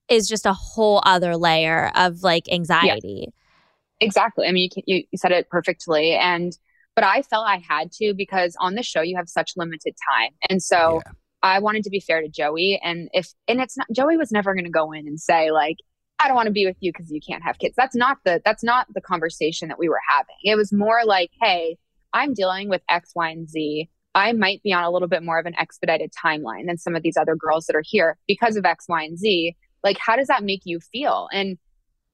Is 0.09 0.29
just 0.29 0.46
a 0.46 0.53
whole 0.53 1.03
other 1.05 1.37
layer 1.37 1.90
of 1.94 2.22
like 2.22 2.50
anxiety. 2.50 3.26
Yeah. 3.26 4.07
Exactly. 4.07 4.46
I 4.46 4.53
mean, 4.53 4.70
you, 4.87 5.05
you 5.11 5.18
said 5.18 5.33
it 5.33 5.48
perfectly. 5.50 6.12
And 6.12 6.57
but 6.94 7.05
I 7.05 7.22
felt 7.22 7.46
I 7.46 7.62
had 7.66 7.92
to 7.92 8.14
because 8.14 8.57
on 8.59 8.74
the 8.74 8.83
show 8.83 9.03
you 9.03 9.16
have 9.16 9.29
such 9.29 9.53
limited 9.57 9.94
time. 10.11 10.33
And 10.48 10.62
so. 10.62 11.00
I 11.42 11.61
wanted 11.61 11.85
to 11.85 11.90
be 11.90 12.00
fair 12.00 12.20
to 12.20 12.29
Joey. 12.29 12.81
And 12.83 13.09
if, 13.12 13.33
and 13.48 13.61
it's 13.61 13.76
not, 13.76 13.87
Joey 13.94 14.16
was 14.16 14.31
never 14.31 14.55
going 14.55 14.64
to 14.64 14.70
go 14.70 14.92
in 14.92 15.07
and 15.07 15.18
say, 15.20 15.50
like, 15.50 15.76
I 16.18 16.26
don't 16.26 16.37
want 16.37 16.46
to 16.46 16.53
be 16.53 16.66
with 16.66 16.76
you 16.81 16.92
because 16.92 17.11
you 17.11 17.20
can't 17.20 17.42
have 17.42 17.59
kids. 17.59 17.74
That's 17.76 17.96
not 17.96 18.18
the, 18.24 18.42
that's 18.44 18.62
not 18.62 18.87
the 18.92 19.00
conversation 19.00 19.68
that 19.68 19.79
we 19.79 19.88
were 19.88 20.00
having. 20.14 20.37
It 20.44 20.57
was 20.57 20.72
more 20.72 21.00
like, 21.05 21.31
hey, 21.40 21.79
I'm 22.12 22.35
dealing 22.35 22.68
with 22.68 22.83
X, 22.88 23.12
Y, 23.14 23.31
and 23.31 23.48
Z. 23.48 23.88
I 24.14 24.33
might 24.33 24.62
be 24.62 24.72
on 24.72 24.85
a 24.85 24.90
little 24.90 25.09
bit 25.09 25.22
more 25.22 25.38
of 25.38 25.46
an 25.46 25.55
expedited 25.59 26.12
timeline 26.12 26.66
than 26.66 26.76
some 26.76 26.94
of 26.94 27.03
these 27.03 27.16
other 27.16 27.37
girls 27.37 27.66
that 27.66 27.76
are 27.76 27.85
here 27.85 28.18
because 28.26 28.57
of 28.57 28.64
X, 28.64 28.87
Y, 28.88 29.03
and 29.05 29.16
Z. 29.18 29.57
Like, 29.83 29.96
how 29.98 30.16
does 30.16 30.29
that 30.29 30.44
make 30.44 30.62
you 30.64 30.81
feel? 30.81 31.29
And 31.33 31.57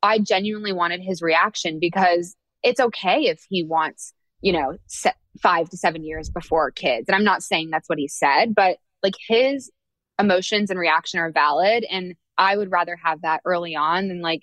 I 0.03 0.19
genuinely 0.19 0.73
wanted 0.73 1.01
his 1.01 1.21
reaction 1.21 1.81
because 1.81 2.37
it's 2.63 2.79
okay 2.79 3.25
if 3.25 3.45
he 3.49 3.65
wants 3.65 4.13
you 4.41 4.53
know, 4.53 4.77
five 5.41 5.69
to 5.71 5.77
seven 5.77 6.05
years 6.05 6.31
before 6.31 6.71
kids. 6.71 7.09
And 7.09 7.17
I'm 7.17 7.25
not 7.25 7.43
saying 7.43 7.71
that's 7.71 7.89
what 7.89 7.99
he 7.99 8.09
said, 8.09 8.55
but 8.55 8.79
like 9.07 9.15
his 9.29 9.71
emotions 10.19 10.71
and 10.71 10.81
reaction 10.81 11.21
are 11.21 11.31
valid. 11.31 11.85
And 11.89 12.15
I 12.37 12.57
would 12.57 12.73
rather 12.73 12.97
have 12.97 13.23
that 13.23 13.41
early 13.45 13.77
on 13.77 14.09
than 14.09 14.21
like 14.21 14.43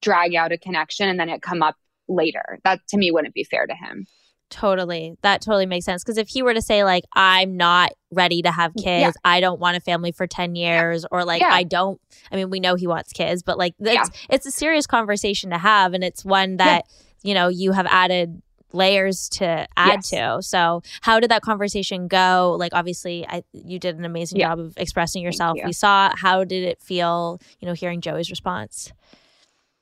drag 0.00 0.34
out 0.34 0.52
a 0.52 0.58
connection 0.58 1.08
and 1.08 1.18
then 1.18 1.28
it 1.28 1.42
come 1.42 1.62
up 1.62 1.74
later. 2.08 2.60
That 2.62 2.80
to 2.88 2.96
me 2.96 3.10
wouldn't 3.10 3.34
be 3.34 3.44
fair 3.44 3.66
to 3.66 3.74
him. 3.74 4.06
Totally. 4.50 5.16
That 5.22 5.40
totally 5.40 5.66
makes 5.66 5.84
sense. 5.84 6.04
Because 6.04 6.18
if 6.18 6.28
he 6.28 6.42
were 6.42 6.54
to 6.54 6.62
say, 6.62 6.84
like, 6.84 7.02
I'm 7.12 7.56
not 7.56 7.92
ready 8.12 8.42
to 8.42 8.52
have 8.52 8.72
kids, 8.74 8.86
yeah. 8.86 9.10
I 9.24 9.40
don't 9.40 9.58
want 9.58 9.76
a 9.76 9.80
family 9.80 10.12
for 10.12 10.28
10 10.28 10.54
years, 10.54 11.02
yeah. 11.02 11.08
or 11.10 11.24
like, 11.24 11.40
yeah. 11.40 11.48
I 11.50 11.64
don't, 11.64 12.00
I 12.30 12.36
mean, 12.36 12.50
we 12.50 12.60
know 12.60 12.76
he 12.76 12.86
wants 12.86 13.12
kids, 13.12 13.42
but 13.42 13.58
like, 13.58 13.74
it's, 13.80 14.10
it's 14.30 14.46
a 14.46 14.52
serious 14.52 14.86
conversation 14.86 15.50
to 15.50 15.58
have. 15.58 15.92
And 15.92 16.04
it's 16.04 16.24
one 16.24 16.58
that, 16.58 16.84
you 17.24 17.34
know, 17.34 17.48
you 17.48 17.72
have 17.72 17.86
added 17.86 18.42
layers 18.74 19.28
to 19.30 19.66
add 19.76 20.00
yes. 20.02 20.10
to. 20.10 20.42
So, 20.42 20.82
how 21.00 21.20
did 21.20 21.30
that 21.30 21.42
conversation 21.42 22.08
go? 22.08 22.56
Like, 22.58 22.74
obviously, 22.74 23.26
I, 23.28 23.42
you 23.52 23.78
did 23.78 23.96
an 23.96 24.04
amazing 24.04 24.40
yeah. 24.40 24.50
job 24.50 24.58
of 24.60 24.74
expressing 24.76 25.22
yourself. 25.22 25.56
You. 25.56 25.64
We 25.66 25.72
saw 25.72 26.10
how 26.14 26.44
did 26.44 26.64
it 26.64 26.80
feel, 26.80 27.40
you 27.60 27.66
know, 27.66 27.74
hearing 27.74 28.00
Joey's 28.00 28.30
response? 28.30 28.92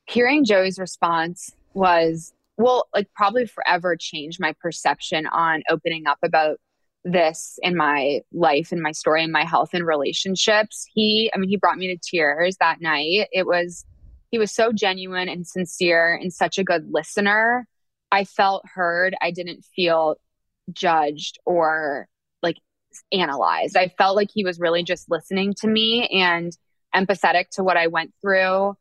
Hearing 0.07 0.45
Joey's 0.45 0.79
response 0.79 1.53
was, 1.75 2.33
well, 2.57 2.89
like, 2.95 3.09
probably 3.15 3.47
forever 3.47 3.97
changed 3.97 4.39
my 4.41 4.55
perception 4.61 5.27
on 5.27 5.63
opening 5.71 6.07
up 6.07 6.19
about 6.23 6.59
this 7.05 7.59
in 7.63 7.77
my 7.77 8.21
life 8.33 8.71
and 8.71 8.81
my 8.81 8.93
story 8.93 9.25
and 9.25 9.33
my 9.33 9.45
health 9.45 9.71
and 9.73 9.87
relationships. 9.87 10.87
He, 10.95 11.31
I 11.35 11.39
mean, 11.39 11.51
he 11.51 11.57
brought 11.57 11.79
me 11.79 11.89
to 11.89 12.01
tears 12.01 12.57
that 12.61 12.81
night. 12.81 13.29
It 13.33 13.47
was, 13.47 13.85
he 14.31 14.39
was 14.39 14.53
so 14.53 14.73
genuine 14.73 15.29
and 15.29 15.47
sincere 15.47 16.15
and 16.15 16.33
such 16.33 16.59
a 16.59 16.65
good 16.65 16.93
listener 16.93 17.67
I 18.13 18.25
felt 18.25 18.65
heard. 18.73 19.17
I 19.23 19.31
didn't 19.31 19.65
feel 19.75 20.17
judged 20.71 21.39
or 21.47 22.07
like 22.43 22.59
analyzed. 23.11 23.77
I 23.77 23.89
felt 23.89 24.17
like 24.17 24.29
he 24.33 24.45
was 24.45 24.61
really 24.61 24.85
just 24.85 25.11
listening 25.11 25.55
to 25.61 25.67
me 25.67 26.07
and 26.09 26.57
empathetic 26.95 27.49
to 27.53 27.65
what 27.65 27.79
I 27.79 27.87
went 27.87 28.13
through. 28.21 28.75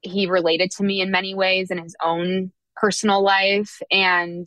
He 0.00 0.26
related 0.26 0.70
to 0.72 0.84
me 0.84 1.02
in 1.02 1.10
many 1.10 1.34
ways 1.34 1.70
in 1.70 1.78
his 1.78 1.94
own 2.02 2.50
personal 2.76 3.22
life. 3.22 3.80
And 3.90 4.46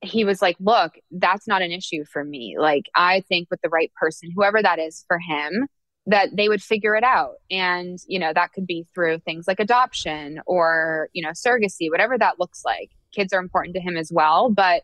he 0.00 0.24
was 0.24 0.40
like, 0.40 0.56
Look, 0.60 0.92
that's 1.10 1.48
not 1.48 1.62
an 1.62 1.72
issue 1.72 2.04
for 2.04 2.24
me. 2.24 2.56
Like, 2.58 2.84
I 2.94 3.22
think 3.28 3.48
with 3.50 3.60
the 3.62 3.68
right 3.70 3.92
person, 4.00 4.30
whoever 4.34 4.62
that 4.62 4.78
is 4.78 5.04
for 5.08 5.18
him, 5.18 5.66
that 6.06 6.30
they 6.36 6.48
would 6.48 6.62
figure 6.62 6.94
it 6.94 7.04
out. 7.04 7.34
And, 7.50 7.98
you 8.06 8.20
know, 8.20 8.32
that 8.32 8.52
could 8.52 8.66
be 8.66 8.86
through 8.94 9.18
things 9.20 9.46
like 9.48 9.60
adoption 9.60 10.40
or, 10.46 11.08
you 11.12 11.22
know, 11.24 11.30
surrogacy, 11.30 11.90
whatever 11.90 12.16
that 12.18 12.38
looks 12.38 12.62
like 12.64 12.90
kids 13.12 13.32
are 13.32 13.40
important 13.40 13.74
to 13.74 13.80
him 13.80 13.96
as 13.96 14.10
well, 14.12 14.50
but 14.50 14.82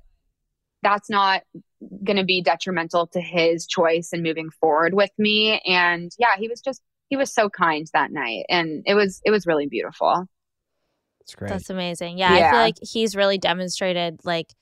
that's 0.83 1.11
not 1.11 1.43
going 2.05 2.17
to 2.17 2.25
be 2.25 2.43
detrimental 2.43 3.07
to 3.09 3.21
his 3.21 3.67
choice 3.67 4.11
and 4.13 4.23
moving 4.23 4.51
forward 4.51 4.95
with 4.95 5.11
me. 5.19 5.61
And 5.67 6.11
yeah, 6.19 6.37
he 6.39 6.49
was 6.49 6.61
just, 6.61 6.83
he 7.09 7.17
was 7.17 7.33
so 7.33 7.49
kind 7.49 7.87
that 7.93 8.13
night 8.13 8.45
and 8.49 8.83
it 8.87 8.95
was, 8.95 9.21
it 9.25 9.31
was 9.31 9.47
really 9.47 9.67
beautiful. 9.67 10.27
That's 11.21 11.35
great. 11.35 11.51
That's 11.51 11.71
amazing. 11.71 12.19
Yeah, 12.19 12.37
yeah. 12.37 12.47
I 12.47 12.51
feel 12.51 12.61
like 12.61 12.77
he's 12.83 13.17
really 13.17 13.39
demonstrated 13.39 14.21
like, 14.25 14.55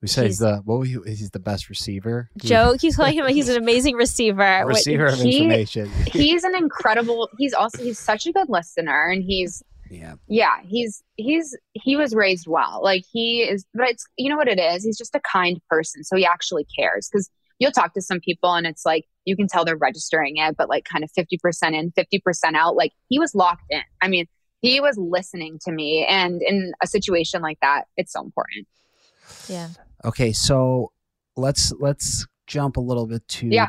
we 0.00 0.06
say 0.06 0.22
he's, 0.22 0.30
he's 0.30 0.38
the 0.38 0.58
what 0.64 0.86
he, 0.86 0.96
he's 1.06 1.30
the 1.30 1.40
best 1.40 1.68
receiver. 1.68 2.30
Joe 2.38 2.76
keeps 2.78 2.94
calling 2.94 3.14
him 3.14 3.26
he's 3.26 3.48
an 3.48 3.56
amazing 3.56 3.96
receiver. 3.96 4.62
receiver 4.66 5.06
of 5.06 5.18
he, 5.18 5.38
information. 5.38 5.90
he's 6.06 6.44
an 6.44 6.54
incredible. 6.54 7.28
He's 7.36 7.52
also 7.52 7.82
he's 7.82 7.98
such 7.98 8.26
a 8.26 8.32
good 8.32 8.48
listener, 8.48 9.08
and 9.08 9.24
he's 9.24 9.60
yeah. 9.90 10.14
Yeah, 10.28 10.56
he's 10.66 11.02
he's 11.16 11.56
he 11.72 11.96
was 11.96 12.14
raised 12.14 12.46
well. 12.46 12.80
Like 12.82 13.04
he 13.12 13.40
is 13.42 13.64
but 13.74 13.88
it's 13.90 14.04
you 14.16 14.28
know 14.30 14.36
what 14.36 14.48
it 14.48 14.58
is? 14.58 14.84
He's 14.84 14.98
just 14.98 15.14
a 15.14 15.20
kind 15.20 15.60
person, 15.68 16.04
so 16.04 16.16
he 16.16 16.24
actually 16.26 16.66
cares 16.78 17.08
cuz 17.08 17.28
you'll 17.58 17.72
talk 17.72 17.92
to 17.94 18.00
some 18.00 18.20
people 18.20 18.54
and 18.54 18.66
it's 18.66 18.86
like 18.86 19.04
you 19.24 19.36
can 19.36 19.48
tell 19.48 19.64
they're 19.64 19.76
registering 19.76 20.36
it, 20.36 20.56
but 20.56 20.68
like 20.68 20.84
kind 20.84 21.02
of 21.04 21.10
50% 21.12 21.74
in, 21.74 21.90
50% 21.92 22.54
out. 22.54 22.76
Like 22.76 22.92
he 23.08 23.18
was 23.18 23.34
locked 23.34 23.64
in. 23.70 23.82
I 24.00 24.06
mean, 24.08 24.26
he 24.62 24.80
was 24.80 24.96
listening 24.96 25.58
to 25.64 25.72
me. 25.72 26.06
And 26.08 26.40
in 26.40 26.72
a 26.82 26.86
situation 26.86 27.42
like 27.42 27.58
that, 27.60 27.84
it's 27.96 28.12
so 28.12 28.22
important. 28.22 28.66
Yeah. 29.48 29.68
Okay, 30.04 30.32
so 30.32 30.92
let's 31.36 31.72
let's 31.80 32.26
jump 32.46 32.76
a 32.76 32.80
little 32.80 33.06
bit 33.06 33.26
to 33.28 33.48
Yeah. 33.48 33.68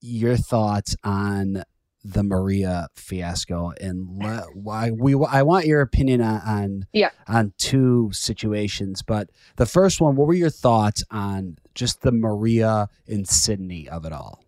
your 0.00 0.36
thoughts 0.36 0.94
on 1.02 1.64
the 2.04 2.22
Maria 2.24 2.88
fiasco 2.96 3.72
and 3.80 4.06
le- 4.22 4.46
why 4.54 4.90
we 4.90 5.14
I 5.30 5.42
want 5.42 5.66
your 5.66 5.80
opinion 5.80 6.20
on, 6.20 6.40
on 6.40 6.86
Yeah. 6.92 7.10
on 7.28 7.52
two 7.58 8.10
situations, 8.12 9.02
but 9.02 9.30
the 9.56 9.66
first 9.66 10.00
one, 10.00 10.16
what 10.16 10.26
were 10.26 10.34
your 10.34 10.50
thoughts 10.50 11.04
on 11.10 11.58
just 11.74 12.02
the 12.02 12.10
Maria 12.12 12.88
and 13.06 13.28
Sydney 13.28 13.88
of 13.88 14.04
it 14.04 14.12
all? 14.12 14.42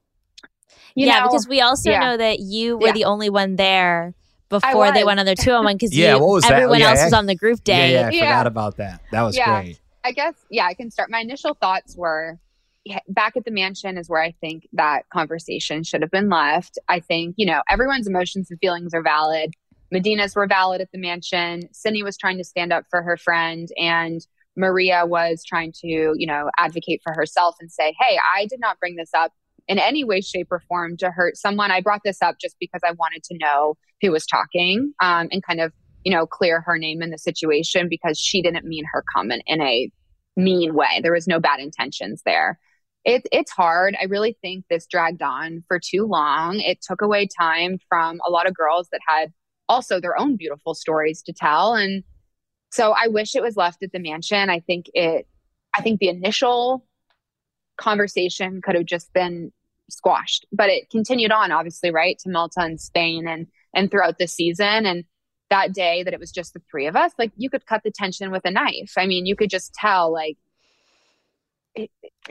You 0.97 1.07
yeah, 1.07 1.21
know- 1.21 1.27
because 1.29 1.47
we 1.49 1.61
also 1.61 1.91
yeah. 1.91 2.01
know 2.01 2.17
that 2.17 2.41
you 2.41 2.77
were 2.77 2.89
Yeah. 2.89 2.93
the 2.93 3.05
only 3.05 3.31
one 3.31 3.57
there 3.57 4.15
before 4.49 4.93
they 4.93 5.05
went 5.05 5.21
on 5.21 5.27
their 5.27 5.35
two 5.35 5.53
on 5.53 5.65
one 5.65 5.75
because 5.77 5.93
Yeah, 5.97 6.15
what 6.17 6.29
was 6.29 6.43
that? 6.45 6.53
everyone 6.53 6.81
Yeah, 6.81 6.91
else 6.91 7.01
I- 7.01 7.05
was 7.05 7.13
on 7.13 7.27
the 7.27 7.35
group 7.37 7.63
day. 7.65 7.93
Yeah, 7.93 8.01
yeah, 8.01 8.07
I 8.07 8.11
Yeah. 8.11 8.21
forgot 8.21 8.47
about 8.49 8.77
that. 8.79 9.01
That 9.13 9.23
was 9.23 9.37
Yeah. 9.37 9.61
great. 9.63 9.81
I 10.05 10.13
guess, 10.13 10.35
yeah, 10.51 10.67
I 10.67 10.75
can 10.75 10.91
start. 10.91 11.09
My 11.11 11.21
initial 11.21 11.55
thoughts 11.55 11.97
were 11.97 12.33
yeah, 12.33 12.37
back 13.09 13.37
at 13.37 13.45
the 13.45 13.51
mansion 13.51 13.97
is 13.97 14.09
where 14.09 14.23
I 14.23 14.33
think 14.41 14.69
that 14.73 15.09
conversation 15.09 15.83
should 15.83 16.03
have 16.03 16.11
been 16.11 16.29
left. 16.29 16.79
I 16.89 17.01
think, 17.01 17.35
you 17.39 17.47
know, 17.47 17.63
everyone's 17.69 18.07
emotions 18.07 18.51
and 18.51 18.59
feelings 18.61 18.93
are 18.95 19.03
valid. 19.03 19.55
Madina's 19.91 20.35
were 20.35 20.47
valid 20.47 20.81
at 20.81 20.91
the 20.93 20.99
mansion. 20.99 21.69
Sydney 21.73 22.03
was 22.03 22.17
trying 22.17 22.39
to 22.39 22.45
stand 22.45 22.73
up 22.73 22.85
for 22.91 23.03
her 23.03 23.17
friend, 23.17 23.69
and 23.77 24.21
Maria 24.57 25.05
was 25.07 25.45
trying 25.45 25.73
to, 25.81 26.15
you 26.17 26.27
know, 26.27 26.51
advocate 26.59 27.01
for 27.03 27.13
herself 27.13 27.57
and 27.61 27.71
say, 27.71 27.95
hey, 28.01 28.19
I 28.37 28.47
did 28.47 28.61
not 28.61 28.79
bring 28.81 28.97
this 28.97 29.11
up 29.15 29.33
in 29.67 29.79
any 29.79 30.05
way, 30.05 30.21
shape, 30.21 30.49
or 30.51 30.61
form 30.69 30.97
to 30.99 31.11
hurt 31.11 31.37
someone. 31.37 31.71
I 31.71 31.81
brought 31.81 32.03
this 32.05 32.21
up 32.23 32.37
just 32.41 32.57
because 32.61 32.83
I 32.85 32.93
wanted 32.93 33.23
to 33.25 33.39
know 33.39 33.77
who 34.01 34.11
was 34.11 34.27
talking 34.27 34.93
um, 35.01 35.29
and 35.33 35.43
kind 35.43 35.61
of, 35.61 35.73
you 36.05 36.13
know, 36.13 36.27
clear 36.27 36.61
her 36.61 36.77
name 36.77 37.01
in 37.01 37.11
the 37.11 37.19
situation 37.19 37.89
because 37.89 38.19
she 38.19 38.43
didn't 38.43 38.67
mean 38.67 38.85
her 38.93 39.03
comment 39.15 39.43
in 39.47 39.61
a 39.63 39.91
mean 40.37 40.75
way. 40.75 41.01
There 41.03 41.13
was 41.13 41.27
no 41.27 41.41
bad 41.41 41.61
intentions 41.61 42.23
there. 42.27 42.59
It, 43.05 43.27
it's 43.31 43.51
hard. 43.51 43.97
I 44.01 44.05
really 44.05 44.37
think 44.41 44.65
this 44.69 44.87
dragged 44.87 45.23
on 45.23 45.63
for 45.69 45.79
too 45.79 46.07
long. 46.07 46.61
It 46.61 46.79
took 46.81 47.03
away 47.03 47.29
time 47.39 47.79
from 47.89 48.21
a 48.27 48.31
lot 48.31 48.47
of 48.47 48.55
girls 48.55 48.89
that 48.93 49.01
had 49.07 49.33
also 49.69 50.01
their 50.01 50.19
own 50.19 50.37
beautiful 50.37 50.75
stories 50.75 51.23
to 51.23 51.33
tell. 51.33 51.75
And 51.75 52.03
so 52.71 52.93
I 52.93 53.09
wish 53.09 53.35
it 53.35 53.43
was 53.43 53.57
left 53.57 53.83
at 53.83 53.93
the 53.93 53.99
mansion. 53.99 54.49
I 54.51 54.61
think 54.61 54.87
it, 54.95 55.27
I 55.77 55.83
think 55.83 56.01
the 56.01 56.09
initial 56.09 56.87
conversation 57.77 58.63
could 58.63 58.75
have 58.75 58.87
just 58.87 59.13
been 59.13 59.53
squashed, 59.91 60.47
but 60.51 60.71
it 60.71 60.89
continued 60.91 61.31
on, 61.31 61.53
obviously, 61.53 61.91
right, 61.91 62.19
to 62.21 62.31
Malta 62.31 62.61
and 62.61 62.81
Spain 62.81 63.29
and 63.29 63.47
and 63.75 63.91
throughout 63.91 64.19
the 64.19 64.29
season. 64.29 64.87
And 64.87 65.05
that 65.51 65.75
day 65.75 66.03
that 66.05 66.15
it 66.15 66.21
was 66.21 66.31
just 66.31 66.55
the 66.55 66.63
three 66.71 66.87
of 66.87 66.97
us, 66.97 67.13
like 67.19 67.33
you 67.37 67.51
could 67.51 67.67
cut 67.67 67.83
the 67.85 67.91
tension 67.91 68.31
with 68.31 68.45
a 68.45 68.51
knife. 68.51 68.93
I 68.97 69.07
mean, 69.07 69.27
you 69.27 69.37
could 69.37 69.51
just 69.51 69.75
tell, 69.75 70.13
like, 70.13 70.37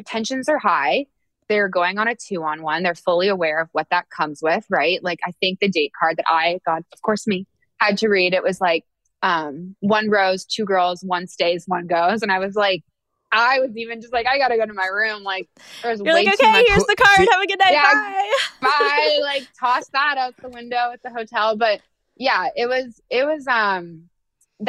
tensions 0.05 0.49
are 0.49 0.59
high. 0.59 1.05
They're 1.49 1.69
going 1.69 1.97
on 1.97 2.07
a 2.07 2.15
two 2.15 2.43
on 2.43 2.61
one. 2.63 2.83
They're 2.83 2.95
fully 2.95 3.27
aware 3.27 3.59
of 3.59 3.69
what 3.73 3.87
that 3.91 4.09
comes 4.09 4.39
with, 4.41 4.65
right? 4.69 5.03
Like, 5.03 5.19
I 5.25 5.31
think 5.39 5.59
the 5.59 5.69
date 5.69 5.91
card 5.99 6.17
that 6.17 6.25
I 6.27 6.59
got, 6.65 6.83
of 6.93 7.01
course, 7.01 7.27
me 7.27 7.45
had 7.77 7.97
to 7.99 8.07
read, 8.07 8.33
it 8.33 8.43
was 8.43 8.61
like, 8.61 8.85
um, 9.21 9.75
one 9.79 10.09
rose, 10.09 10.45
two 10.45 10.65
girls, 10.65 11.03
one 11.03 11.27
stays, 11.27 11.65
one 11.67 11.87
goes. 11.87 12.21
And 12.21 12.31
I 12.31 12.39
was 12.39 12.55
like, 12.55 12.83
I 13.31 13.59
was 13.59 13.75
even 13.75 13.99
just 14.01 14.13
like, 14.13 14.27
I 14.27 14.37
gotta 14.37 14.57
go 14.57 14.65
to 14.65 14.73
my 14.73 14.85
room. 14.87 15.23
Like, 15.23 15.49
there 15.81 15.91
was 15.91 16.01
You're 16.03 16.13
way 16.13 16.25
like, 16.25 16.37
too 16.37 16.45
okay, 16.45 16.51
much. 16.51 16.65
here's 16.67 16.85
the 16.85 16.95
card. 16.95 17.27
Have 17.31 17.41
a 17.41 17.47
good 17.47 17.59
night. 17.59 17.73
Yeah, 17.73 17.81
Bye. 17.81 18.31
bye. 18.61 19.19
Like, 19.21 19.47
toss 19.59 19.87
that 19.89 20.17
out 20.17 20.35
the 20.41 20.49
window 20.49 20.91
at 20.93 21.01
the 21.03 21.09
hotel. 21.09 21.57
But 21.57 21.81
yeah, 22.15 22.49
it 22.55 22.67
was, 22.67 23.01
it 23.09 23.25
was, 23.25 23.47
um, 23.47 24.09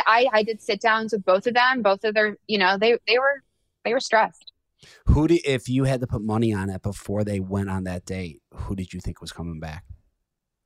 I, 0.07 0.27
I 0.33 0.43
did 0.43 0.61
sit 0.63 0.81
downs 0.81 1.13
with 1.13 1.25
both 1.25 1.47
of 1.47 1.55
them. 1.55 1.83
Both 1.83 2.05
of 2.05 2.15
their, 2.15 2.37
you 2.47 2.59
know, 2.59 2.79
they, 2.79 2.99
they 3.07 3.19
were, 3.19 3.43
they 3.85 3.93
were 3.93 4.01
stressed. 4.01 4.51
Who 5.07 5.29
did 5.29 5.41
if 5.45 5.69
you 5.69 5.85
had 5.85 6.01
to 6.01 6.07
put 6.07 6.23
money 6.23 6.53
on 6.53 6.71
it 6.71 6.83
before 6.83 7.25
they 7.25 7.41
went 7.41 7.71
on 7.71 7.85
that 7.85 8.05
date, 8.05 8.43
who 8.53 8.75
did 8.75 8.93
you 8.93 9.01
think 9.01 9.21
was 9.21 9.33
coming 9.33 9.61
back? 9.61 9.85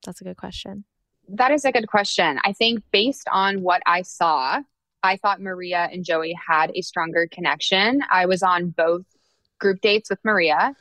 That's 0.05 0.21
a 0.21 0.25
good 0.25 0.37
question. 0.37 0.85
That 1.29 1.51
is 1.51 1.65
a 1.65 1.73
good 1.73 1.89
question. 1.89 2.39
I 2.45 2.53
think 2.53 2.83
based 2.93 3.29
on 3.31 3.63
what 3.63 3.83
I 3.87 4.03
saw, 4.03 4.61
I 5.03 5.17
thought 5.17 5.41
Maria 5.41 5.89
and 5.93 6.05
Joey 6.05 6.37
had 6.49 6.73
a 6.75 6.83
stronger 6.83 7.29
connection. 7.31 8.01
I 8.11 8.27
was 8.27 8.43
on 8.43 8.71
both 8.71 9.05
group 9.61 9.81
dates 9.81 10.11
with 10.11 10.19
Maria. 10.25 10.75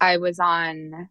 I 0.00 0.18
was 0.18 0.38
on 0.38 1.08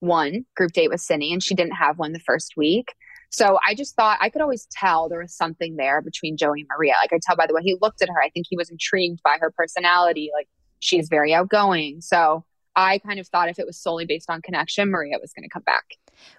one 0.00 0.44
group 0.56 0.72
date 0.72 0.90
with 0.90 1.00
Sydney, 1.00 1.32
and 1.32 1.42
she 1.42 1.54
didn't 1.54 1.72
have 1.72 1.98
one 1.98 2.12
the 2.12 2.20
first 2.20 2.54
week. 2.56 2.94
So 3.30 3.58
I 3.66 3.74
just 3.74 3.94
thought 3.94 4.18
I 4.20 4.30
could 4.30 4.40
always 4.40 4.66
tell 4.70 5.08
there 5.08 5.20
was 5.20 5.34
something 5.34 5.76
there 5.76 6.00
between 6.00 6.36
Joey 6.36 6.60
and 6.60 6.68
Maria. 6.76 6.94
Like 7.00 7.12
I 7.12 7.18
tell 7.22 7.36
by 7.36 7.46
the 7.46 7.54
way 7.54 7.62
he 7.62 7.76
looked 7.80 8.02
at 8.02 8.08
her. 8.08 8.20
I 8.22 8.30
think 8.30 8.46
he 8.48 8.56
was 8.56 8.70
intrigued 8.70 9.20
by 9.22 9.36
her 9.40 9.50
personality. 9.50 10.30
Like 10.34 10.48
she's 10.80 11.08
very 11.08 11.32
outgoing. 11.34 12.00
So 12.00 12.44
I 12.76 12.98
kind 12.98 13.18
of 13.18 13.26
thought 13.26 13.48
if 13.48 13.58
it 13.58 13.66
was 13.66 13.76
solely 13.78 14.04
based 14.06 14.30
on 14.30 14.42
connection, 14.42 14.90
Maria 14.90 15.16
was 15.20 15.32
going 15.32 15.42
to 15.44 15.48
come 15.48 15.62
back. 15.62 15.94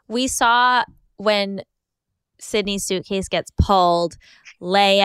We 0.08 0.28
saw 0.28 0.84
when 1.18 1.64
Sydney's 2.40 2.84
suitcase 2.86 3.28
gets 3.28 3.52
pulled, 3.60 4.16
Lea, 4.60 5.02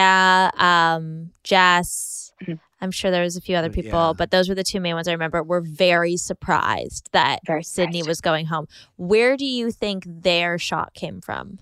um, 0.56 1.30
Jess, 1.42 2.20
Mm-hmm. 2.42 2.54
I'm 2.80 2.90
sure 2.90 3.10
there 3.12 3.22
was 3.22 3.36
a 3.36 3.40
few 3.40 3.56
other 3.56 3.70
people, 3.70 3.90
yeah. 4.08 4.12
but 4.12 4.30
those 4.32 4.48
were 4.48 4.54
the 4.56 4.64
two 4.64 4.78
main 4.80 4.94
ones 4.94 5.06
I 5.08 5.12
remember. 5.12 5.42
Were 5.42 5.62
very 5.62 6.16
surprised 6.18 7.08
that 7.12 7.38
Very 7.46 7.62
Sydney 7.62 8.00
surprised. 8.00 8.08
was 8.08 8.20
going 8.20 8.46
home. 8.46 8.66
Where 8.96 9.36
do 9.38 9.46
you 9.46 9.70
think 9.70 10.04
their 10.06 10.58
shock 10.58 10.92
came 10.92 11.20
from? 11.22 11.60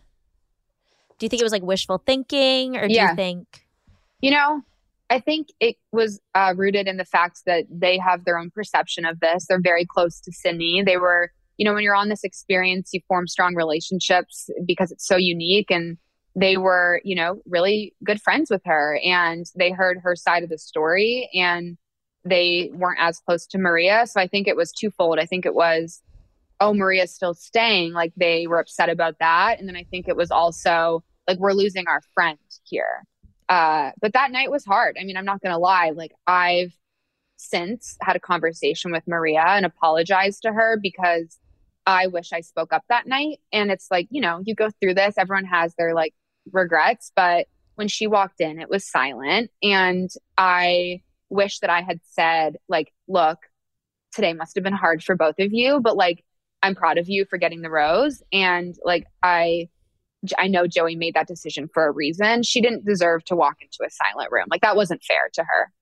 Do 1.19 1.27
you 1.27 1.29
think 1.29 1.41
it 1.41 1.45
was 1.45 1.53
like 1.53 1.63
wishful 1.63 1.99
thinking, 1.99 2.77
or 2.77 2.89
do 2.89 2.95
Yeah. 2.95 3.11
you 3.11 3.17
think? 3.17 3.67
You 4.21 4.33
know, 4.33 4.63
I 5.13 5.21
think 5.21 5.49
it 5.61 5.77
was 5.93 6.23
uh, 6.35 6.55
rooted 6.57 6.89
in 6.89 6.97
the 6.97 7.05
fact 7.05 7.43
that 7.45 7.65
they 7.71 7.99
have 7.99 8.25
their 8.25 8.39
own 8.39 8.51
perception 8.51 9.05
of 9.05 9.21
this. 9.21 9.45
They're 9.47 9.61
very 9.61 9.85
close 9.85 10.19
to 10.23 10.33
Sydney. 10.33 10.83
They 10.83 10.97
were, 10.97 11.31
you 11.59 11.67
know, 11.67 11.75
when 11.75 11.83
you're 11.83 11.95
on 11.95 12.09
this 12.09 12.25
experience, 12.25 12.89
you 12.95 13.01
form 13.07 13.29
strong 13.29 13.55
relationships 13.55 14.49
because 14.65 14.91
it's 14.91 15.07
so 15.07 15.17
unique. 15.17 15.71
And 15.71 15.99
they 16.35 16.57
were, 16.57 17.03
you 17.05 17.15
know, 17.15 17.43
really 17.45 17.95
good 18.03 18.23
friends 18.23 18.51
with 18.51 18.63
her 18.65 18.99
and 19.05 19.45
they 19.55 19.71
heard 19.71 19.99
her 20.03 20.17
side 20.17 20.45
of 20.45 20.49
the 20.49 20.57
story 20.57 21.29
and 21.35 21.77
they 22.25 22.71
weren't 22.73 22.99
as 22.99 23.19
close 23.19 23.47
to 23.49 23.59
Maria. 23.59 24.07
So 24.07 24.19
I 24.19 24.27
think 24.27 24.49
it 24.49 24.57
was 24.57 24.73
twofold. 24.73 25.19
I 25.19 25.27
think 25.27 25.45
it 25.45 25.55
was, 25.55 26.01
oh, 26.59 26.73
Maria's 26.73 27.15
still 27.15 27.35
staying. 27.35 27.93
Like 27.93 28.15
they 28.17 28.47
were 28.47 28.61
upset 28.61 28.89
about 28.89 29.19
that. 29.19 29.59
And 29.59 29.69
then 29.69 29.77
I 29.77 29.85
think 29.91 30.09
it 30.09 30.17
was 30.17 30.31
also 30.31 31.05
like, 31.29 31.39
we're 31.39 31.53
losing 31.53 31.87
our 31.87 32.01
friend 32.15 32.39
here. 32.65 33.05
Uh, 33.53 33.93
but 34.01 34.15
that 34.15 34.31
night 34.31 34.51
was 34.51 34.65
hard. 34.65 34.97
I 34.99 35.05
mean, 35.05 35.19
I'm 35.19 35.27
not 35.27 35.43
going 35.43 35.53
to 35.53 35.59
lie. 35.59 35.91
Like, 35.95 36.13
I've 36.27 36.73
since 37.37 37.99
had 38.01 38.17
a 38.17 38.21
conversation 38.21 38.93
with 38.93 39.07
Maria 39.07 39.45
and 39.47 39.67
apologized 39.67 40.41
to 40.43 40.53
her 40.55 40.79
because 40.83 41.39
I 41.87 42.07
wish 42.07 42.33
I 42.33 42.41
spoke 42.41 42.73
up 42.73 42.85
that 42.89 43.07
night. 43.07 43.41
And 43.53 43.71
it's 43.71 43.89
like, 43.91 44.09
you 44.11 44.23
know, 44.23 44.41
you 44.43 44.55
go 44.55 44.71
through 44.81 44.95
this, 44.95 45.17
everyone 45.19 45.45
has 45.45 45.75
their 45.75 45.93
like 45.93 46.15
regrets. 46.51 47.13
But 47.15 47.47
when 47.75 47.89
she 47.89 48.07
walked 48.07 48.41
in, 48.41 48.59
it 48.59 48.71
was 48.71 48.91
silent. 48.91 49.51
And 49.63 50.09
I 50.39 51.03
wish 51.29 51.59
that 51.59 51.69
I 51.69 51.83
had 51.83 52.01
said, 52.05 52.57
like, 52.71 52.91
look, 53.07 53.37
today 54.15 54.33
must 54.33 54.55
have 54.55 54.65
been 54.65 54.73
hard 54.73 55.05
for 55.05 55.15
both 55.15 55.39
of 55.39 55.53
you, 55.53 55.79
but 55.81 55.95
like, 55.95 56.25
I'm 56.63 56.75
proud 56.75 56.97
of 56.97 57.11
you 57.11 57.27
for 57.27 57.37
getting 57.37 57.61
the 57.61 57.71
rose. 57.71 58.23
And 58.33 58.75
like, 58.83 59.09
I, 59.23 59.69
I 60.39 60.47
know 60.47 60.67
Joey 60.67 60.97
made 60.97 61.15
that 61.15 61.27
decision 61.27 61.69
for 61.73 61.87
a 61.87 61.91
reason. 61.91 62.43
She 62.43 62.61
didn't 62.61 62.85
deserve 62.85 63.25
to 63.27 63.37
walk 63.37 63.57
into 63.61 63.79
a 63.87 63.91
silent 63.91 64.31
room. 64.31 64.47
Like 64.51 64.61
that 64.63 64.77
wasn't 64.77 65.03
fair 65.03 65.31
to 65.35 65.43
her. 65.43 65.73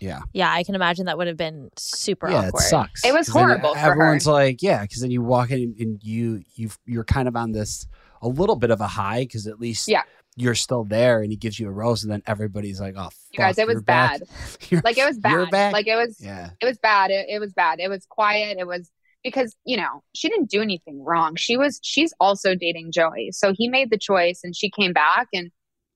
Yeah. 0.00 0.20
Yeah, 0.32 0.52
I 0.52 0.62
can 0.62 0.74
imagine 0.76 1.06
that 1.06 1.18
would 1.18 1.26
have 1.26 1.36
been 1.36 1.70
super 1.76 2.30
yeah, 2.30 2.46
awkward. 2.46 2.60
it 2.60 2.66
sucks. 2.68 3.04
It 3.04 3.12
was 3.12 3.26
horrible 3.28 3.74
for 3.74 3.80
her. 3.80 3.90
Everyone's 3.92 4.26
like, 4.28 4.62
yeah, 4.62 4.82
because 4.82 5.00
then 5.00 5.10
you 5.10 5.22
walk 5.22 5.50
in 5.50 5.74
and 5.80 6.00
you 6.04 6.42
you 6.54 6.70
you're 6.86 7.04
kind 7.04 7.26
of 7.26 7.34
on 7.34 7.50
this 7.52 7.86
a 8.22 8.28
little 8.28 8.56
bit 8.56 8.70
of 8.70 8.80
a 8.80 8.86
high 8.86 9.20
because 9.22 9.46
at 9.48 9.58
least 9.58 9.88
Yeah. 9.88 10.02
you're 10.36 10.54
still 10.54 10.84
there 10.84 11.22
and 11.22 11.32
he 11.32 11.36
gives 11.36 11.58
you 11.58 11.68
a 11.68 11.72
rose 11.72 12.04
and 12.04 12.12
then 12.12 12.22
everybody's 12.28 12.80
like, 12.80 12.94
oh, 12.96 13.08
You 13.32 13.38
guys, 13.38 13.58
it 13.58 13.66
was 13.66 13.82
bad. 13.82 14.22
Like 14.84 14.98
it 14.98 15.04
was 15.04 15.18
you're 15.24 15.46
bad. 15.46 15.50
back? 15.50 15.72
Like 15.72 15.88
it 15.88 15.96
was 15.96 16.20
yeah. 16.20 16.50
it 16.60 16.66
was 16.66 16.78
bad. 16.78 17.10
It, 17.10 17.26
it 17.28 17.40
was 17.40 17.52
bad. 17.52 17.80
It 17.80 17.88
was 17.88 18.06
quiet. 18.06 18.58
It 18.60 18.66
was 18.68 18.88
because, 19.22 19.56
you 19.64 19.76
know, 19.76 20.02
she 20.14 20.28
didn't 20.28 20.50
do 20.50 20.62
anything 20.62 21.04
wrong. 21.04 21.36
She 21.36 21.56
was 21.56 21.80
she's 21.82 22.12
also 22.20 22.54
dating 22.54 22.92
Joey. 22.92 23.30
So 23.32 23.52
he 23.56 23.68
made 23.68 23.90
the 23.90 23.98
choice 23.98 24.40
and 24.44 24.54
she 24.54 24.70
came 24.70 24.92
back 24.92 25.28
and 25.32 25.50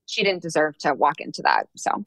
she 0.05 0.23
didn't 0.23 0.41
deserve 0.41 0.77
to 0.79 0.93
walk 0.93 1.19
into 1.19 1.41
that. 1.43 1.67
So 1.75 2.03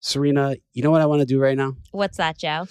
Serena, 0.00 0.56
you 0.74 0.82
know 0.82 0.90
what 0.90 1.00
I 1.00 1.06
want 1.06 1.20
to 1.20 1.26
do 1.26 1.40
right 1.40 1.56
now? 1.56 1.76
What's 1.92 2.18
that, 2.18 2.38
Joe? 2.38 2.66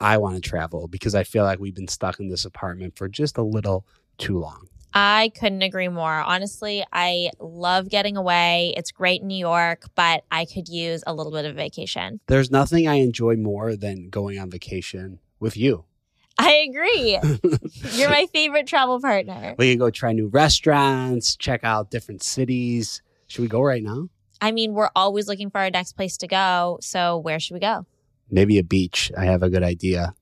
I 0.00 0.18
want 0.18 0.36
to 0.36 0.40
travel 0.40 0.88
because 0.88 1.14
I 1.14 1.24
feel 1.24 1.42
like 1.42 1.58
we've 1.58 1.74
been 1.74 1.88
stuck 1.88 2.20
in 2.20 2.28
this 2.28 2.44
apartment 2.44 2.96
for 2.96 3.08
just 3.08 3.38
a 3.38 3.42
little 3.42 3.86
too 4.18 4.38
long. 4.38 4.68
I 4.98 5.30
couldn't 5.38 5.60
agree 5.60 5.88
more. 5.88 6.10
Honestly, 6.10 6.82
I 6.90 7.28
love 7.38 7.90
getting 7.90 8.16
away. 8.16 8.72
It's 8.78 8.92
great 8.92 9.20
in 9.20 9.26
New 9.26 9.36
York, 9.36 9.90
but 9.94 10.24
I 10.32 10.46
could 10.46 10.68
use 10.68 11.04
a 11.06 11.12
little 11.12 11.32
bit 11.32 11.44
of 11.44 11.54
vacation. 11.54 12.18
There's 12.28 12.50
nothing 12.50 12.88
I 12.88 12.94
enjoy 12.94 13.36
more 13.36 13.76
than 13.76 14.08
going 14.08 14.38
on 14.38 14.50
vacation 14.50 15.18
with 15.38 15.54
you. 15.54 15.84
I 16.38 16.66
agree. 16.66 17.20
You're 17.92 18.08
my 18.08 18.26
favorite 18.32 18.66
travel 18.66 18.98
partner. 18.98 19.54
We 19.58 19.70
can 19.70 19.78
go 19.78 19.90
try 19.90 20.12
new 20.12 20.28
restaurants, 20.28 21.36
check 21.36 21.62
out 21.62 21.90
different 21.90 22.22
cities. 22.22 23.02
Should 23.26 23.42
we 23.42 23.48
go 23.48 23.60
right 23.60 23.82
now? 23.82 24.08
I 24.40 24.50
mean, 24.50 24.72
we're 24.72 24.90
always 24.96 25.28
looking 25.28 25.50
for 25.50 25.58
our 25.58 25.68
next 25.68 25.92
place 25.92 26.16
to 26.18 26.26
go. 26.26 26.78
So, 26.80 27.18
where 27.18 27.38
should 27.38 27.52
we 27.52 27.60
go? 27.60 27.84
Maybe 28.30 28.56
a 28.56 28.64
beach. 28.64 29.12
I 29.14 29.26
have 29.26 29.42
a 29.42 29.50
good 29.50 29.62
idea 29.62 30.14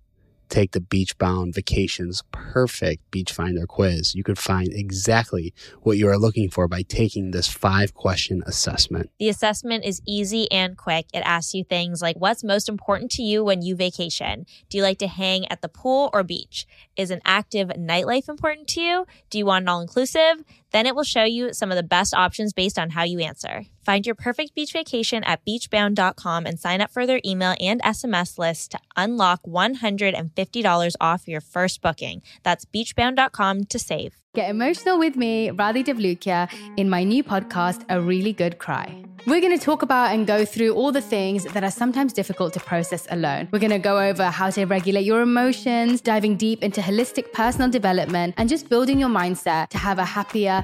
take 0.54 0.70
the 0.70 0.80
Beachbound 0.80 1.52
Vacations 1.52 2.22
Perfect 2.30 3.10
Beach 3.10 3.32
Finder 3.32 3.66
quiz. 3.66 4.14
You 4.14 4.22
could 4.22 4.38
find 4.38 4.72
exactly 4.72 5.52
what 5.82 5.98
you 5.98 6.08
are 6.08 6.16
looking 6.16 6.48
for 6.48 6.68
by 6.68 6.82
taking 6.82 7.32
this 7.32 7.48
five 7.48 7.92
question 7.92 8.40
assessment. 8.46 9.10
The 9.18 9.28
assessment 9.28 9.84
is 9.84 10.00
easy 10.06 10.50
and 10.52 10.76
quick. 10.76 11.06
It 11.12 11.24
asks 11.24 11.54
you 11.54 11.64
things 11.64 12.00
like 12.00 12.14
what's 12.16 12.44
most 12.44 12.68
important 12.68 13.10
to 13.12 13.22
you 13.22 13.42
when 13.42 13.62
you 13.62 13.74
vacation? 13.74 14.46
Do 14.68 14.76
you 14.76 14.84
like 14.84 14.98
to 14.98 15.08
hang 15.08 15.44
at 15.50 15.60
the 15.60 15.68
pool 15.68 16.08
or 16.12 16.22
beach? 16.22 16.66
Is 16.96 17.10
an 17.10 17.20
active 17.24 17.70
nightlife 17.70 18.28
important 18.28 18.68
to 18.68 18.80
you? 18.80 19.06
Do 19.30 19.38
you 19.38 19.46
want 19.46 19.64
an 19.64 19.68
all 19.68 19.80
inclusive? 19.80 20.44
Then 20.74 20.86
it 20.86 20.96
will 20.96 21.04
show 21.04 21.22
you 21.22 21.52
some 21.52 21.70
of 21.70 21.76
the 21.76 21.84
best 21.84 22.14
options 22.14 22.52
based 22.52 22.80
on 22.80 22.90
how 22.90 23.04
you 23.04 23.20
answer. 23.20 23.66
Find 23.84 24.04
your 24.04 24.16
perfect 24.16 24.56
beach 24.56 24.72
vacation 24.72 25.22
at 25.22 25.44
beachbound.com 25.44 26.46
and 26.46 26.58
sign 26.58 26.80
up 26.80 26.90
for 26.90 27.06
their 27.06 27.20
email 27.24 27.54
and 27.60 27.80
SMS 27.82 28.38
list 28.38 28.72
to 28.72 28.80
unlock 28.96 29.44
$150 29.44 30.94
off 31.00 31.28
your 31.28 31.40
first 31.40 31.80
booking. 31.80 32.22
That's 32.42 32.64
beachbound.com 32.64 33.66
to 33.66 33.78
save. 33.78 34.16
Get 34.34 34.50
emotional 34.50 34.98
with 34.98 35.14
me, 35.14 35.50
Radhi 35.50 35.84
Devlukia, 35.84 36.52
in 36.76 36.90
my 36.90 37.04
new 37.04 37.22
podcast, 37.22 37.84
A 37.88 38.00
Really 38.00 38.32
Good 38.32 38.58
Cry. 38.58 39.04
We're 39.26 39.40
going 39.40 39.56
to 39.56 39.64
talk 39.64 39.82
about 39.82 40.12
and 40.12 40.26
go 40.26 40.44
through 40.44 40.74
all 40.74 40.90
the 40.90 41.00
things 41.00 41.44
that 41.44 41.62
are 41.62 41.70
sometimes 41.70 42.12
difficult 42.12 42.52
to 42.54 42.60
process 42.60 43.06
alone. 43.10 43.48
We're 43.52 43.60
going 43.60 43.70
to 43.70 43.78
go 43.78 43.98
over 43.98 44.24
how 44.24 44.50
to 44.50 44.64
regulate 44.64 45.04
your 45.04 45.20
emotions, 45.20 46.00
diving 46.00 46.36
deep 46.36 46.64
into 46.64 46.80
holistic 46.80 47.32
personal 47.32 47.70
development, 47.70 48.34
and 48.36 48.48
just 48.48 48.68
building 48.68 48.98
your 48.98 49.08
mindset 49.08 49.68
to 49.68 49.78
have 49.78 50.00
a 50.00 50.04
happier, 50.04 50.63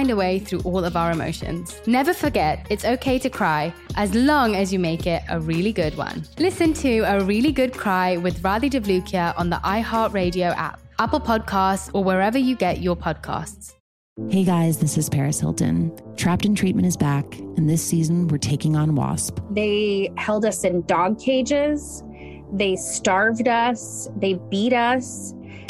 find 0.00 0.10
a 0.10 0.16
way 0.16 0.38
through 0.38 0.60
all 0.60 0.82
of 0.82 0.96
our 0.96 1.10
emotions. 1.12 1.78
Never 1.86 2.14
forget, 2.14 2.66
it's 2.70 2.86
okay 2.86 3.18
to 3.18 3.28
cry 3.28 3.70
as 3.96 4.14
long 4.14 4.56
as 4.56 4.72
you 4.72 4.78
make 4.78 5.06
it 5.06 5.22
a 5.28 5.38
really 5.38 5.74
good 5.74 5.94
one. 5.94 6.24
Listen 6.38 6.72
to 6.84 7.00
A 7.00 7.22
Really 7.22 7.52
Good 7.52 7.74
Cry 7.74 8.16
with 8.16 8.40
Radhi 8.40 8.70
Devlukia 8.70 9.34
on 9.36 9.50
the 9.50 9.56
iHeartRadio 9.56 10.56
app, 10.56 10.80
Apple 10.98 11.20
Podcasts, 11.20 11.90
or 11.92 12.02
wherever 12.02 12.38
you 12.38 12.56
get 12.56 12.80
your 12.80 12.96
podcasts. 12.96 13.74
Hey 14.30 14.42
guys, 14.42 14.78
this 14.78 14.96
is 14.96 15.10
Paris 15.10 15.38
Hilton. 15.38 15.92
Trapped 16.16 16.46
in 16.46 16.54
Treatment 16.54 16.86
is 16.86 16.96
back, 16.96 17.38
and 17.58 17.68
this 17.68 17.82
season 17.82 18.26
we're 18.28 18.38
taking 18.38 18.76
on 18.76 18.94
WASP. 18.94 19.38
They 19.50 20.10
held 20.16 20.46
us 20.46 20.64
in 20.64 20.80
dog 20.86 21.20
cages, 21.20 22.02
they 22.54 22.74
starved 22.76 23.48
us, 23.48 24.08
they 24.16 24.34
beat 24.48 24.72
us, 24.72 25.34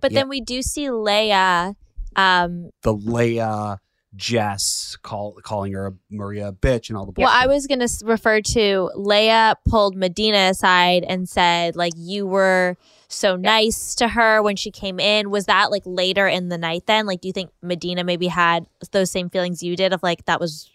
But 0.00 0.12
then 0.12 0.28
we 0.28 0.40
do 0.40 0.62
see 0.62 0.90
Lea. 0.90 1.74
Um, 2.16 2.70
the 2.82 2.92
Lea 2.92 3.76
Jess 4.16 4.96
call, 5.02 5.38
calling 5.42 5.72
her 5.72 5.94
Maria 6.10 6.48
a 6.48 6.52
bitch 6.52 6.88
and 6.88 6.96
all 6.96 7.06
the 7.06 7.12
bullshit. 7.12 7.28
Well, 7.28 7.34
I 7.34 7.46
was 7.46 7.66
going 7.66 7.80
to 7.80 7.88
refer 8.04 8.40
to 8.40 8.90
Lea 8.96 9.52
pulled 9.68 9.96
Madina 9.96 10.50
aside 10.50 11.04
and 11.04 11.28
said, 11.28 11.76
like, 11.76 11.92
you 11.96 12.26
were 12.26 12.76
so 13.08 13.36
nice 13.36 13.94
to 13.96 14.08
her 14.08 14.42
when 14.42 14.56
she 14.56 14.70
came 14.70 14.98
in. 14.98 15.30
Was 15.30 15.46
that 15.46 15.70
like 15.70 15.82
later 15.84 16.26
in 16.26 16.48
the 16.48 16.58
night 16.58 16.84
then? 16.86 17.06
Like, 17.06 17.20
do 17.20 17.28
you 17.28 17.32
think 17.32 17.50
Madina 17.64 18.04
maybe 18.04 18.26
had 18.26 18.66
those 18.90 19.10
same 19.10 19.30
feelings 19.30 19.62
you 19.62 19.76
did 19.76 19.92
of 19.92 20.02
like, 20.02 20.24
that 20.24 20.40
was 20.40 20.70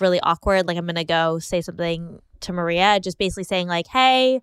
really 0.00 0.20
awkward? 0.20 0.66
Like, 0.66 0.78
I'm 0.78 0.86
going 0.86 0.96
to 0.96 1.04
go 1.04 1.38
say 1.38 1.60
something 1.60 2.20
to 2.40 2.52
Maria, 2.52 3.00
just 3.00 3.18
basically 3.18 3.44
saying, 3.44 3.68
like, 3.68 3.88
hey, 3.88 4.40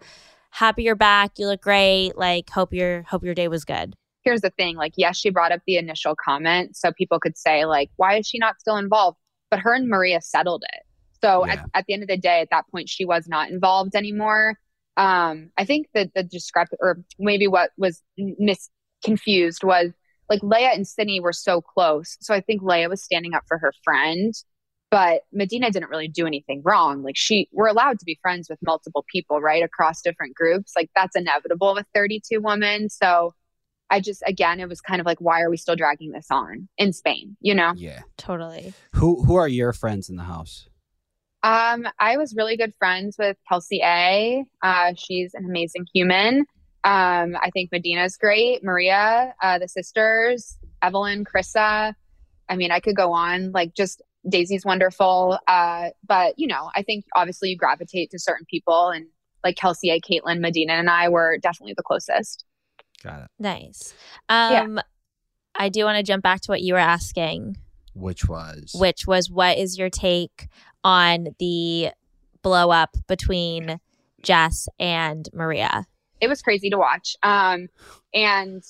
happy 0.52 0.84
you're 0.84 0.96
back. 0.96 1.40
You 1.40 1.48
look 1.48 1.62
great. 1.62 2.14
Like, 2.16 2.50
hope 2.50 2.74
your, 2.74 3.04
hope 3.04 3.24
your 3.24 3.34
day 3.34 3.48
was 3.48 3.66
good 3.66 3.96
here's 4.24 4.42
the 4.42 4.50
thing 4.52 4.76
like 4.76 4.94
yes 4.96 5.18
she 5.18 5.30
brought 5.30 5.52
up 5.52 5.62
the 5.68 5.78
initial 5.78 6.16
comment 6.16 6.76
so 6.76 6.92
people 6.92 7.20
could 7.20 7.38
say 7.38 7.66
like 7.66 7.90
why 7.98 8.18
is 8.18 8.28
she 8.28 8.38
not 8.40 8.60
still 8.60 8.78
involved? 8.78 9.18
But 9.50 9.60
her 9.60 9.74
and 9.74 9.88
maria 9.88 10.22
settled 10.22 10.64
it. 10.74 10.82
So 11.24 11.46
yeah. 11.46 11.54
at, 11.54 11.70
at 11.74 11.86
the 11.88 11.94
end 11.94 12.04
of 12.04 12.10
the 12.10 12.18
day 12.18 12.42
at 12.42 12.50
that 12.52 12.66
point 12.72 12.90
she 12.90 13.06
was 13.06 13.28
not 13.28 13.50
involved 13.50 13.96
anymore. 13.96 14.58
Um 14.98 15.50
i 15.58 15.66
think 15.66 15.88
that 15.94 16.12
the 16.16 16.24
discrep 16.24 16.68
or 16.80 17.04
maybe 17.20 17.48
what 17.48 17.72
was 17.78 18.02
misconfused 18.20 19.64
was 19.64 19.92
like 20.30 20.42
lea 20.42 20.72
and 20.74 20.88
sydney 20.88 21.20
were 21.20 21.34
so 21.34 21.62
close 21.62 22.16
so 22.22 22.34
i 22.34 22.40
think 22.40 22.62
lea 22.62 22.88
was 22.88 23.04
standing 23.04 23.34
up 23.34 23.44
for 23.48 23.58
her 23.58 23.74
friend 23.84 24.34
but 24.94 25.24
madina 25.36 25.72
didn't 25.72 25.90
really 25.90 26.08
do 26.08 26.28
anything 26.28 26.62
wrong. 26.64 27.02
Like 27.02 27.18
she 27.18 27.50
we're 27.52 27.66
allowed 27.66 27.98
to 27.98 28.06
be 28.06 28.20
friends 28.22 28.48
with 28.48 28.60
multiple 28.62 29.04
people 29.12 29.42
right 29.42 29.64
across 29.64 30.04
different 30.04 30.36
groups. 30.36 30.74
Like 30.76 30.92
that's 30.96 31.16
inevitable 31.16 31.74
with 31.74 31.88
32 31.96 32.40
women. 32.40 32.90
So 32.90 33.34
I 33.94 34.00
just 34.00 34.24
again 34.26 34.60
it 34.60 34.68
was 34.68 34.82
kind 34.82 35.00
of 35.00 35.06
like 35.06 35.20
why 35.20 35.42
are 35.42 35.52
we 35.52 35.58
still 35.58 35.76
dragging 35.76 36.12
this 36.12 36.26
on 36.32 36.68
in 36.80 36.94
Spain, 36.94 37.38
you 37.42 37.54
know? 37.54 37.74
Yeah. 37.76 38.00
Totally. 38.18 38.74
Who 38.96 39.24
who 39.24 39.36
are 39.36 39.48
your 39.48 39.72
friends 39.72 40.10
in 40.10 40.16
the 40.16 40.24
house? 40.24 40.68
Um 41.44 41.86
I 42.00 42.18
was 42.18 42.34
really 42.36 42.58
good 42.58 42.74
friends 42.80 43.18
with 43.20 43.38
Kelsey 43.48 43.82
A. 43.84 44.44
Uh 44.64 44.94
she's 44.98 45.36
an 45.36 45.46
amazing 45.46 45.86
human. 45.94 46.40
Um 46.84 47.38
I 47.40 47.52
think 47.54 47.70
Madina's 47.72 48.18
great, 48.18 48.64
Maria, 48.64 49.36
uh 49.44 49.60
the 49.60 49.68
sisters, 49.68 50.58
Evelyn, 50.82 51.24
Chrissa. 51.24 51.94
I 52.50 52.56
mean, 52.56 52.72
I 52.72 52.80
could 52.80 52.96
go 52.96 53.14
on 53.14 53.52
like 53.52 53.76
just 53.76 54.02
Daisy's 54.28 54.66
wonderful. 54.66 55.38
Uh 55.48 55.90
but 56.08 56.34
you 56.40 56.48
know, 56.48 56.72
I 56.76 56.82
think 56.82 57.06
obviously 57.16 57.50
you 57.52 57.58
gravitate 57.58 58.10
to 58.10 58.18
certain 58.18 58.48
people 58.50 58.90
and 58.90 59.06
like 59.44 59.56
Kelsey 59.56 59.92
A, 59.92 60.02
Caitlin, 60.02 60.40
Madina 60.40 60.72
and 60.72 60.90
I 60.90 61.10
were 61.10 61.38
definitely 61.38 61.76
the 61.78 61.84
closest. 61.84 62.44
Got 63.04 63.24
it. 63.24 63.28
Nice. 63.40 63.94
Um, 64.30 64.76
yeah. 64.76 64.82
I 65.56 65.70
do 65.70 65.86
want 65.86 65.98
to 65.98 66.04
jump 66.04 66.24
back 66.24 66.42
to 66.42 66.52
what 66.52 66.62
you 66.62 66.74
were 66.74 66.80
asking, 66.80 67.58
which 67.94 68.28
was 68.28 68.76
which 68.76 69.06
was 69.06 69.30
what 69.30 69.58
is 69.58 69.78
your 69.78 69.90
take 69.90 70.48
on 70.84 71.28
the 71.40 71.90
blow 72.42 72.72
up 72.72 72.98
between 73.08 73.80
Jess 74.22 74.68
and 74.80 75.30
Maria? 75.34 75.86
it 76.24 76.30
was 76.30 76.42
crazy 76.42 76.70
to 76.70 76.78
watch. 76.78 77.18
Um, 77.22 77.68
and 78.14 78.64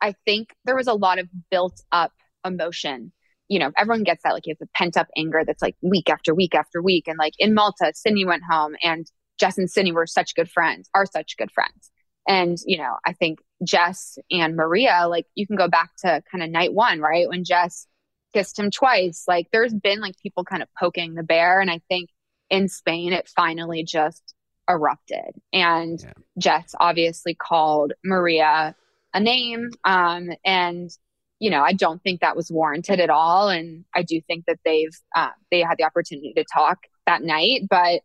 I 0.00 0.14
think 0.24 0.54
there 0.64 0.76
was 0.76 0.86
a 0.86 0.94
lot 0.94 1.18
of 1.18 1.28
built 1.50 1.82
up 1.90 2.12
emotion. 2.44 3.10
You 3.48 3.58
know, 3.58 3.72
everyone 3.76 4.04
gets 4.04 4.22
that 4.22 4.32
like 4.32 4.46
you 4.46 4.52
have 4.52 4.60
the 4.60 4.68
pent 4.76 4.96
up 4.96 5.08
anger 5.16 5.42
that's 5.44 5.60
like 5.60 5.74
week 5.82 6.08
after 6.08 6.32
week 6.32 6.54
after 6.54 6.80
week. 6.80 7.08
And 7.08 7.18
like 7.18 7.34
in 7.38 7.52
Malta, 7.52 7.92
Sydney 7.96 8.24
went 8.24 8.44
home 8.48 8.76
and 8.82 9.10
Jess 9.40 9.58
and 9.58 9.68
Sydney 9.68 9.90
were 9.90 10.06
such 10.06 10.36
good 10.36 10.48
friends, 10.48 10.88
are 10.94 11.04
such 11.04 11.36
good 11.36 11.50
friends. 11.50 11.90
And, 12.26 12.58
you 12.64 12.78
know, 12.78 12.96
I 13.06 13.12
think 13.12 13.40
Jess 13.62 14.18
and 14.30 14.56
Maria, 14.56 15.06
like 15.08 15.26
you 15.34 15.46
can 15.46 15.56
go 15.56 15.68
back 15.68 15.90
to 15.98 16.22
kind 16.30 16.42
of 16.42 16.50
night 16.50 16.72
one, 16.72 17.00
right? 17.00 17.28
When 17.28 17.44
Jess 17.44 17.86
kissed 18.32 18.58
him 18.58 18.70
twice. 18.70 19.24
Like 19.28 19.48
there's 19.52 19.72
been 19.72 20.00
like 20.00 20.14
people 20.22 20.44
kind 20.44 20.62
of 20.62 20.68
poking 20.78 21.14
the 21.14 21.22
bear. 21.22 21.60
And 21.60 21.70
I 21.70 21.80
think 21.88 22.10
in 22.50 22.68
Spain, 22.68 23.12
it 23.12 23.30
finally 23.34 23.84
just 23.84 24.34
erupted. 24.68 25.34
And 25.52 26.00
yeah. 26.00 26.12
Jess 26.38 26.74
obviously 26.78 27.34
called 27.34 27.92
Maria 28.04 28.74
a 29.12 29.20
name. 29.20 29.70
Um, 29.84 30.30
and, 30.44 30.90
you 31.38 31.50
know, 31.50 31.62
I 31.62 31.72
don't 31.72 32.02
think 32.02 32.20
that 32.20 32.36
was 32.36 32.50
warranted 32.50 33.00
at 33.00 33.10
all. 33.10 33.48
And 33.48 33.84
I 33.94 34.02
do 34.02 34.20
think 34.26 34.46
that 34.46 34.58
they've, 34.64 34.96
uh, 35.14 35.30
they 35.50 35.60
had 35.60 35.78
the 35.78 35.84
opportunity 35.84 36.32
to 36.36 36.44
talk 36.52 36.78
that 37.06 37.22
night, 37.22 37.62
but 37.68 38.00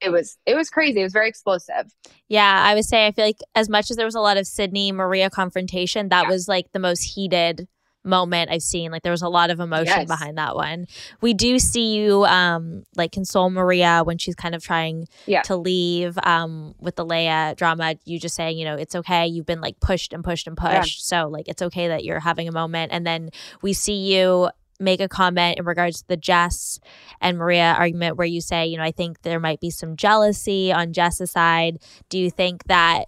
it 0.00 0.10
was 0.10 0.38
it 0.46 0.54
was 0.54 0.70
crazy. 0.70 1.00
It 1.00 1.04
was 1.04 1.12
very 1.12 1.28
explosive. 1.28 1.92
Yeah, 2.28 2.62
I 2.64 2.74
would 2.74 2.84
say 2.84 3.06
I 3.06 3.12
feel 3.12 3.24
like 3.24 3.40
as 3.54 3.68
much 3.68 3.90
as 3.90 3.96
there 3.96 4.06
was 4.06 4.14
a 4.14 4.20
lot 4.20 4.36
of 4.36 4.46
Sydney 4.46 4.92
Maria 4.92 5.30
confrontation, 5.30 6.08
that 6.10 6.24
yeah. 6.24 6.30
was 6.30 6.48
like 6.48 6.72
the 6.72 6.78
most 6.78 7.02
heated 7.02 7.68
moment 8.06 8.50
I've 8.50 8.62
seen. 8.62 8.92
Like 8.92 9.02
there 9.02 9.12
was 9.12 9.22
a 9.22 9.28
lot 9.28 9.50
of 9.50 9.58
emotion 9.60 9.86
yes. 9.86 10.06
behind 10.06 10.38
that 10.38 10.54
one. 10.54 10.86
We 11.20 11.34
do 11.34 11.58
see 11.58 11.96
you 11.96 12.24
um 12.24 12.84
like 12.94 13.12
console 13.12 13.50
Maria 13.50 14.02
when 14.04 14.18
she's 14.18 14.34
kind 14.34 14.54
of 14.54 14.62
trying 14.62 15.08
yeah. 15.26 15.42
to 15.42 15.56
leave 15.56 16.16
um 16.22 16.74
with 16.78 16.96
the 16.96 17.04
Lea 17.04 17.54
drama. 17.56 17.96
You 18.04 18.20
just 18.20 18.36
saying, 18.36 18.58
you 18.58 18.64
know, 18.64 18.76
it's 18.76 18.94
okay. 18.94 19.26
You've 19.26 19.46
been 19.46 19.60
like 19.60 19.80
pushed 19.80 20.12
and 20.12 20.22
pushed 20.22 20.46
and 20.46 20.56
pushed. 20.56 21.12
Yeah. 21.12 21.22
So 21.22 21.28
like 21.28 21.48
it's 21.48 21.62
okay 21.62 21.88
that 21.88 22.04
you're 22.04 22.20
having 22.20 22.48
a 22.48 22.52
moment. 22.52 22.92
And 22.92 23.06
then 23.06 23.30
we 23.60 23.72
see 23.72 24.14
you 24.14 24.50
make 24.78 25.00
a 25.00 25.08
comment 25.08 25.58
in 25.58 25.64
regards 25.64 26.02
to 26.02 26.08
the 26.08 26.16
Jess 26.16 26.80
and 27.20 27.38
Maria 27.38 27.74
argument 27.78 28.16
where 28.16 28.26
you 28.26 28.40
say, 28.40 28.66
you 28.66 28.76
know, 28.76 28.82
I 28.82 28.92
think 28.92 29.22
there 29.22 29.40
might 29.40 29.60
be 29.60 29.70
some 29.70 29.96
jealousy 29.96 30.72
on 30.72 30.92
Jess's 30.92 31.30
side. 31.30 31.78
Do 32.08 32.18
you 32.18 32.30
think 32.30 32.64
that 32.64 33.04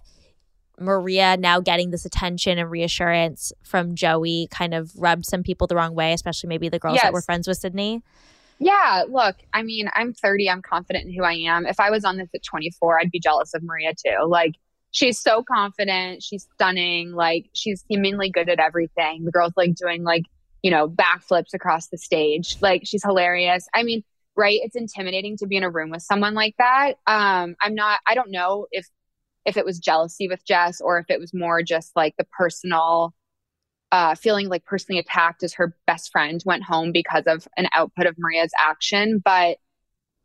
Maria 0.79 1.37
now 1.37 1.59
getting 1.59 1.91
this 1.91 2.05
attention 2.05 2.57
and 2.57 2.71
reassurance 2.71 3.51
from 3.63 3.95
Joey 3.95 4.47
kind 4.49 4.73
of 4.73 4.91
rubbed 4.95 5.25
some 5.25 5.43
people 5.43 5.67
the 5.67 5.75
wrong 5.75 5.93
way, 5.93 6.13
especially 6.13 6.47
maybe 6.47 6.69
the 6.69 6.79
girls 6.79 6.95
yes. 6.95 7.03
that 7.03 7.13
were 7.13 7.21
friends 7.21 7.47
with 7.47 7.57
Sydney? 7.57 8.01
Yeah, 8.59 9.03
look, 9.09 9.37
I 9.53 9.63
mean, 9.63 9.89
I'm 9.93 10.13
30, 10.13 10.49
I'm 10.49 10.61
confident 10.61 11.05
in 11.05 11.13
who 11.13 11.23
I 11.23 11.33
am. 11.33 11.65
If 11.65 11.79
I 11.79 11.91
was 11.91 12.03
on 12.03 12.17
this 12.17 12.29
at 12.35 12.43
24, 12.43 12.99
I'd 12.99 13.11
be 13.11 13.19
jealous 13.19 13.53
of 13.53 13.63
Maria 13.63 13.93
too. 13.93 14.25
Like, 14.27 14.55
she's 14.91 15.19
so 15.19 15.43
confident, 15.43 16.23
she's 16.23 16.47
stunning, 16.55 17.13
like, 17.13 17.49
she's 17.53 17.85
seemingly 17.87 18.29
good 18.29 18.49
at 18.49 18.59
everything. 18.59 19.23
The 19.23 19.31
girl's 19.31 19.53
like 19.55 19.75
doing 19.75 20.03
like, 20.03 20.23
you 20.63 20.71
know, 20.71 20.87
backflips 20.87 21.53
across 21.53 21.87
the 21.87 21.97
stage. 21.97 22.57
Like, 22.61 22.83
she's 22.85 23.03
hilarious. 23.03 23.67
I 23.73 23.83
mean, 23.83 24.03
right? 24.35 24.59
It's 24.63 24.75
intimidating 24.75 25.37
to 25.37 25.47
be 25.47 25.57
in 25.57 25.63
a 25.63 25.69
room 25.69 25.89
with 25.89 26.01
someone 26.01 26.33
like 26.33 26.55
that. 26.57 26.93
Um, 27.07 27.55
I'm 27.61 27.75
not, 27.75 27.99
I 28.07 28.15
don't 28.15 28.31
know 28.31 28.67
if 28.71 28.87
if 29.45 29.57
it 29.57 29.65
was 29.65 29.79
jealousy 29.79 30.27
with 30.27 30.45
Jess 30.45 30.81
or 30.81 30.99
if 30.99 31.05
it 31.09 31.19
was 31.19 31.33
more 31.33 31.63
just 31.63 31.95
like 31.95 32.15
the 32.17 32.25
personal 32.25 33.13
uh, 33.91 34.15
feeling 34.15 34.47
like 34.47 34.65
personally 34.65 34.99
attacked 34.99 35.43
as 35.43 35.53
her 35.55 35.75
best 35.87 36.11
friend 36.11 36.41
went 36.45 36.63
home 36.63 36.91
because 36.91 37.23
of 37.25 37.47
an 37.57 37.67
output 37.73 38.05
of 38.05 38.15
Maria's 38.17 38.51
action. 38.59 39.21
But 39.23 39.57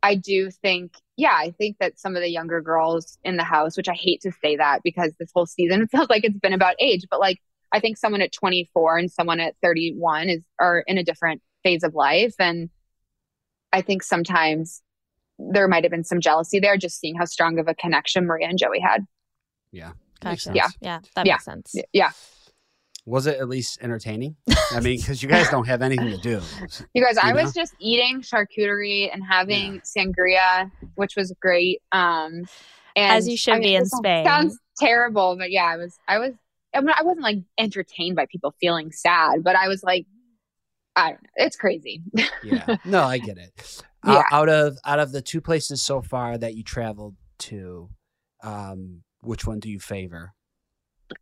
I 0.03 0.15
do 0.15 0.51
think, 0.51 0.93
yeah, 1.17 1.33
I 1.33 1.51
think 1.57 1.77
that 1.79 1.99
some 1.99 2.15
of 2.15 2.21
the 2.21 2.29
younger 2.29 2.61
girls 2.61 3.17
in 3.23 3.37
the 3.37 3.43
house, 3.43 3.75
which 3.75 3.89
I 3.89 3.93
hate 3.93 4.21
to 4.21 4.31
say 4.31 4.57
that 4.57 4.81
because 4.83 5.13
this 5.19 5.31
whole 5.33 5.47
season 5.47 5.81
it 5.81 5.89
feels 5.91 6.09
like 6.09 6.23
it's 6.23 6.37
been 6.37 6.53
about 6.53 6.75
age, 6.79 7.05
but 7.09 7.19
like 7.19 7.39
I 7.71 7.79
think 7.79 7.97
someone 7.97 8.21
at 8.21 8.31
24 8.31 8.97
and 8.97 9.11
someone 9.11 9.39
at 9.39 9.55
31 9.61 10.29
is 10.29 10.41
are 10.59 10.83
in 10.87 10.97
a 10.97 11.03
different 11.03 11.41
phase 11.63 11.83
of 11.83 11.93
life. 11.95 12.35
And 12.39 12.69
I 13.73 13.81
think 13.81 14.03
sometimes 14.03 14.81
there 15.37 15.67
might 15.67 15.83
have 15.83 15.91
been 15.91 16.03
some 16.03 16.21
jealousy 16.21 16.59
there, 16.59 16.77
just 16.77 16.99
seeing 16.99 17.15
how 17.15 17.25
strong 17.25 17.59
of 17.59 17.67
a 17.67 17.75
connection 17.75 18.25
Maria 18.25 18.47
and 18.47 18.57
Joey 18.57 18.79
had. 18.79 19.05
Yeah. 19.71 19.91
Gotcha. 20.21 20.51
Yeah. 20.53 20.67
Yeah. 20.79 20.99
That 21.15 21.25
yeah. 21.25 21.33
makes 21.33 21.45
sense. 21.45 21.75
Yeah. 21.91 22.11
Was 23.05 23.27
it 23.27 23.37
at 23.37 23.49
least 23.49 23.79
entertaining? 23.81 24.35
I 24.71 24.79
mean, 24.79 24.97
because 24.99 25.21
you 25.21 25.29
guys 25.29 25.49
don't 25.49 25.67
have 25.67 25.81
anything 25.81 26.09
to 26.09 26.17
do. 26.17 26.41
You 26.93 27.03
guys, 27.03 27.15
you 27.15 27.21
I 27.21 27.31
know? 27.31 27.43
was 27.43 27.53
just 27.53 27.75
eating 27.79 28.21
charcuterie 28.21 29.13
and 29.13 29.23
having 29.23 29.75
yeah. 29.75 29.79
sangria, 29.81 30.71
which 30.95 31.15
was 31.15 31.33
great. 31.39 31.81
Um, 31.91 32.45
and 32.95 33.17
as 33.17 33.27
you 33.27 33.37
should 33.37 33.55
I 33.55 33.59
mean, 33.59 33.63
be 33.63 33.75
in 33.75 33.85
Spain. 33.85 34.25
Sounds 34.25 34.57
terrible, 34.79 35.35
but 35.37 35.51
yeah, 35.51 35.65
I 35.65 35.77
was. 35.77 35.99
I 36.07 36.17
was. 36.17 36.33
I, 36.75 36.81
mean, 36.81 36.93
I 36.97 37.03
wasn't 37.03 37.23
like 37.23 37.39
entertained 37.57 38.15
by 38.15 38.25
people 38.25 38.53
feeling 38.59 38.91
sad, 38.91 39.43
but 39.43 39.55
I 39.55 39.67
was 39.67 39.83
like, 39.83 40.05
I 40.95 41.11
don't 41.11 41.23
know. 41.23 41.29
It's 41.37 41.55
crazy. 41.55 42.01
yeah. 42.43 42.77
No, 42.85 43.03
I 43.03 43.17
get 43.17 43.37
it. 43.37 43.83
Yeah. 44.05 44.13
Uh, 44.13 44.23
out 44.31 44.49
of 44.49 44.77
out 44.85 44.99
of 44.99 45.11
the 45.11 45.21
two 45.21 45.41
places 45.41 45.81
so 45.81 46.01
far 46.01 46.37
that 46.37 46.55
you 46.55 46.63
traveled 46.63 47.15
to, 47.39 47.89
um, 48.43 49.01
which 49.21 49.45
one 49.45 49.59
do 49.59 49.69
you 49.69 49.79
favor? 49.79 50.33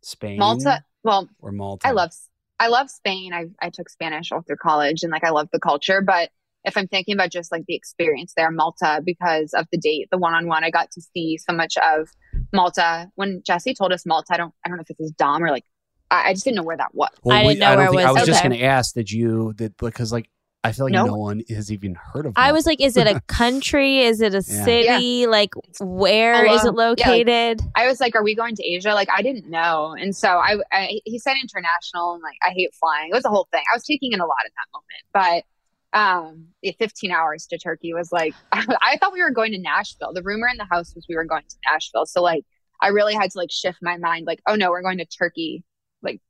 Spain, 0.02 0.38
Malta. 0.38 0.84
Well, 1.02 1.28
or 1.40 1.52
Malta. 1.52 1.88
I 1.88 1.92
love 1.92 2.12
I 2.60 2.68
love 2.68 2.90
Spain. 2.90 3.32
I 3.32 3.46
I 3.60 3.70
took 3.70 3.88
Spanish 3.88 4.30
all 4.32 4.42
through 4.42 4.56
college, 4.56 5.02
and 5.02 5.10
like 5.10 5.24
I 5.24 5.30
love 5.30 5.48
the 5.52 5.58
culture. 5.58 6.02
But 6.02 6.30
if 6.64 6.76
I'm 6.76 6.88
thinking 6.88 7.14
about 7.14 7.30
just 7.30 7.52
like 7.52 7.64
the 7.66 7.74
experience 7.74 8.32
there, 8.36 8.50
Malta, 8.50 9.02
because 9.04 9.52
of 9.54 9.66
the 9.70 9.78
date, 9.78 10.08
the 10.10 10.18
one 10.18 10.34
on 10.34 10.46
one, 10.46 10.64
I 10.64 10.70
got 10.70 10.90
to 10.92 11.00
see 11.00 11.38
so 11.38 11.52
much 11.52 11.76
of 11.76 12.08
Malta. 12.52 13.10
When 13.14 13.42
Jesse 13.44 13.74
told 13.74 13.92
us 13.92 14.04
Malta, 14.06 14.34
I 14.34 14.36
don't 14.36 14.54
I 14.64 14.68
don't 14.68 14.78
know 14.78 14.82
if 14.82 14.90
it 14.90 14.96
was 14.98 15.12
Dom 15.12 15.42
or 15.42 15.50
like 15.50 15.64
I, 16.10 16.30
I 16.30 16.32
just 16.32 16.44
didn't 16.44 16.56
know 16.56 16.62
where 16.62 16.76
that 16.76 16.94
was. 16.94 17.10
Well, 17.22 17.36
I 17.36 17.42
didn't 17.42 17.60
know 17.60 17.66
I 17.66 17.76
where 17.76 17.86
it 17.86 17.92
was. 17.92 18.04
I 18.04 18.12
was 18.12 18.22
okay. 18.22 18.30
just 18.30 18.42
going 18.42 18.58
to 18.58 18.64
ask, 18.64 18.94
did 18.94 19.10
you 19.10 19.52
did 19.56 19.76
because 19.76 20.12
like 20.12 20.28
I 20.64 20.72
feel 20.72 20.86
like 20.86 20.94
nope. 20.94 21.08
no 21.08 21.16
one 21.16 21.42
has 21.50 21.70
even 21.70 21.94
heard 21.94 22.24
of. 22.24 22.32
I 22.36 22.52
was 22.52 22.64
like, 22.64 22.80
is 22.80 22.96
it 22.96 23.06
a 23.06 23.20
country? 23.26 24.00
is 24.00 24.22
it 24.22 24.34
a 24.34 24.40
city? 24.40 25.20
Yeah. 25.20 25.26
Like, 25.26 25.50
where 25.78 26.46
is 26.46 26.64
it 26.64 26.72
located? 26.72 27.60
Yeah, 27.60 27.66
like, 27.66 27.84
I 27.84 27.86
was 27.86 28.00
like, 28.00 28.16
are 28.16 28.24
we 28.24 28.34
going 28.34 28.54
to 28.56 28.64
Asia? 28.66 28.94
Like, 28.94 29.08
I 29.14 29.20
didn't 29.20 29.50
know, 29.50 29.94
and 29.98 30.16
so 30.16 30.28
I, 30.28 30.56
I, 30.72 31.00
he 31.04 31.18
said 31.18 31.34
international, 31.40 32.14
and 32.14 32.22
like, 32.22 32.38
I 32.42 32.50
hate 32.56 32.74
flying. 32.80 33.10
It 33.10 33.14
was 33.14 33.26
a 33.26 33.28
whole 33.28 33.46
thing. 33.52 33.62
I 33.70 33.76
was 33.76 33.84
taking 33.84 34.12
in 34.12 34.20
a 34.20 34.26
lot 34.26 34.38
in 34.46 34.52
that 34.56 34.72
moment, 34.72 35.44
but 35.44 35.53
um, 35.94 36.48
15 36.78 37.12
hours 37.12 37.46
to 37.46 37.58
Turkey 37.58 37.94
was 37.94 38.10
like, 38.12 38.34
I 38.52 38.98
thought 38.98 39.12
we 39.12 39.22
were 39.22 39.30
going 39.30 39.52
to 39.52 39.58
Nashville. 39.58 40.12
The 40.12 40.22
rumor 40.22 40.48
in 40.48 40.58
the 40.58 40.66
house 40.70 40.94
was 40.94 41.06
we 41.08 41.16
were 41.16 41.24
going 41.24 41.44
to 41.48 41.56
Nashville, 41.70 42.06
so 42.06 42.22
like, 42.22 42.44
I 42.82 42.88
really 42.88 43.14
had 43.14 43.30
to 43.30 43.38
like 43.38 43.50
shift 43.50 43.78
my 43.80 43.96
mind, 43.96 44.26
like, 44.26 44.40
oh 44.46 44.56
no, 44.56 44.70
we're 44.70 44.82
going 44.82 44.98
to 44.98 45.06
Turkey. 45.06 45.64
Like 46.02 46.20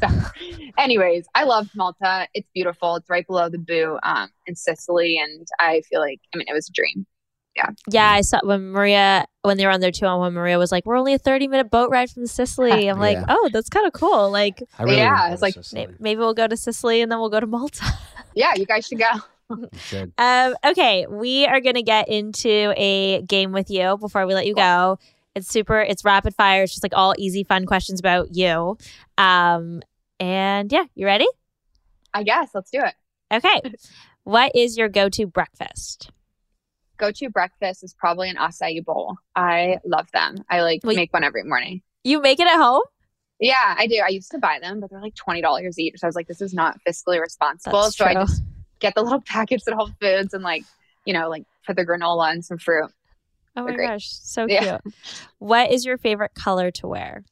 so, 0.00 0.08
anyways, 0.78 1.26
I 1.34 1.44
love 1.44 1.70
Malta. 1.74 2.28
It's 2.34 2.48
beautiful. 2.54 2.96
It's 2.96 3.08
right 3.08 3.26
below 3.26 3.48
the 3.48 3.58
Boo 3.58 3.98
um, 4.02 4.28
in 4.46 4.54
Sicily, 4.54 5.18
and 5.18 5.46
I 5.58 5.82
feel 5.88 6.00
like 6.00 6.20
I 6.34 6.38
mean 6.38 6.46
it 6.48 6.54
was 6.54 6.68
a 6.68 6.72
dream. 6.72 7.06
Yeah, 7.54 7.68
yeah. 7.90 8.10
I 8.10 8.22
saw 8.22 8.40
when 8.42 8.70
Maria 8.70 9.26
when 9.42 9.58
they 9.58 9.66
were 9.66 9.72
on 9.72 9.80
their 9.80 9.90
two 9.90 10.06
on 10.06 10.20
one. 10.20 10.32
Maria 10.32 10.58
was 10.58 10.72
like, 10.72 10.86
"We're 10.86 10.96
only 10.96 11.14
a 11.14 11.18
thirty 11.18 11.48
minute 11.48 11.70
boat 11.70 11.90
ride 11.90 12.10
from 12.10 12.26
Sicily." 12.26 12.88
I'm 12.90 12.98
like, 12.98 13.18
"Oh, 13.28 13.50
that's 13.52 13.68
kind 13.68 13.86
of 13.86 13.92
cool." 13.92 14.30
Like, 14.30 14.62
really 14.80 14.96
yeah, 14.96 15.32
it's 15.32 15.42
like 15.42 15.56
maybe 16.00 16.18
we'll 16.18 16.34
go 16.34 16.46
to 16.46 16.56
Sicily 16.56 17.02
and 17.02 17.12
then 17.12 17.18
we'll 17.18 17.30
go 17.30 17.40
to 17.40 17.46
Malta. 17.46 17.84
yeah, 18.34 18.54
you 18.56 18.64
guys 18.64 18.86
should 18.86 18.98
go. 18.98 19.10
Um, 20.18 20.54
okay, 20.64 21.06
we 21.08 21.46
are 21.46 21.60
going 21.60 21.74
to 21.74 21.82
get 21.82 22.08
into 22.08 22.72
a 22.76 23.22
game 23.22 23.52
with 23.52 23.70
you 23.70 23.98
before 23.98 24.26
we 24.26 24.34
let 24.34 24.46
you 24.46 24.54
go. 24.54 24.98
It's 25.34 25.48
super, 25.48 25.80
it's 25.80 26.04
rapid 26.04 26.34
fire. 26.34 26.62
It's 26.62 26.72
just 26.72 26.82
like 26.82 26.94
all 26.94 27.14
easy, 27.18 27.44
fun 27.44 27.66
questions 27.66 28.00
about 28.00 28.34
you. 28.34 28.76
Um, 29.18 29.82
and 30.20 30.70
yeah, 30.70 30.84
you 30.94 31.06
ready? 31.06 31.26
I 32.14 32.22
guess. 32.22 32.50
Let's 32.54 32.70
do 32.70 32.80
it. 32.80 32.94
Okay. 33.32 33.74
what 34.24 34.52
is 34.54 34.76
your 34.76 34.88
go 34.88 35.08
to 35.10 35.26
breakfast? 35.26 36.10
Go 37.02 37.10
to 37.10 37.30
breakfast 37.30 37.82
is 37.82 37.94
probably 37.94 38.30
an 38.30 38.36
acai 38.36 38.84
bowl. 38.84 39.16
I 39.34 39.78
love 39.84 40.06
them. 40.12 40.36
I 40.48 40.62
like 40.62 40.82
Wait, 40.84 40.94
make 40.94 41.12
one 41.12 41.24
every 41.24 41.42
morning. 41.42 41.82
You 42.04 42.22
make 42.22 42.38
it 42.38 42.46
at 42.46 42.56
home? 42.56 42.82
Yeah, 43.40 43.74
I 43.76 43.88
do. 43.88 44.00
I 44.04 44.10
used 44.10 44.30
to 44.30 44.38
buy 44.38 44.60
them, 44.62 44.78
but 44.78 44.88
they're 44.88 45.00
like 45.00 45.16
$20 45.16 45.78
each. 45.78 45.98
So 45.98 46.06
I 46.06 46.08
was 46.08 46.14
like, 46.14 46.28
this 46.28 46.40
is 46.40 46.54
not 46.54 46.78
fiscally 46.86 47.20
responsible. 47.20 47.82
That's 47.82 47.96
so 47.96 48.04
true. 48.04 48.12
I 48.12 48.24
just 48.24 48.44
get 48.78 48.94
the 48.94 49.02
little 49.02 49.20
packets 49.26 49.66
at 49.66 49.74
Whole 49.74 49.90
Foods 50.00 50.32
and 50.32 50.44
like, 50.44 50.62
you 51.04 51.12
know, 51.12 51.28
like 51.28 51.42
put 51.66 51.74
the 51.74 51.84
granola 51.84 52.30
and 52.30 52.44
some 52.44 52.58
fruit. 52.58 52.88
Oh 53.56 53.64
my 53.64 53.74
gosh, 53.74 54.08
so 54.08 54.46
yeah. 54.46 54.78
cute. 54.78 54.94
What 55.40 55.72
is 55.72 55.84
your 55.84 55.98
favorite 55.98 56.34
color 56.34 56.70
to 56.70 56.86
wear? 56.86 57.24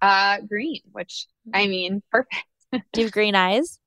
Uh, 0.00 0.38
green, 0.42 0.82
which 0.92 1.26
I 1.52 1.66
mean, 1.66 2.00
perfect. 2.12 2.44
Do 2.92 3.00
you 3.00 3.06
have 3.06 3.12
green 3.12 3.34
eyes? 3.34 3.80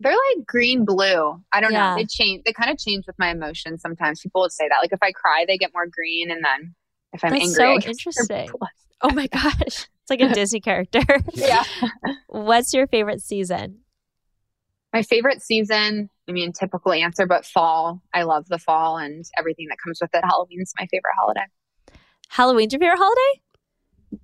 They're 0.00 0.12
like 0.12 0.46
green 0.46 0.84
blue. 0.84 1.40
I 1.52 1.60
don't 1.60 1.72
yeah. 1.72 1.90
know. 1.90 1.96
They 1.96 2.06
change. 2.06 2.42
They 2.44 2.52
kind 2.52 2.70
of 2.70 2.78
change 2.78 3.06
with 3.06 3.18
my 3.18 3.30
emotions. 3.30 3.82
Sometimes 3.82 4.20
people 4.20 4.40
would 4.40 4.52
say 4.52 4.66
that. 4.68 4.78
Like 4.80 4.92
if 4.92 5.02
I 5.02 5.12
cry, 5.12 5.44
they 5.46 5.58
get 5.58 5.72
more 5.74 5.86
green, 5.86 6.30
and 6.30 6.44
then 6.44 6.74
if 7.12 7.22
I'm 7.24 7.32
That's 7.32 7.58
angry, 7.58 7.80
so 7.82 7.88
interesting. 7.88 8.50
Oh 9.02 9.10
my 9.10 9.26
gosh, 9.26 9.62
it's 9.66 10.10
like 10.10 10.20
a 10.20 10.28
Disney 10.34 10.60
character. 10.60 11.02
yeah. 11.34 11.64
What's 12.28 12.72
your 12.72 12.86
favorite 12.86 13.20
season? 13.20 13.80
My 14.92 15.02
favorite 15.02 15.40
season, 15.40 16.10
I 16.28 16.32
mean, 16.32 16.52
typical 16.52 16.92
answer, 16.92 17.26
but 17.26 17.46
fall. 17.46 18.02
I 18.12 18.24
love 18.24 18.46
the 18.48 18.58
fall 18.58 18.98
and 18.98 19.24
everything 19.38 19.68
that 19.68 19.78
comes 19.82 19.98
with 20.00 20.10
it. 20.12 20.24
Halloween's 20.24 20.72
my 20.78 20.86
favorite 20.90 21.12
holiday. 21.18 21.44
Halloween's 22.28 22.72
your 22.72 22.80
favorite 22.80 22.98
holiday? 22.98 24.20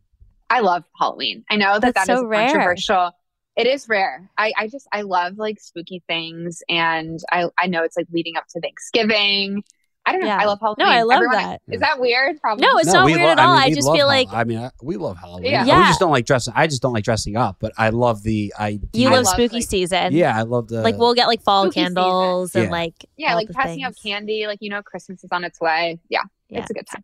I 0.50 0.60
love 0.60 0.84
Halloween. 0.98 1.44
I 1.50 1.56
know 1.56 1.74
that 1.74 1.94
That's 1.94 2.06
that 2.06 2.12
is 2.12 2.18
so 2.20 2.26
rare. 2.26 2.46
controversial. 2.48 3.12
It 3.56 3.66
is 3.66 3.88
rare. 3.88 4.28
I, 4.36 4.52
I 4.56 4.68
just 4.68 4.86
I 4.92 5.02
love 5.02 5.38
like 5.38 5.58
spooky 5.60 6.02
things, 6.06 6.62
and 6.68 7.18
I 7.32 7.46
I 7.58 7.66
know 7.68 7.82
it's 7.84 7.96
like 7.96 8.06
leading 8.12 8.36
up 8.36 8.44
to 8.50 8.60
Thanksgiving. 8.60 9.64
I 10.08 10.12
don't 10.12 10.20
know. 10.20 10.28
Yeah. 10.28 10.38
I 10.40 10.44
love 10.44 10.60
Halloween. 10.60 10.86
No, 10.86 10.92
I 10.92 11.02
love 11.02 11.16
Everyone- 11.16 11.36
that. 11.36 11.62
Is 11.66 11.80
that 11.80 11.98
weird? 11.98 12.40
Probably. 12.40 12.64
No, 12.64 12.78
it's 12.78 12.92
not 12.92 13.06
weird 13.06 13.22
lo- 13.22 13.26
at 13.30 13.38
all. 13.40 13.54
mean, 13.54 13.62
I 13.64 13.74
just 13.74 13.88
feel 13.88 13.96
Hall- 13.96 14.06
like 14.06 14.28
I 14.30 14.44
mean, 14.44 14.58
I, 14.58 14.70
we 14.80 14.96
love 14.96 15.16
Halloween. 15.18 15.50
Yeah. 15.50 15.64
We 15.64 15.70
just 15.88 15.98
don't 15.98 16.12
like 16.12 16.24
dressing. 16.26 16.52
I 16.54 16.68
just 16.68 16.80
don't 16.80 16.92
like 16.92 17.02
dressing 17.02 17.36
up, 17.36 17.56
but 17.58 17.72
I 17.76 17.88
love 17.88 18.22
the 18.22 18.54
idea. 18.60 18.86
you 18.92 19.06
love 19.10 19.24
love, 19.24 19.34
spooky 19.34 19.56
like- 19.56 19.64
season. 19.64 20.12
Yeah, 20.12 20.38
I 20.38 20.42
love 20.42 20.68
the 20.68 20.82
like 20.82 20.96
we'll 20.96 21.14
get 21.14 21.26
like 21.26 21.42
fall 21.42 21.64
Spooky 21.64 21.80
season. 21.80 21.94
candles 21.96 22.54
and 22.54 22.64
Yeah. 22.66 22.70
like 22.70 22.94
Yeah, 23.16 23.34
like 23.34 23.48
the 23.48 23.54
passing 23.54 23.82
out 23.82 23.94
candy. 24.00 24.46
Like 24.46 24.58
you 24.60 24.70
know, 24.70 24.80
Christmas 24.80 25.24
is 25.24 25.30
on 25.32 25.42
its 25.42 25.60
way. 25.60 25.98
Yeah, 26.08 26.20
Yeah. 26.50 26.60
it's 26.60 26.70
a 26.70 26.74
good 26.74 26.86
time. 26.86 27.02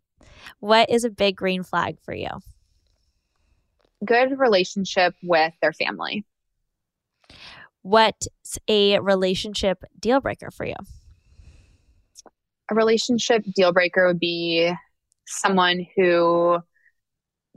What 0.61 0.89
is 0.89 1.03
a 1.03 1.11
big 1.11 1.35
green 1.35 1.65
flag 1.65 1.97
for 2.05 2.15
you? 2.15 2.29
Good 4.05 4.39
relationship 4.39 5.15
with 5.23 5.53
their 5.61 5.73
family. 5.73 6.25
What's 7.83 8.29
a 8.69 8.99
relationship 9.01 9.85
deal 9.99 10.21
breaker 10.21 10.51
for 10.51 10.65
you? 10.65 10.77
a 12.71 12.75
relationship 12.75 13.45
deal 13.55 13.73
breaker 13.73 14.07
would 14.07 14.21
be 14.21 14.73
someone 15.27 15.85
who 15.97 16.59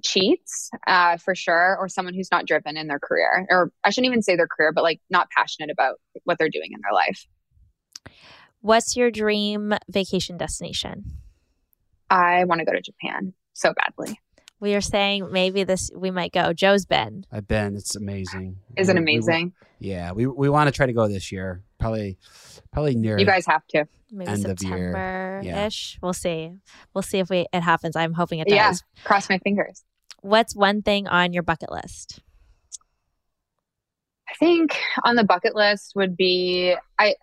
cheats 0.04 0.70
uh, 0.88 1.16
for 1.18 1.34
sure 1.36 1.78
or 1.80 1.88
someone 1.88 2.14
who's 2.14 2.30
not 2.32 2.46
driven 2.46 2.76
in 2.76 2.88
their 2.88 3.00
career 3.00 3.46
or 3.50 3.72
i 3.86 3.90
shouldn't 3.90 4.08
even 4.08 4.22
say 4.22 4.36
their 4.36 4.48
career 4.48 4.74
but 4.74 4.84
like 4.84 5.00
not 5.10 5.30
passionate 5.30 5.72
about 5.72 6.00
what 6.26 6.38
they're 6.38 6.50
doing 6.50 6.72
in 6.74 6.80
their 6.84 6.94
life 6.94 7.26
What's 8.60 8.98
your 8.98 9.10
dream 9.12 9.74
vacation 9.88 10.38
destination? 10.38 11.22
i 12.10 12.44
want 12.44 12.60
to 12.60 12.66
go 12.66 12.74
to 12.74 12.82
japan 12.82 13.34
so 13.54 13.74
badly 13.74 14.20
We 14.66 14.74
are 14.74 14.82
saying 14.82 15.32
maybe 15.32 15.64
this 15.64 15.92
we 15.96 16.10
might 16.10 16.32
go. 16.34 16.52
Joe's 16.52 16.88
been. 16.88 17.24
I've 17.32 17.48
been. 17.48 17.76
It's 17.76 17.96
amazing. 17.96 18.58
is 18.76 18.90
it 18.90 18.94
We- 18.96 19.00
we- 19.00 19.04
amazing 19.04 19.54
yeah, 19.78 20.12
we 20.12 20.26
we 20.26 20.50
want 20.50 20.68
to 20.70 20.72
try 20.72 20.88
to 20.88 20.92
go 20.94 21.08
this 21.08 21.32
year. 21.32 21.62
Probably, 21.80 22.18
probably 22.72 22.96
near. 22.96 23.20
you 23.20 23.28
guys 23.28 23.46
have 23.46 23.64
to 23.68 23.86
Maybe 24.12 24.32
End 24.32 24.46
of 24.46 24.60
year. 24.64 24.92
September 24.92 25.42
Yeah. 25.44 25.68
ish. 25.68 26.00
We'll 26.02 26.14
see. 26.14 26.52
We'll 26.96 27.04
see 27.04 27.20
if 27.20 27.30
we 27.30 27.46
it 27.54 27.62
happens. 27.62 27.96
I'm 27.96 28.14
hoping 28.14 28.40
it 28.40 28.48
does 28.48 28.56
yeah 28.56 28.70
does. 28.70 28.84
cross 29.04 29.30
my 29.30 29.38
fingers 29.38 29.84
What's 30.22 30.56
one 30.56 30.82
thing 30.82 31.08
on 31.08 31.32
your 31.32 31.44
bucket 31.44 31.72
list? 31.72 32.22
I 34.28 34.34
think 34.40 34.76
on 35.04 35.16
the 35.16 35.24
bucket 35.24 35.54
list 35.56 35.92
would 35.96 36.18
be 36.18 36.76
I 36.98 37.14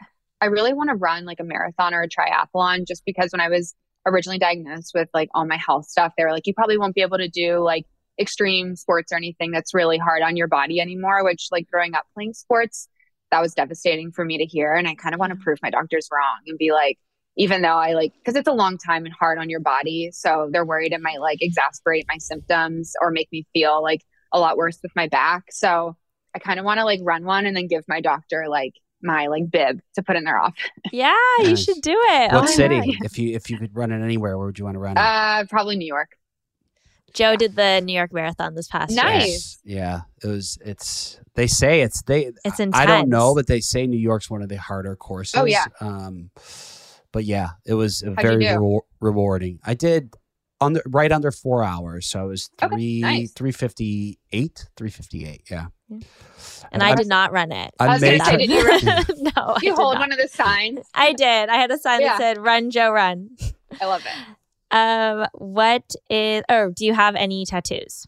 I 0.41 0.47
really 0.47 0.75
want 0.75 0.91
to 0.91 0.95
run 0.97 1.25
like 1.25 1.41
a 1.41 1.45
marathon 1.45 1.93
or 1.93 2.03
a 2.03 2.09
triathlon 2.09 2.87
just 2.87 3.05
because 3.05 3.31
when 3.33 3.41
I 3.41 3.49
was 3.49 3.75
originally 4.07 4.39
diagnosed 4.39 4.93
with 4.95 5.09
like 5.15 5.29
all 5.35 5.47
my 5.47 5.57
health 5.57 5.87
stuff, 5.87 6.13
they 6.17 6.25
were 6.25 6.33
like, 6.33 6.47
you 6.47 6.55
probably 6.55 6.79
won't 6.79 6.95
be 6.95 7.03
able 7.03 7.19
to 7.19 7.29
do 7.29 7.59
like 7.59 7.87
extreme 8.21 8.77
sports 8.77 9.13
or 9.13 9.17
anything 9.17 9.51
that's 9.51 9.75
really 9.75 9.99
hard 9.99 10.23
on 10.23 10.37
your 10.37 10.49
body 10.49 10.81
anymore, 10.81 11.25
which 11.25 11.49
like 11.51 11.69
growing 11.71 11.95
up 11.95 12.05
playing 12.15 12.35
sports, 12.35 12.89
that 13.31 13.41
was 13.41 13.55
devastating 13.55 14.13
for 14.13 14.25
me 14.25 14.39
to 14.39 14.45
hear. 14.45 14.75
And 14.75 14.87
I 14.87 14.95
kind 14.95 15.15
of 15.15 15.21
want 15.21 15.33
to 15.33 15.39
prove 15.43 15.59
my 15.63 15.71
doctors 15.71 16.09
wrong 16.13 16.41
and 16.47 16.59
be 16.59 16.73
like, 16.73 16.99
even 17.37 17.63
though 17.63 17.77
I 17.77 17.95
like, 17.95 18.13
because 18.15 18.37
it's 18.37 18.49
a 18.49 18.53
long 18.53 18.77
time 18.77 19.07
and 19.07 19.15
hard 19.15 19.39
on 19.39 19.49
your 19.49 19.61
body. 19.61 20.11
So 20.13 20.51
they're 20.53 20.67
worried 20.67 20.93
it 20.93 21.01
might 21.01 21.21
like 21.21 21.39
exasperate 21.41 22.05
my 22.09 22.19
symptoms 22.19 22.93
or 23.01 23.11
make 23.11 23.29
me 23.33 23.47
feel 23.55 23.83
like 23.83 24.03
a 24.33 24.39
lot 24.39 24.57
worse 24.57 24.79
with 24.83 24.93
my 24.95 25.09
back. 25.09 25.45
So 25.51 25.97
I 26.35 26.39
kind 26.39 26.59
of 26.59 26.67
want 26.67 26.79
to 26.79 26.85
like 26.85 27.01
run 27.03 27.25
one 27.25 27.47
and 27.47 27.57
then 27.57 27.69
give 27.69 27.85
my 27.89 28.01
doctor 28.01 28.47
like 28.49 28.75
my 29.03 29.27
like 29.27 29.51
bib 29.51 29.81
to 29.95 30.03
put 30.03 30.17
in 30.17 30.25
their 30.25 30.39
office. 30.39 30.63
Yeah, 30.93 31.15
you 31.43 31.57
should 31.57 31.81
do 31.83 31.97
it. 31.97 32.33
What 32.33 32.45
Oh, 32.45 32.47
city? 32.47 32.77
yeah. 32.77 32.97
If 33.03 33.19
you 33.19 33.35
if 33.35 33.51
you 33.51 33.59
could 33.59 33.75
run 33.75 33.93
it 33.93 34.03
anywhere, 34.03 34.37
where 34.39 34.47
would 34.47 34.59
you 34.59 34.65
want 34.65 34.75
to 34.75 34.79
run 34.81 34.93
it? 34.97 35.01
Uh, 35.01 35.45
probably 35.49 35.77
New 35.77 35.87
York. 35.87 36.17
Joe 37.15 37.37
did 37.37 37.57
the 37.57 37.81
New 37.85 37.93
York 37.93 38.13
Marathon 38.13 38.55
this 38.55 38.69
past 38.69 38.93
year. 38.93 39.03
Nice. 39.05 39.59
Yeah, 39.65 40.03
it 40.23 40.27
was. 40.29 40.59
It's. 40.65 41.21
They 41.35 41.47
say 41.47 41.83
it's. 41.83 42.03
They. 42.03 42.33
It's 42.45 42.59
intense. 42.59 42.75
I 42.75 42.87
don't 42.87 43.09
know, 43.11 43.35
but 43.35 43.47
they 43.47 43.61
say 43.61 43.87
New 43.87 43.99
York's 43.99 44.31
one 44.31 44.41
of 44.43 44.49
the 44.49 44.57
harder 44.57 44.97
courses. 44.97 45.35
Oh, 45.37 45.45
yeah. 45.45 45.67
Um, 45.81 46.31
but 47.13 47.25
yeah, 47.25 47.51
it 47.67 47.75
was 47.75 48.01
very 48.01 48.45
do? 48.45 48.51
rewar- 48.51 48.81
rewarding. 49.01 49.61
I 49.63 49.75
did 49.75 50.15
under 50.63 50.83
right 50.87 51.13
under 51.13 51.31
four 51.31 51.63
hours, 51.65 52.07
so 52.07 52.25
it 52.25 52.29
was 52.29 52.51
Okay, 52.63 52.75
three 52.75 53.01
nice. 53.01 53.33
three 53.33 53.53
fifty 53.53 54.19
eight, 54.33 54.67
three 54.77 54.91
fifty 54.91 55.27
eight. 55.27 55.43
Yeah. 55.51 55.67
And 56.73 56.83
I 56.83 56.95
did 56.95 57.07
not 57.07 57.33
run 57.33 57.53
it. 57.53 57.73
I 57.79 57.85
I 57.87 57.93
was 57.95 58.01
gonna 58.01 58.13
made 58.13 58.23
say, 58.25 58.37
did 58.39 58.51
you 58.51 58.67
run? 58.67 58.81
no, 59.19 59.33
I 59.37 59.59
you 59.63 59.71
did 59.71 59.75
hold 59.75 59.95
not. 59.95 60.01
one 60.01 60.13
of 60.13 60.19
the 60.19 60.29
signs. 60.29 60.81
I 60.95 61.13
did. 61.13 61.49
I 61.51 61.57
had 61.57 61.71
a 61.71 61.79
sign 61.79 62.01
Yeah. 62.01 62.09
that 62.09 62.19
said 62.19 62.39
"Run, 62.39 62.71
Joe, 62.71 62.91
run." 62.91 63.31
I 63.81 63.87
love 63.87 64.03
it. 64.07 64.13
Um, 64.75 65.27
what 65.35 65.83
is? 66.09 66.43
Or 66.49 66.71
do 66.75 66.87
you 66.87 66.95
have 66.95 67.15
any 67.15 67.45
tattoos? 67.45 68.07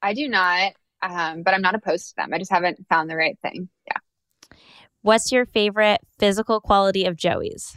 I 0.00 0.14
do 0.14 0.28
not, 0.28 0.74
um, 1.02 1.42
but 1.42 1.52
I'm 1.52 1.62
not 1.62 1.74
opposed 1.74 2.10
to 2.10 2.14
them. 2.16 2.32
I 2.32 2.38
just 2.38 2.52
haven't 2.52 2.86
found 2.88 3.10
the 3.10 3.16
right 3.16 3.36
thing. 3.42 3.68
Yeah. 3.88 4.56
What's 5.02 5.32
your 5.32 5.46
favorite 5.46 6.00
physical 6.20 6.60
quality 6.60 7.06
of 7.06 7.16
Joey's? 7.16 7.76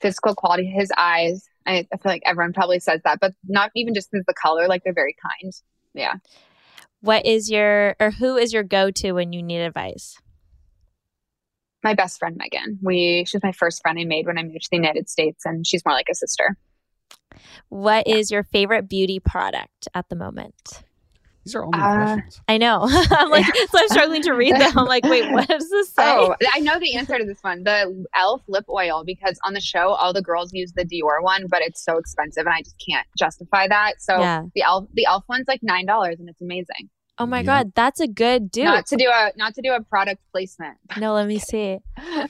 Physical 0.00 0.36
quality, 0.36 0.64
his 0.66 0.92
eyes. 0.96 1.44
I, 1.70 1.86
I 1.92 1.96
feel 1.96 2.12
like 2.12 2.22
everyone 2.24 2.52
probably 2.52 2.80
says 2.80 3.00
that, 3.04 3.20
but 3.20 3.34
not 3.46 3.70
even 3.74 3.94
just 3.94 4.10
because 4.10 4.24
the 4.26 4.34
color, 4.34 4.68
like 4.68 4.82
they're 4.84 4.92
very 4.92 5.14
kind. 5.42 5.52
Yeah. 5.94 6.14
What 7.00 7.24
is 7.24 7.50
your 7.50 7.96
or 8.00 8.10
who 8.10 8.36
is 8.36 8.52
your 8.52 8.62
go 8.62 8.90
to 8.90 9.12
when 9.12 9.32
you 9.32 9.42
need 9.42 9.60
advice? 9.60 10.18
My 11.82 11.94
best 11.94 12.18
friend, 12.18 12.36
Megan. 12.36 12.78
We, 12.82 13.24
she's 13.26 13.42
my 13.42 13.52
first 13.52 13.80
friend 13.80 13.98
I 13.98 14.04
made 14.04 14.26
when 14.26 14.36
I 14.36 14.42
moved 14.42 14.64
to 14.64 14.68
the 14.70 14.76
United 14.76 15.08
States, 15.08 15.46
and 15.46 15.66
she's 15.66 15.82
more 15.86 15.94
like 15.94 16.08
a 16.10 16.14
sister. 16.14 16.56
What 17.70 18.06
is 18.06 18.30
your 18.30 18.42
favorite 18.42 18.86
beauty 18.86 19.18
product 19.18 19.88
at 19.94 20.10
the 20.10 20.16
moment? 20.16 20.82
These 21.44 21.54
are 21.54 21.64
all 21.64 21.70
my 21.72 21.78
Uh, 21.78 22.12
questions. 22.14 22.40
I 22.48 22.58
know. 22.58 22.80
I'm 23.10 23.30
like, 23.30 23.46
so 23.70 23.78
I'm 23.78 23.88
struggling 23.88 24.22
to 24.22 24.32
read 24.32 24.54
them. 24.56 24.76
I'm 24.76 24.86
like, 24.86 25.04
wait, 25.04 25.30
what 25.32 25.48
does 25.48 25.68
this 25.70 25.88
say? 25.94 26.02
Oh, 26.04 26.34
I 26.52 26.60
know 26.60 26.78
the 26.78 26.94
answer 26.96 27.18
to 27.18 27.24
this 27.24 27.38
one. 27.42 27.64
The 27.64 27.88
e.l.f. 27.88 28.42
lip 28.48 28.66
oil, 28.68 29.02
because 29.04 29.38
on 29.44 29.54
the 29.54 29.60
show, 29.60 29.88
all 29.90 30.12
the 30.12 30.22
girls 30.22 30.52
use 30.52 30.72
the 30.72 30.84
Dior 30.84 31.22
one, 31.22 31.46
but 31.48 31.62
it's 31.62 31.82
so 31.84 31.96
expensive, 31.96 32.44
and 32.46 32.54
I 32.54 32.60
just 32.60 32.76
can't 32.86 33.06
justify 33.18 33.68
that. 33.68 34.00
So 34.02 34.18
Yeah. 34.18 34.42
the 34.54 34.62
elf, 34.62 34.86
the 34.92 35.06
elf 35.06 35.24
one's 35.28 35.48
like 35.48 35.60
nine 35.62 35.86
dollars, 35.86 36.16
and 36.20 36.28
it's 36.28 36.40
amazing. 36.42 36.90
Oh 37.18 37.26
my 37.26 37.38
Yeah. 37.40 37.44
god, 37.64 37.72
that's 37.74 38.00
a 38.00 38.08
good 38.08 38.50
dude. 38.50 38.64
Not 38.64 38.86
to 38.86 38.96
do 38.96 39.08
a 39.08 39.32
not 39.36 39.54
to 39.54 39.62
do 39.62 39.72
a 39.72 39.82
product 39.82 40.20
placement. 40.32 40.76
no, 40.98 41.12
let 41.14 41.26
me 41.26 41.38
see. 41.38 41.78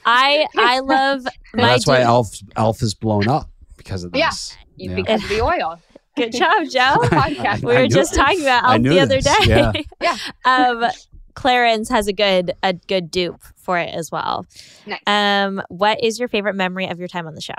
I 0.05 0.47
I 0.57 0.81
love 0.81 1.25
Well, 1.25 1.33
my 1.55 1.67
that's 1.69 1.87
why 1.87 2.01
Elf 2.01 2.35
Elf 2.57 2.83
is 2.83 2.95
blown 2.95 3.29
up 3.29 3.49
because 3.77 4.05
of 4.05 4.13
this. 4.13 4.57
You- 4.77 4.91
Yeah. 4.91 4.97
because 4.97 5.23
of 5.23 5.29
the 5.29 5.43
oil. 5.43 5.79
Good 6.17 6.33
job, 6.33 6.65
Joe. 6.71 6.97
Podcast. 7.09 7.63
we 7.65 7.77
I 7.77 7.83
were 7.83 7.89
just 7.89 8.13
it. 8.13 8.17
talking 8.17 8.43
about 8.43 8.65
I 8.65 8.75
Elf 8.75 8.83
the 8.83 9.01
other 9.01 9.21
this, 9.21 9.47
day. 9.47 9.47
yeah. 9.47 9.73
Yeah. 10.01 10.17
um, 10.45 10.91
Clarins 11.35 11.89
has 11.91 12.09
a 12.09 12.13
good 12.13 12.53
a 12.63 12.73
good 12.73 13.11
dupe 13.11 13.41
for 13.57 13.79
it 13.79 13.95
as 13.95 14.11
well. 14.11 14.47
Nice. 14.87 15.01
Um, 15.07 15.63
what 15.69 16.03
is 16.03 16.19
your 16.19 16.29
favorite 16.29 16.55
memory 16.55 16.87
of 16.89 16.99
your 16.99 17.09
time 17.09 17.27
on 17.27 17.35
the 17.35 17.41
show? 17.41 17.55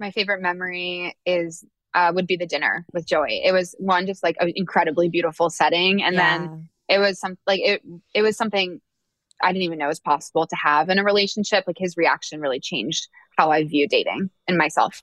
My 0.00 0.10
favorite 0.10 0.40
memory 0.42 1.16
is 1.26 1.64
uh, 1.94 2.10
would 2.14 2.26
be 2.26 2.36
the 2.36 2.46
dinner 2.46 2.84
with 2.92 3.06
Joey. 3.06 3.42
It 3.44 3.52
was 3.52 3.74
one 3.78 4.06
just 4.06 4.22
like 4.24 4.36
an 4.40 4.52
incredibly 4.56 5.08
beautiful 5.08 5.50
setting, 5.50 6.02
and 6.02 6.16
then 6.18 6.68
it 6.88 6.98
was 6.98 7.20
some 7.20 7.36
like 7.46 7.60
it 7.60 7.82
it 8.14 8.22
was 8.22 8.36
something 8.36 8.80
I 9.42 9.52
didn't 9.52 9.64
even 9.64 9.78
know 9.78 9.88
was 9.88 10.00
possible 10.00 10.46
to 10.46 10.56
have 10.56 10.88
in 10.88 10.98
a 10.98 11.04
relationship. 11.04 11.64
Like 11.66 11.78
his 11.78 11.96
reaction 11.96 12.40
really 12.40 12.60
changed 12.60 13.06
how 13.36 13.50
I 13.52 13.64
view 13.64 13.86
dating 13.86 14.30
and 14.48 14.56
myself. 14.58 15.02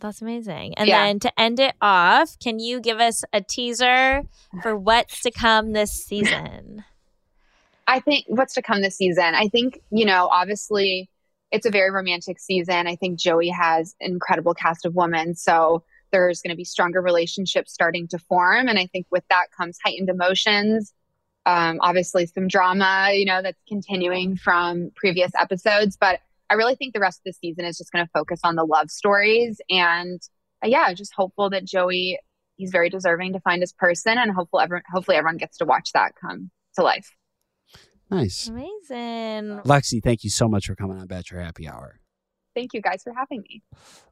That's 0.00 0.22
amazing. 0.22 0.74
And 0.74 0.88
Yeah. 0.88 1.04
then 1.04 1.20
to 1.20 1.40
end 1.40 1.60
it 1.60 1.74
off, 1.80 2.38
can 2.38 2.58
you 2.58 2.80
give 2.80 3.00
us 3.00 3.22
a 3.32 3.40
teaser 3.40 4.22
for 4.62 4.76
what's 4.76 5.20
to 5.22 5.30
come 5.30 5.72
this 5.72 5.92
season? 5.92 6.84
I 7.86 8.00
think 8.00 8.24
what's 8.28 8.54
to 8.54 8.62
come 8.62 8.82
this 8.82 8.96
season. 8.96 9.34
I 9.34 9.48
think, 9.48 9.80
you 9.90 10.04
know, 10.04 10.28
obviously 10.28 11.10
it's 11.50 11.66
a 11.66 11.70
very 11.70 11.90
romantic 11.90 12.38
season. 12.38 12.86
I 12.86 12.94
think 12.96 13.18
Joey 13.18 13.48
has 13.48 13.96
an 14.00 14.12
incredible 14.12 14.54
cast 14.54 14.86
of 14.86 14.94
women. 14.94 15.34
So 15.34 15.82
there's 16.12 16.40
going 16.40 16.50
to 16.50 16.56
be 16.56 16.64
stronger 16.64 17.00
relationships 17.00 17.72
starting 17.72 18.06
to 18.08 18.18
form. 18.18 18.68
And 18.68 18.78
I 18.78 18.86
think 18.86 19.06
with 19.10 19.24
that 19.28 19.50
comes 19.56 19.78
heightened 19.84 20.08
emotions. 20.08 20.92
Um, 21.46 21.78
obviously, 21.80 22.26
some 22.26 22.48
drama, 22.48 23.10
you 23.12 23.24
know, 23.24 23.42
that's 23.42 23.60
continuing 23.68 24.36
from 24.36 24.90
previous 24.94 25.32
episodes. 25.38 25.96
But 25.96 26.20
I 26.50 26.54
really 26.54 26.74
think 26.74 26.94
the 26.94 27.00
rest 27.00 27.20
of 27.20 27.24
the 27.24 27.32
season 27.32 27.64
is 27.64 27.78
just 27.78 27.92
going 27.92 28.04
to 28.04 28.10
focus 28.12 28.40
on 28.42 28.56
the 28.56 28.64
love 28.64 28.90
stories. 28.90 29.60
And 29.70 30.20
uh, 30.64 30.68
yeah, 30.68 30.92
just 30.92 31.12
hopeful 31.14 31.48
that 31.50 31.64
Joey, 31.64 32.18
he's 32.56 32.70
very 32.70 32.90
deserving 32.90 33.32
to 33.34 33.40
find 33.40 33.62
his 33.62 33.72
person. 33.72 34.18
And 34.18 34.32
hopefully, 34.32 34.64
everyone, 34.64 34.82
hopefully 34.92 35.16
everyone 35.16 35.36
gets 35.36 35.58
to 35.58 35.64
watch 35.64 35.92
that 35.94 36.12
come 36.20 36.50
to 36.74 36.82
life. 36.82 37.08
Nice. 38.10 38.48
Amazing. 38.48 39.60
Lexi, 39.64 40.02
thank 40.02 40.24
you 40.24 40.30
so 40.30 40.48
much 40.48 40.66
for 40.66 40.74
coming 40.74 40.98
on 40.98 41.06
Bachelor 41.06 41.40
Happy 41.40 41.68
Hour. 41.68 42.00
Thank 42.56 42.74
you 42.74 42.82
guys 42.82 43.04
for 43.04 43.12
having 43.16 43.42
me. 43.48 43.62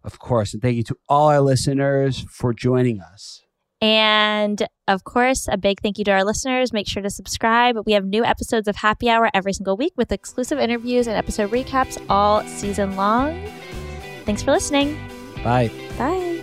Of 0.05 0.21
course. 0.21 0.53
And 0.53 0.63
thank 0.63 0.77
you 0.77 0.85
to 0.85 0.97
all 1.09 1.29
our 1.29 1.41
listeners 1.41 2.25
for 2.31 2.55
joining 2.55 3.01
us. 3.01 3.43
And 3.81 4.67
of 4.89 5.05
course, 5.05 5.47
a 5.51 5.57
big 5.57 5.81
thank 5.81 5.99
you 5.99 6.05
to 6.05 6.11
our 6.11 6.25
listeners. 6.25 6.73
Make 6.73 6.89
sure 6.89 7.03
to 7.03 7.11
subscribe. 7.11 7.77
We 7.87 7.93
have 7.93 8.05
new 8.05 8.25
episodes 8.25 8.67
of 8.67 8.77
Happy 8.77 9.09
Hour 9.09 9.31
every 9.33 9.53
single 9.53 9.77
week 9.77 9.93
with 9.97 10.11
exclusive 10.11 10.59
interviews 10.59 11.07
and 11.07 11.17
episode 11.17 11.51
recaps 11.51 12.03
all 12.09 12.43
season 12.45 12.97
long. 12.97 13.41
Thanks 14.25 14.43
for 14.43 14.51
listening. 14.51 14.99
Bye. 15.45 15.71
Bye. 15.97 16.43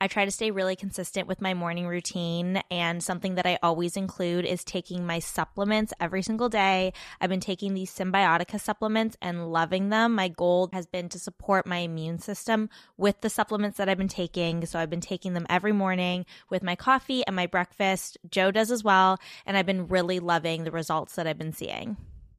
I 0.00 0.06
try 0.06 0.24
to 0.24 0.30
stay 0.30 0.50
really 0.52 0.76
consistent 0.76 1.26
with 1.26 1.40
my 1.40 1.54
morning 1.54 1.86
routine, 1.86 2.62
and 2.70 3.02
something 3.02 3.34
that 3.34 3.46
I 3.46 3.58
always 3.62 3.96
include 3.96 4.44
is 4.44 4.62
taking 4.62 5.04
my 5.04 5.18
supplements 5.18 5.92
every 6.00 6.22
single 6.22 6.48
day. 6.48 6.92
I've 7.20 7.30
been 7.30 7.40
taking 7.40 7.74
these 7.74 7.92
Symbiotica 7.92 8.60
supplements 8.60 9.16
and 9.20 9.52
loving 9.52 9.88
them. 9.88 10.14
My 10.14 10.28
goal 10.28 10.70
has 10.72 10.86
been 10.86 11.08
to 11.08 11.18
support 11.18 11.66
my 11.66 11.78
immune 11.78 12.20
system 12.20 12.70
with 12.96 13.20
the 13.22 13.30
supplements 13.30 13.78
that 13.78 13.88
I've 13.88 13.98
been 13.98 14.08
taking. 14.08 14.64
So 14.66 14.78
I've 14.78 14.90
been 14.90 15.00
taking 15.00 15.34
them 15.34 15.46
every 15.50 15.72
morning 15.72 16.26
with 16.48 16.62
my 16.62 16.76
coffee 16.76 17.26
and 17.26 17.34
my 17.34 17.46
breakfast. 17.46 18.18
Joe 18.30 18.50
does 18.50 18.70
as 18.70 18.84
well, 18.84 19.18
and 19.46 19.56
I've 19.56 19.66
been 19.66 19.88
really 19.88 20.20
loving 20.20 20.64
the 20.64 20.70
results 20.70 21.16
that 21.16 21.26
I've 21.26 21.38
been 21.38 21.52
seeing 21.52 21.96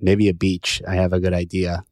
Maybe 0.00 0.28
a 0.28 0.34
beach. 0.34 0.82
I 0.86 0.94
have 0.94 1.12
a 1.12 1.20
good 1.20 1.34
idea. 1.34 1.84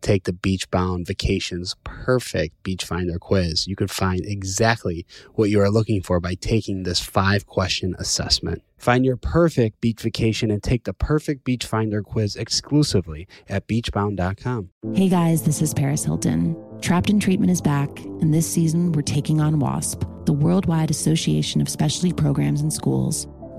Take 0.00 0.24
the 0.24 0.32
Beach 0.32 0.70
Bound 0.70 1.06
Vacations 1.06 1.76
Perfect 1.84 2.62
Beach 2.62 2.84
Finder 2.84 3.18
quiz. 3.18 3.66
You 3.66 3.76
could 3.76 3.90
find 3.90 4.20
exactly 4.24 5.06
what 5.34 5.50
you 5.50 5.60
are 5.60 5.70
looking 5.70 6.02
for 6.02 6.20
by 6.20 6.34
taking 6.34 6.82
this 6.82 7.00
five 7.00 7.46
question 7.46 7.94
assessment. 7.98 8.62
Find 8.78 9.04
your 9.04 9.18
perfect 9.18 9.82
beach 9.82 10.00
vacation 10.00 10.50
and 10.50 10.62
take 10.62 10.84
the 10.84 10.94
perfect 10.94 11.44
beach 11.44 11.66
finder 11.66 12.02
quiz 12.02 12.34
exclusively 12.34 13.28
at 13.46 13.68
beachbound.com. 13.68 14.70
Hey 14.94 15.10
guys, 15.10 15.42
this 15.42 15.60
is 15.60 15.74
Paris 15.74 16.02
Hilton. 16.02 16.56
Trapped 16.80 17.10
in 17.10 17.20
Treatment 17.20 17.52
is 17.52 17.60
back, 17.60 17.90
and 18.00 18.32
this 18.32 18.50
season 18.50 18.92
we're 18.92 19.02
taking 19.02 19.38
on 19.38 19.58
WASP, 19.58 20.02
the 20.24 20.32
Worldwide 20.32 20.90
Association 20.90 21.60
of 21.60 21.68
Specialty 21.68 22.14
Programs 22.14 22.62
and 22.62 22.72
Schools. 22.72 23.28